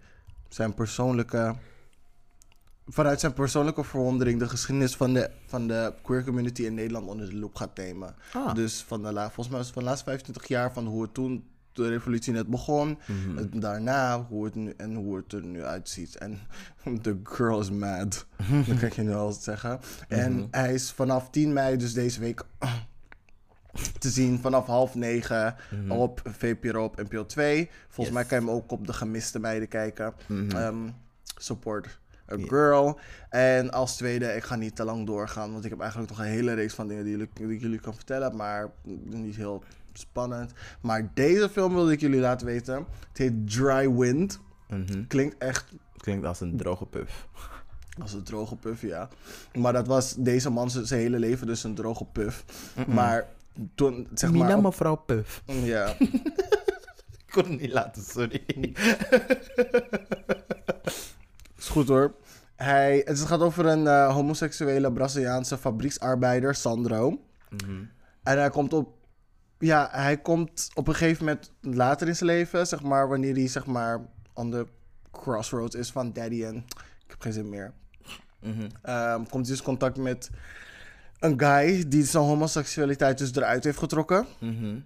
[0.49, 1.55] zijn persoonlijke...
[2.87, 7.31] Vanuit zijn persoonlijke verwondering de geschiedenis van de, van de queer community in Nederland onder
[7.31, 8.15] de loep gaat nemen.
[8.33, 8.55] Ah.
[8.55, 11.15] Dus van de, volgens mij was het van de laatste 25 jaar van hoe het
[11.15, 11.45] toen
[11.75, 12.99] de revolutie net begon.
[13.07, 13.59] Mhm.
[13.61, 16.17] Daarna, hoe het nu, en hoe het er nu uitziet.
[16.17, 16.41] En
[17.03, 18.27] the girl is mad.
[18.69, 19.81] dat kan je nu al zeggen.
[20.09, 20.47] En Mhm.
[20.51, 22.43] hij is vanaf 10 mei, dus deze week,
[23.99, 25.57] te zien vanaf half negen
[25.89, 27.71] op VPRO op NPO 2.
[27.89, 27.97] Volgens.
[28.07, 28.11] Yes.
[28.15, 30.13] mij kan je hem ook op de gemiste meiden kijken.
[30.27, 30.57] Mhm.
[30.57, 30.89] Ehm,
[31.39, 31.99] support
[32.33, 32.99] a girl.
[33.31, 36.25] En als tweede, ik ga niet te lang doorgaan, want ik heb eigenlijk nog een
[36.25, 38.71] hele reeks van dingen die, jullie, die ik jullie kan vertellen, maar
[39.05, 39.65] niet heel
[39.99, 40.53] spannend.
[40.81, 42.75] Maar deze film wilde ik jullie laten weten.
[43.09, 44.41] Het heet Dry Wind.
[44.69, 45.07] Mhm.
[45.07, 45.65] Klinkt echt
[45.97, 47.29] Klinkt als een droge puff.
[48.03, 49.09] als een droge puff, ja.
[49.55, 52.45] Maar dat was deze man zijn hele leven dus een droge puff.
[52.87, 53.29] Maar
[53.75, 54.57] toen, zeg maar...
[54.57, 55.43] Op- mevrouw Puff.
[55.47, 55.95] ja.
[57.27, 58.43] Ik kon het niet laten, sorry.
[61.59, 62.15] Is goed hoor.
[62.57, 67.21] Hij, het gaat over een eh, homoseksuele Braziliaanse fabrieksarbeider, Sandro.
[68.23, 68.89] En hij komt op...
[69.59, 73.49] Ja, hij komt op een gegeven moment later in zijn leven, zeg maar, wanneer hij,
[73.49, 74.01] zeg maar,
[74.33, 74.67] on the
[75.11, 76.57] crossroads is van daddy en
[77.05, 77.73] ik heb geen zin meer.
[78.41, 78.69] Mhm.
[78.83, 80.31] Ehm, komt hij dus contact met
[81.19, 84.27] een guy die zijn homoseksualiteit dus eruit heeft getrokken.
[84.41, 84.79] Mhm.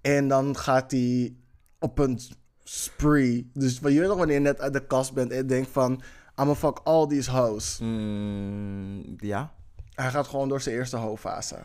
[0.00, 1.34] En dan gaat hij
[1.78, 2.20] op een
[2.64, 3.50] spree.
[3.52, 6.02] Dus je weet nog wanneer je net uit de kast bent en denkt van...
[6.36, 7.78] I'ma fuck all these hoes.
[7.78, 9.52] Mm, ja.
[9.94, 11.56] Hij gaat gewoon door zijn eerste ho-fase.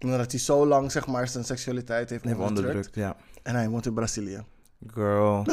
[0.00, 2.58] Omdat hij zo lang, zeg maar, zijn seksualiteit heeft onderdrukt.
[2.58, 3.16] onderdrukt, ja.
[3.42, 4.44] En hij woont in Brazilië.
[4.86, 5.46] Girl.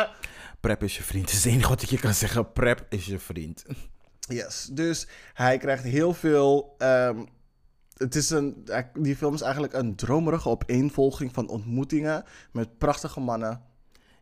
[0.60, 1.24] Prep is je vriend.
[1.24, 2.52] Dat is het enige wat ik je kan zeggen.
[2.52, 3.64] Prep is je vriend.
[4.18, 4.68] Yes.
[4.72, 6.74] Dus hij krijgt heel veel...
[6.78, 7.24] ehm,
[7.96, 8.68] het is een,
[8.98, 12.24] die film is eigenlijk een dromerige opeenvolging van ontmoetingen...
[12.52, 13.62] met prachtige mannen.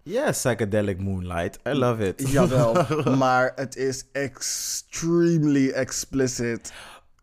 [0.05, 1.59] Yes, psychedelic moonlight.
[1.67, 2.31] I love it.
[2.31, 6.73] Jawel, maar het is extremely explicit.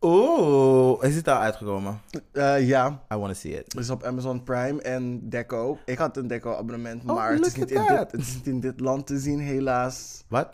[0.02, 2.02] Oeh, is het al uitgekomen?
[2.32, 3.72] Eh, ja, I want to see it.
[3.72, 5.78] het is op Amazon Prime en Deco.
[5.86, 8.60] Ik had een Deco-abonnement, Oh, maar het is, niet in dit, het is niet in
[8.60, 10.24] dit land te zien, helaas.
[10.28, 10.50] Wat?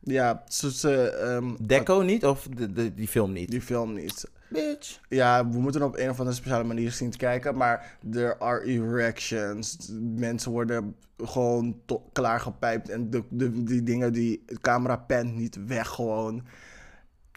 [0.00, 3.50] Ja, ze, ze, ehm, Deco niet of de, de, die film niet?
[3.50, 4.30] die film niet.
[4.48, 5.00] Bitch.
[5.08, 8.64] Ja, we moeten op een of andere speciale manier zien te kijken, maar er are
[8.64, 9.90] erections.
[10.16, 11.80] Mensen worden gewoon
[12.12, 16.42] klaargepijpt en de, de, die dingen, die de camera pent niet weg gewoon.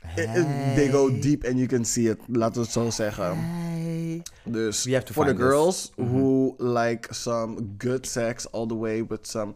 [0.01, 3.37] Eh, eh, They go deep and you can see it, laten we het zo zeggen.
[3.37, 4.21] Hey.
[4.43, 5.49] Dus We have to for the find this.
[5.51, 9.53] girls who like some good sex all the way with some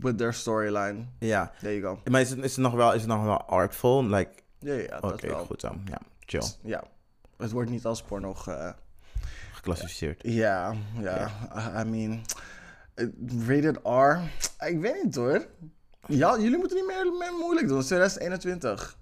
[0.00, 1.04] with their storyline.
[1.18, 1.52] Ja.
[1.60, 2.10] There you go.
[2.10, 4.04] Maar is het, is het nog wel, is het nog wel artful?
[4.04, 5.44] Like, Ja, ja, dat oké, wel.
[5.44, 5.76] goed zo.
[5.84, 6.42] Ja, chill.
[6.62, 6.84] Ja.
[7.36, 8.74] Het wordt niet als porno ge...
[9.52, 10.20] Geclassificeerd.
[10.24, 11.30] Ja, ja.
[11.56, 12.22] I- I mean,
[12.94, 13.06] eh,
[13.48, 14.20] rated R.
[14.66, 15.46] Ik weet niet hoor.
[16.06, 17.76] Ja, jullie moeten niet meer, meer moeilijk doen.
[17.76, 18.96] Het is 2021.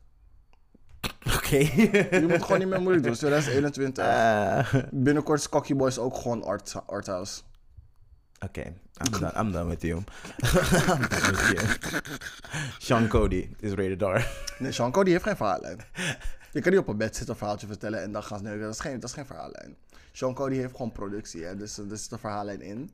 [1.37, 1.57] Oké.
[1.57, 3.13] Jullie moeten gewoon niet meer moeilijk doen.
[3.13, 4.05] Het is 2021.
[4.05, 7.41] Eh, Binnenkort is Cocky Boys ook gewoon art, arthouse.
[8.45, 9.97] Oké, I'm, done, I'm done with you.
[9.99, 12.03] I'm done with you.
[12.79, 14.27] Sean Cody is rated R.
[14.59, 15.79] Nee, Shanko die heeft geen verhaallijn.
[16.53, 18.63] Je kan niet op een bed zitten een verhaaltje vertellen en dan gaan ze neuken.
[18.63, 19.77] Dat is geen, dat is geen verhaallijn.
[20.13, 21.57] Shanko die heeft gewoon productie, hè.
[21.57, 22.91] Dus er zit een verhaallijn in.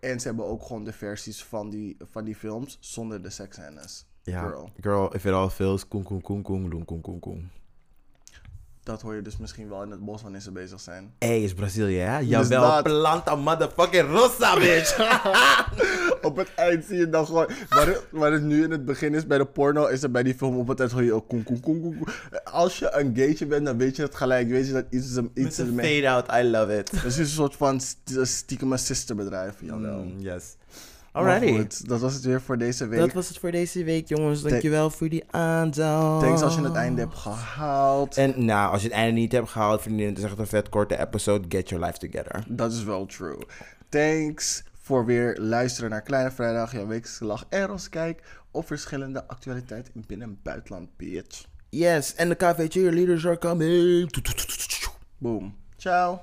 [0.00, 4.06] En ze hebben ook gewoon de versies van die, van die films zonder de seksscènes.
[4.28, 4.70] Ja, Girl.
[4.80, 5.14] girl.
[5.14, 7.50] if it all feels koen koen koen koen loen koen koen koen.
[8.82, 11.12] Dat hoor je dus misschien wel in het bos wanneer ze bezig zijn.
[11.18, 12.18] Hey, is Brazilië, hè?
[12.18, 12.82] Jawel, dat.
[12.82, 14.98] planta motherfucking rosa, bitch.
[16.28, 17.46] op het eind zie je dan gewoon...
[17.68, 20.22] Waar het, waar het nu in het begin is bij de porno, is er bij
[20.22, 21.98] die film op het eind hoor je ook koen koen koen koen.
[21.98, 22.08] koen.
[22.44, 24.48] Als je een gaytje bent, dan weet je het gelijk.
[24.48, 25.30] Weet je dat iets is een...
[25.34, 26.02] Iets een mee.
[26.02, 26.90] fade out, I love it.
[26.90, 29.54] Het is een soort van st- stiekem sisterbedrijf.
[29.60, 30.02] Jawel.
[30.02, 30.56] Mm, yes.
[31.12, 31.56] Alrighty.
[31.56, 32.98] goed, dat was het weer voor deze week.
[32.98, 34.42] Dat was het voor deze week, jongens.
[34.42, 36.20] Dankjewel voor die aandacht.
[36.20, 38.16] Thanks als je het einde hebt gehaald.
[38.16, 40.68] En nou, als je het einde niet hebt gehaald, vriendin, het is echt een vet
[40.68, 41.44] korte episode.
[41.48, 42.44] Get your life together.
[42.48, 43.38] Dat is wel true.
[43.88, 49.26] Thanks voor weer luisteren naar Kleine Vrijdag, jouw wekelijkse lach en ons kijk op verschillende
[49.26, 51.44] actualiteiten in binnen- en buitenland, bitch.
[51.68, 54.10] Yes, en de KV cheerleaders are coming.
[55.18, 55.54] Boom.
[55.76, 56.20] Ciao.